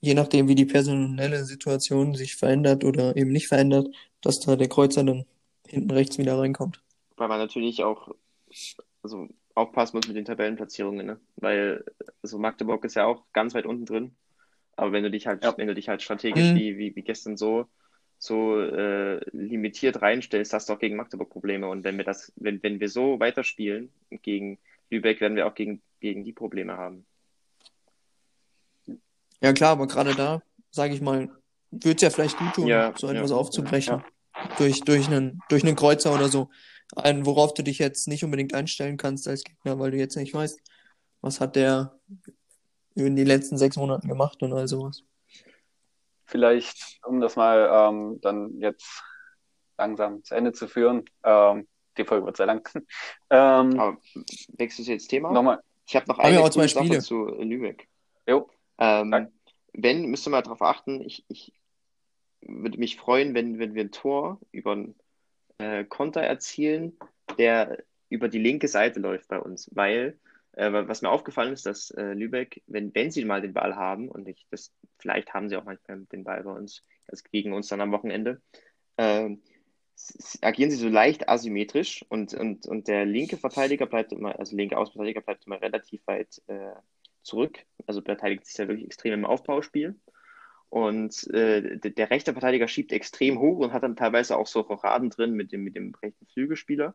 je 0.00 0.14
nachdem 0.14 0.48
wie 0.48 0.54
die 0.54 0.64
personelle 0.64 1.44
Situation 1.44 2.14
sich 2.14 2.36
verändert 2.36 2.84
oder 2.84 3.16
eben 3.16 3.30
nicht 3.30 3.48
verändert, 3.48 3.88
dass 4.20 4.40
da 4.40 4.56
der 4.56 4.68
Kreuzer 4.68 5.04
dann 5.04 5.24
hinten 5.66 5.90
rechts 5.90 6.18
wieder 6.18 6.38
reinkommt. 6.38 6.82
Weil 7.16 7.28
man 7.28 7.38
natürlich 7.38 7.84
auch 7.84 8.08
also 9.02 9.28
aufpassen 9.54 9.96
muss 9.96 10.08
mit 10.08 10.16
den 10.16 10.24
Tabellenplatzierungen, 10.24 11.06
ne? 11.06 11.20
Weil 11.36 11.84
also 12.22 12.38
Magdeburg 12.38 12.84
ist 12.84 12.94
ja 12.94 13.06
auch 13.06 13.24
ganz 13.32 13.54
weit 13.54 13.66
unten 13.66 13.84
drin. 13.84 14.14
Aber 14.76 14.92
wenn 14.92 15.02
du 15.02 15.10
dich 15.10 15.26
halt, 15.26 15.44
ja. 15.44 15.56
wenn 15.56 15.66
du 15.66 15.74
dich 15.74 15.88
halt 15.88 16.02
strategisch 16.02 16.52
mhm. 16.52 16.56
wie, 16.56 16.78
wie, 16.78 16.96
wie 16.96 17.02
gestern 17.02 17.36
so, 17.36 17.66
so 18.22 18.60
äh, 18.60 19.18
limitiert 19.32 20.00
reinstellst, 20.00 20.52
hast 20.52 20.68
du 20.68 20.74
auch 20.74 20.78
gegen 20.78 20.94
Magdeburg 20.94 21.28
Probleme. 21.28 21.68
Und 21.68 21.82
wenn 21.82 21.96
wir 21.96 22.04
das, 22.04 22.32
wenn, 22.36 22.62
wenn 22.62 22.78
wir 22.78 22.88
so 22.88 23.18
weiterspielen 23.18 23.92
gegen 24.10 24.58
Lübeck, 24.90 25.20
werden 25.20 25.34
wir 25.34 25.48
auch 25.48 25.56
gegen, 25.56 25.82
gegen 25.98 26.22
die 26.22 26.32
Probleme 26.32 26.76
haben. 26.76 27.04
Ja 29.40 29.52
klar, 29.52 29.72
aber 29.72 29.88
gerade 29.88 30.14
da, 30.14 30.40
sage 30.70 30.94
ich 30.94 31.00
mal, 31.00 31.30
würde 31.72 31.96
es 31.96 32.02
ja 32.02 32.10
vielleicht 32.10 32.38
gut 32.38 32.54
tun, 32.54 32.68
ja, 32.68 32.94
so 32.96 33.08
etwas 33.08 33.30
ja, 33.30 33.36
aufzubrechen. 33.36 34.04
Durch, 34.56 34.82
durch, 34.82 35.08
einen, 35.08 35.40
durch 35.48 35.64
einen 35.64 35.74
Kreuzer 35.74 36.14
oder 36.14 36.28
so. 36.28 36.48
ein, 36.94 37.26
worauf 37.26 37.54
du 37.54 37.64
dich 37.64 37.80
jetzt 37.80 38.06
nicht 38.06 38.22
unbedingt 38.22 38.54
einstellen 38.54 38.98
kannst 38.98 39.26
als 39.26 39.42
Gegner, 39.42 39.80
weil 39.80 39.90
du 39.90 39.96
jetzt 39.96 40.16
nicht 40.16 40.32
weißt, 40.32 40.60
was 41.22 41.40
hat 41.40 41.56
der 41.56 41.98
in 42.94 43.16
den 43.16 43.26
letzten 43.26 43.58
sechs 43.58 43.74
Monaten 43.74 44.06
gemacht 44.06 44.44
und 44.44 44.52
all 44.52 44.68
sowas. 44.68 45.02
Vielleicht, 46.32 46.98
um 47.04 47.20
das 47.20 47.36
mal 47.36 47.90
ähm, 47.90 48.18
dann 48.22 48.58
jetzt 48.58 49.02
langsam 49.76 50.24
zu 50.24 50.34
Ende 50.34 50.52
zu 50.52 50.66
führen, 50.66 51.04
ähm, 51.22 51.68
die 51.98 52.04
Folge 52.06 52.24
wird 52.24 52.38
sehr 52.38 52.46
lang. 52.46 52.66
ähm, 53.30 53.78
Aber 53.78 53.98
wechselst 54.56 54.88
du 54.88 54.92
jetzt 54.92 55.08
Thema? 55.08 55.30
Nochmal, 55.30 55.60
Ich 55.86 55.94
habe 55.94 56.06
noch 56.08 56.18
eine 56.18 56.38
zwei 56.50 56.66
coole 56.66 56.68
Sache 56.68 56.98
zu 57.00 57.26
Lübeck. 57.26 57.86
jo, 58.26 58.48
Ähm, 58.78 59.28
wenn, 59.74 60.06
müsst 60.06 60.26
ihr 60.26 60.30
mal 60.30 60.40
darauf 60.40 60.62
achten, 60.62 61.02
ich, 61.02 61.22
ich 61.28 61.52
würde 62.40 62.78
mich 62.78 62.96
freuen, 62.96 63.34
wenn, 63.34 63.58
wenn 63.58 63.74
wir 63.74 63.84
ein 63.84 63.92
Tor 63.92 64.40
über 64.52 64.72
einen 64.72 64.94
äh, 65.58 65.84
Konter 65.84 66.22
erzielen, 66.22 66.98
der 67.36 67.78
über 68.08 68.28
die 68.28 68.38
linke 68.38 68.68
Seite 68.68 69.00
läuft 69.00 69.28
bei 69.28 69.38
uns. 69.38 69.70
Weil, 69.74 70.18
äh, 70.52 70.72
was 70.72 71.02
mir 71.02 71.10
aufgefallen 71.10 71.52
ist, 71.52 71.66
dass 71.66 71.90
äh, 71.92 72.14
Lübeck, 72.14 72.62
wenn, 72.66 72.94
wenn 72.94 73.10
sie 73.10 73.24
mal 73.24 73.40
den 73.42 73.52
Ball 73.54 73.76
haben, 73.76 74.08
und 74.08 74.28
ich, 74.28 74.46
das, 74.50 74.72
vielleicht 74.98 75.34
haben 75.34 75.48
sie 75.48 75.56
auch 75.56 75.64
manchmal 75.64 76.04
den 76.12 76.24
Ball 76.24 76.42
bei 76.44 76.52
uns, 76.52 76.82
also 77.08 77.24
gegen 77.30 77.52
uns 77.52 77.68
dann 77.68 77.80
am 77.80 77.92
Wochenende, 77.92 78.40
s- 79.94 80.38
agieren 80.42 80.70
sie 80.70 80.76
so 80.76 80.88
leicht 80.88 81.28
asymmetrisch 81.28 82.04
und, 82.08 82.34
und, 82.34 82.66
und 82.66 82.88
der 82.88 83.04
linke 83.04 83.36
Verteidiger 83.36 83.86
bleibt 83.86 84.12
immer, 84.12 84.38
also 84.38 84.56
linke 84.56 84.76
Außenverteidiger 84.76 85.20
bleibt 85.20 85.46
immer 85.46 85.60
relativ 85.60 86.06
weit 86.06 86.42
äh, 86.46 86.72
zurück. 87.22 87.64
Also 87.86 88.02
beteiligt 88.02 88.46
sich 88.46 88.56
ja 88.56 88.68
wirklich 88.68 88.86
extrem 88.86 89.14
im 89.14 89.24
Aufbauspiel. 89.24 89.96
Und 90.68 91.28
äh, 91.28 91.78
der, 91.78 92.10
rechte 92.10 92.32
Verteidiger 92.32 92.66
schiebt 92.66 92.92
extrem 92.92 93.38
hoch 93.38 93.58
und 93.58 93.72
hat 93.72 93.82
dann 93.82 93.96
teilweise 93.96 94.36
auch 94.38 94.46
so 94.46 94.60
Rochaden 94.60 95.10
drin 95.10 95.32
mit 95.32 95.52
dem, 95.52 95.62
mit 95.64 95.76
dem 95.76 95.94
rechten 96.02 96.26
Flügelspieler. 96.26 96.94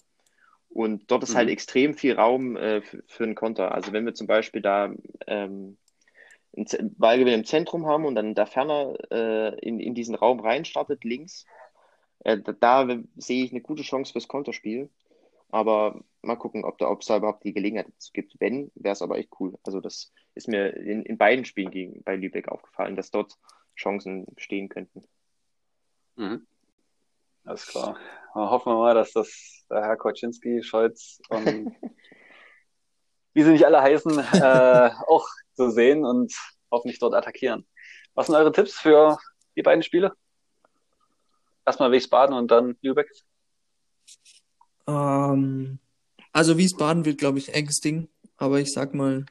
Und 0.70 1.10
dort 1.12 1.24
ist 1.24 1.34
Mhm. 1.34 1.38
halt 1.38 1.50
extrem 1.50 1.94
viel 1.96 2.14
Raum 2.16 2.56
äh, 2.58 2.82
für, 2.82 3.04
für 3.08 3.24
einen 3.24 3.36
Konter. 3.36 3.74
Also 3.74 3.94
wenn 3.94 4.06
wir 4.06 4.14
zum 4.14 4.28
Beispiel 4.28 4.62
da 4.62 4.94
ähm, 5.28 5.78
einen 6.56 6.96
Ballgewinn 6.98 7.34
im 7.34 7.46
Zentrum 7.46 7.86
haben 7.86 8.06
und 8.06 8.16
dann 8.16 8.36
der 8.36 8.48
Ferner 8.48 8.96
äh, 9.12 9.60
in, 9.60 9.80
in 9.80 9.96
diesen 9.96 10.16
Raum 10.16 10.40
reinstartet, 10.40 11.04
links, 11.04 11.46
äh, 12.20 12.38
da, 12.40 12.54
da 12.86 13.00
sehe 13.16 13.44
ich 13.44 13.52
eine 13.52 13.62
gute 13.62 13.84
Chance 13.84 14.12
fürs 14.12 14.28
Konterspiel. 14.28 14.90
Aber 15.50 16.04
mal 16.22 16.36
gucken, 16.36 16.66
ob 16.66 16.78
da, 16.78 16.90
ob 16.90 17.02
es 17.02 17.08
da 17.08 17.18
überhaupt 17.18 17.44
die 17.46 17.54
Gelegenheit 17.54 17.88
dazu 17.88 18.12
gibt. 18.12 18.36
Wenn, 18.40 18.72
wäre 18.76 18.94
es 18.94 19.02
aber 19.02 19.18
echt 19.18 19.30
cool. 19.40 19.58
Also 19.64 19.80
das 19.80 20.12
ist 20.36 20.48
mir 20.50 20.76
in, 20.76 21.04
in 21.04 21.18
beiden 21.18 21.46
Spielen 21.46 21.72
gegen, 21.72 22.04
bei 22.04 22.16
Lübeck 22.16 22.50
aufgefallen, 22.50 22.96
dass 22.98 23.12
dort 23.12 23.38
Chancen 23.78 24.26
bestehen 24.36 24.68
könnten. 24.68 25.04
Mhm. 26.18 26.46
Alles 27.48 27.66
klar. 27.66 27.98
Dann 28.34 28.50
hoffen 28.50 28.74
wir 28.74 28.78
mal, 28.78 28.94
dass 28.94 29.14
das 29.14 29.66
der 29.70 29.82
Herr 29.82 29.96
Koczynski, 29.96 30.62
Scholz 30.64 31.22
und 31.30 31.74
wie 33.34 33.44
sie 33.44 33.52
nicht 33.52 33.66
alle 33.66 33.82
heißen, 33.82 34.20
äh, 34.34 34.92
auch 35.08 35.26
so 35.54 35.70
sehen 35.70 36.04
und 36.04 36.34
hoffentlich 36.70 37.00
dort 37.00 37.14
attackieren. 37.14 37.66
Was 38.16 38.28
sind 38.28 38.36
eure 38.36 38.52
Tipps 38.52 38.74
für 38.74 39.18
die 39.56 39.62
beiden 39.62 39.82
Spiele? 39.82 40.12
Erstmal 41.66 41.92
Wiesbaden 41.92 42.36
und 42.36 42.52
dann 42.52 42.76
Lübeck. 42.82 43.10
Ähm, 44.86 45.80
also 46.34 46.58
Wiesbaden 46.58 47.06
wird, 47.06 47.18
glaube 47.18 47.38
ich, 47.38 47.54
enges 47.54 47.80
Ding, 47.80 48.10
aber 48.36 48.60
ich 48.60 48.74
sag 48.74 48.94
mal, 48.94 49.26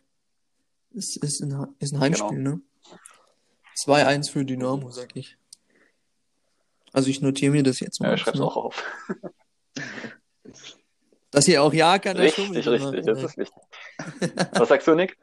es 0.95 1.17
ist 1.17 1.43
ein, 1.43 1.75
ist 1.81 1.93
ein 1.93 2.01
Heimspiel, 2.01 2.39
ne? 2.39 2.61
2-1 3.77 4.31
für 4.31 4.45
Dynamo, 4.45 4.91
sag 4.91 5.15
ich. 5.17 5.37
Also 6.97 7.11
ich 7.11 7.21
notiere 7.21 7.53
mir 7.53 7.63
das 7.63 7.79
jetzt 7.81 8.01
mal. 8.01 8.09
Ja, 8.09 8.15
ich 8.15 8.23
schreib's 8.23 8.39
ne? 8.39 8.47
auch 8.47 8.57
auf. 8.57 8.83
Dass 11.31 11.45
hier 11.45 11.63
auch 11.63 11.75
ja 11.75 11.99
keiner 11.99 12.21
Richtig, 12.21 12.49
richtig, 12.49 12.69
oder? 12.69 13.03
das 13.03 13.23
ist 13.23 13.37
wichtig. 13.37 13.63
Was 14.53 14.71
sagst 14.71 14.89
du, 14.89 14.95
Nick? 14.95 15.19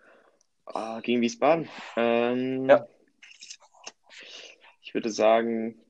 Ah, 0.68 1.00
gegen 1.00 1.22
Wiesbaden. 1.22 1.68
Ähm, 1.96 2.70
Ja. 2.70 2.86
Ich 4.84 4.94
würde 4.94 5.10
sagen, 5.10 5.82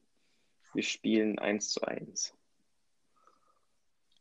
wir 0.74 0.84
spielen 0.84 1.38
1 1.38 1.72
zu 1.72 1.82
1. 1.82 2.34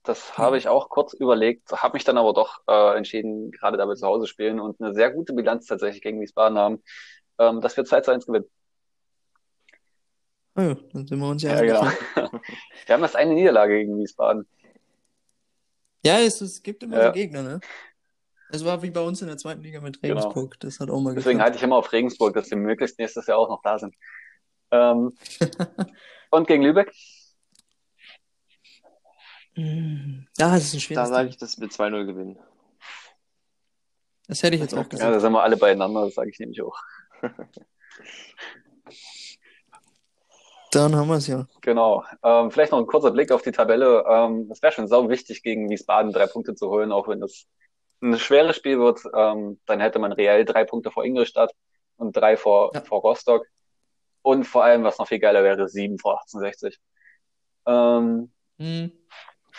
Das 0.02 0.36
habe 0.36 0.58
ich 0.58 0.66
auch 0.66 0.88
kurz 0.88 1.12
überlegt, 1.12 1.70
habe 1.70 1.94
mich 1.94 2.02
dann 2.02 2.18
aber 2.18 2.32
doch 2.32 2.60
äh, 2.66 2.96
entschieden, 2.96 3.52
gerade 3.52 3.76
da 3.76 3.86
wir 3.86 3.94
zu 3.94 4.08
Hause 4.08 4.26
spielen 4.26 4.58
und 4.58 4.80
eine 4.80 4.94
sehr 4.94 5.12
gute 5.12 5.32
Bilanz 5.32 5.66
tatsächlich 5.66 6.02
gegen 6.02 6.20
Wiesbaden 6.20 6.58
haben, 6.58 6.82
ähm, 7.38 7.60
dass 7.60 7.76
wir 7.76 7.84
2 7.84 8.00
zu 8.00 8.10
1 8.10 8.26
gewinnen. 8.26 8.50
Ah 10.54 10.62
ja, 10.64 10.74
dann 10.92 11.06
sind 11.06 11.18
wir 11.18 11.28
uns 11.28 11.42
ja, 11.42 11.62
Ja, 11.62 11.80
einig. 11.80 11.96
genau. 12.14 12.32
Wir 12.86 12.94
haben 12.94 13.02
erst 13.02 13.16
eine 13.16 13.32
Niederlage 13.34 13.78
gegen 13.78 13.98
Wiesbaden. 13.98 14.46
Ja, 16.04 16.18
es, 16.20 16.40
es 16.40 16.62
gibt 16.62 16.82
immer 16.82 16.96
Ja. 16.98 17.06
so 17.06 17.12
Gegner, 17.12 17.42
ne? 17.42 17.60
Es 18.50 18.64
war 18.64 18.82
wie 18.82 18.90
bei 18.90 19.00
uns 19.00 19.22
in 19.22 19.28
der 19.28 19.38
zweiten 19.38 19.62
Liga 19.62 19.80
mit 19.80 20.02
Genau. 20.02 20.16
Regensburg. 20.20 20.60
Das 20.60 20.78
hat 20.78 20.90
auch 20.90 21.00
mal 21.00 21.14
Deswegen 21.14 21.38
geklappt. 21.38 21.44
halte 21.44 21.56
ich 21.58 21.62
immer 21.62 21.76
auf 21.76 21.90
Regensburg, 21.92 22.34
dass 22.34 22.50
wir 22.50 22.58
möglichst 22.58 22.98
nächstes 22.98 23.26
Jahr 23.26 23.38
auch 23.38 23.48
noch 23.48 23.62
da 23.62 23.78
sind. 23.78 23.94
Ähm, 24.72 25.16
und 26.30 26.46
gegen 26.48 26.62
Lübeck? 26.64 26.92
Mm, 29.56 30.24
Ja, 30.38 30.50
das 30.50 30.64
ist 30.64 30.74
ein 30.74 30.76
Da 30.76 30.80
schweres 30.80 31.08
sage 31.08 31.22
Ding. 31.24 31.28
ich, 31.30 31.36
dass 31.38 31.58
wir 31.60 31.68
2-0 31.70 32.04
gewinnen. 32.04 32.38
Das 34.28 34.42
hätte 34.42 34.56
ich 34.56 34.62
jetzt 34.62 34.74
auch 34.74 34.78
Ja, 34.82 34.88
gesagt. 34.88 35.14
da 35.14 35.20
sind 35.20 35.32
wir 35.32 35.42
alle 35.42 35.56
beieinander, 35.56 36.04
das 36.04 36.14
sage 36.14 36.30
ich 36.30 36.38
nämlich 36.38 36.60
auch. 36.62 36.76
Dann 40.72 40.96
haben 40.96 41.08
wir 41.08 41.16
es 41.16 41.26
ja. 41.26 41.46
Genau. 41.60 42.02
Ähm, 42.24 42.50
vielleicht 42.50 42.72
noch 42.72 42.78
ein 42.78 42.86
kurzer 42.86 43.10
Blick 43.10 43.30
auf 43.30 43.42
die 43.42 43.52
Tabelle. 43.52 44.04
Ähm, 44.08 44.48
es 44.50 44.62
wäre 44.62 44.72
schon 44.72 44.88
sau 44.88 45.08
wichtig, 45.10 45.42
gegen 45.42 45.68
Wiesbaden 45.68 46.12
drei 46.12 46.26
Punkte 46.26 46.54
zu 46.54 46.70
holen, 46.70 46.92
auch 46.92 47.08
wenn 47.08 47.20
das 47.20 47.44
ein 48.02 48.18
schweres 48.18 48.56
Spiel 48.56 48.78
wird. 48.78 49.00
Ähm, 49.14 49.60
dann 49.66 49.80
hätte 49.80 49.98
man 49.98 50.12
reell 50.12 50.44
drei 50.44 50.64
Punkte 50.64 50.90
vor 50.90 51.04
Ingolstadt 51.04 51.52
und 51.96 52.16
drei 52.16 52.36
vor, 52.36 52.70
Ja. 52.74 52.80
vor 52.80 53.00
Rostock. 53.02 53.46
Und 54.22 54.44
vor 54.44 54.64
allem, 54.64 54.82
was 54.84 54.98
noch 54.98 55.08
viel 55.08 55.18
geiler 55.18 55.44
wäre, 55.44 55.68
sieben 55.68 55.98
vor 55.98 56.20
1860. 56.22 56.78
Ähm, 57.66 58.32
Hm. 58.58 58.92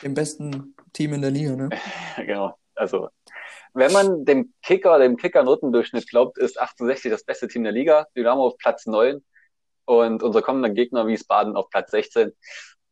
Dem 0.02 0.14
besten 0.14 0.76
Team 0.94 1.14
in 1.14 1.22
der 1.22 1.32
Liga, 1.32 1.56
ne? 1.56 1.70
genau. 2.18 2.56
Also, 2.76 3.10
wenn 3.74 3.92
man 3.92 4.26
dem 4.26 4.54
Kicker, 4.64 4.98
dem 5.00 5.18
Kicker-Notendurchschnitt 5.18 6.10
glaubt, 6.10 6.38
ist 6.38 6.58
1860 6.60 7.12
das 7.12 7.24
beste 7.24 7.48
Team 7.48 7.64
der 7.64 7.72
Liga. 7.74 8.08
Dynamo 8.16 8.48
auf 8.48 8.58
Platz 8.58 8.86
9 8.88 9.24
und 9.86 10.24
unser 10.24 10.42
kommender 10.42 10.70
Gegner 10.70 11.08
Wiesbaden 11.08 11.56
auf 11.56 11.70
Platz 11.70 11.92
16. 11.92 12.34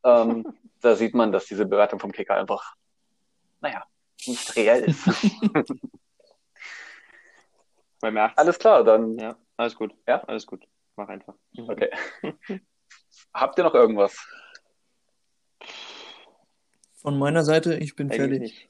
Ähm, 0.03 0.45
da 0.81 0.95
sieht 0.95 1.13
man, 1.13 1.31
dass 1.31 1.45
diese 1.45 1.65
Bewertung 1.65 1.99
vom 1.99 2.11
Kicker 2.11 2.35
einfach, 2.35 2.75
naja, 3.61 3.83
nicht 4.25 4.55
reell 4.55 4.83
ist. 4.83 5.05
Bei 7.99 8.11
mir 8.11 8.23
18. 8.23 8.37
Alles 8.37 8.59
klar, 8.59 8.83
dann, 8.83 9.17
Ja, 9.17 9.37
alles 9.57 9.75
gut. 9.75 9.93
Ja? 10.07 10.23
Alles 10.23 10.45
gut. 10.45 10.65
Mach 10.95 11.07
einfach. 11.07 11.35
okay. 11.57 11.89
Habt 13.33 13.57
ihr 13.57 13.63
noch 13.63 13.73
irgendwas? 13.75 14.17
Von 16.95 17.17
meiner 17.17 17.43
Seite, 17.43 17.75
ich 17.75 17.95
bin 17.95 18.11
Eigentlich 18.11 18.19
fertig. 18.21 18.39
nicht. 18.41 18.69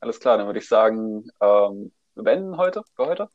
Alles 0.00 0.20
klar, 0.20 0.38
dann 0.38 0.46
würde 0.46 0.58
ich 0.58 0.68
sagen, 0.68 1.28
ähm, 1.40 1.92
wir 2.14 2.22
beenden 2.22 2.56
heute, 2.56 2.82
für 2.94 3.06
heute. 3.06 3.30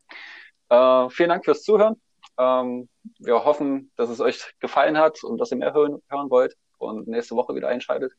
Äh, 0.70 1.10
vielen 1.10 1.30
Dank 1.30 1.46
fürs 1.46 1.64
Zuhören. 1.64 2.00
Ähm, 2.40 2.88
wir 3.20 3.44
hoffen, 3.44 3.92
dass 3.98 4.10
es 4.10 4.22
euch 4.22 4.54
gefallen 4.60 4.98
hat 4.98 5.24
und 5.24 5.38
dass 5.40 5.52
ihr 5.52 5.58
mehr 5.58 5.74
hören, 5.74 6.02
hören 6.10 6.30
wollt 6.30 6.56
und 6.78 7.08
nächste 7.08 7.36
Woche 7.36 7.54
wieder 7.54 7.68
einschaltet. 7.68 8.14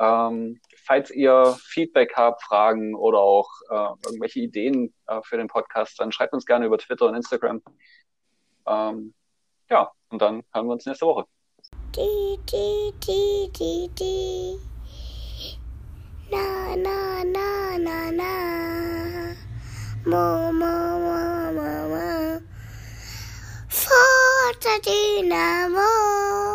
Ähm, 0.00 0.60
falls 0.84 1.10
ihr 1.10 1.56
Feedback 1.60 2.12
habt, 2.16 2.42
Fragen 2.42 2.96
oder 2.96 3.18
auch 3.18 3.48
äh, 3.70 4.06
irgendwelche 4.06 4.40
Ideen 4.40 4.92
äh, 5.06 5.20
für 5.22 5.36
den 5.36 5.46
Podcast, 5.46 6.00
dann 6.00 6.10
schreibt 6.10 6.32
uns 6.32 6.44
gerne 6.44 6.66
über 6.66 6.78
Twitter 6.78 7.06
und 7.06 7.14
Instagram. 7.14 7.62
Ähm, 8.66 9.14
ja, 9.68 9.92
und 10.08 10.20
dann 10.20 10.42
hören 10.52 10.66
wir 10.66 10.72
uns 10.72 10.86
nächste 10.86 11.06
Woche. 11.06 11.26
Di, 11.94 12.38
di, 12.50 12.92
di, 13.06 13.50
di, 13.52 13.90
di. 13.96 14.56
Na, 16.30 16.74
na, 16.76 17.22
na, 17.24 17.78
na, 17.78 18.10
na. 18.10 19.34
Mo, 20.04 20.52
mo, 20.52 20.98
mo, 20.98 21.52
mo, 21.52 21.88
mo. 21.88 22.29
Forza 23.90 24.78
Dynamo. 24.84 26.50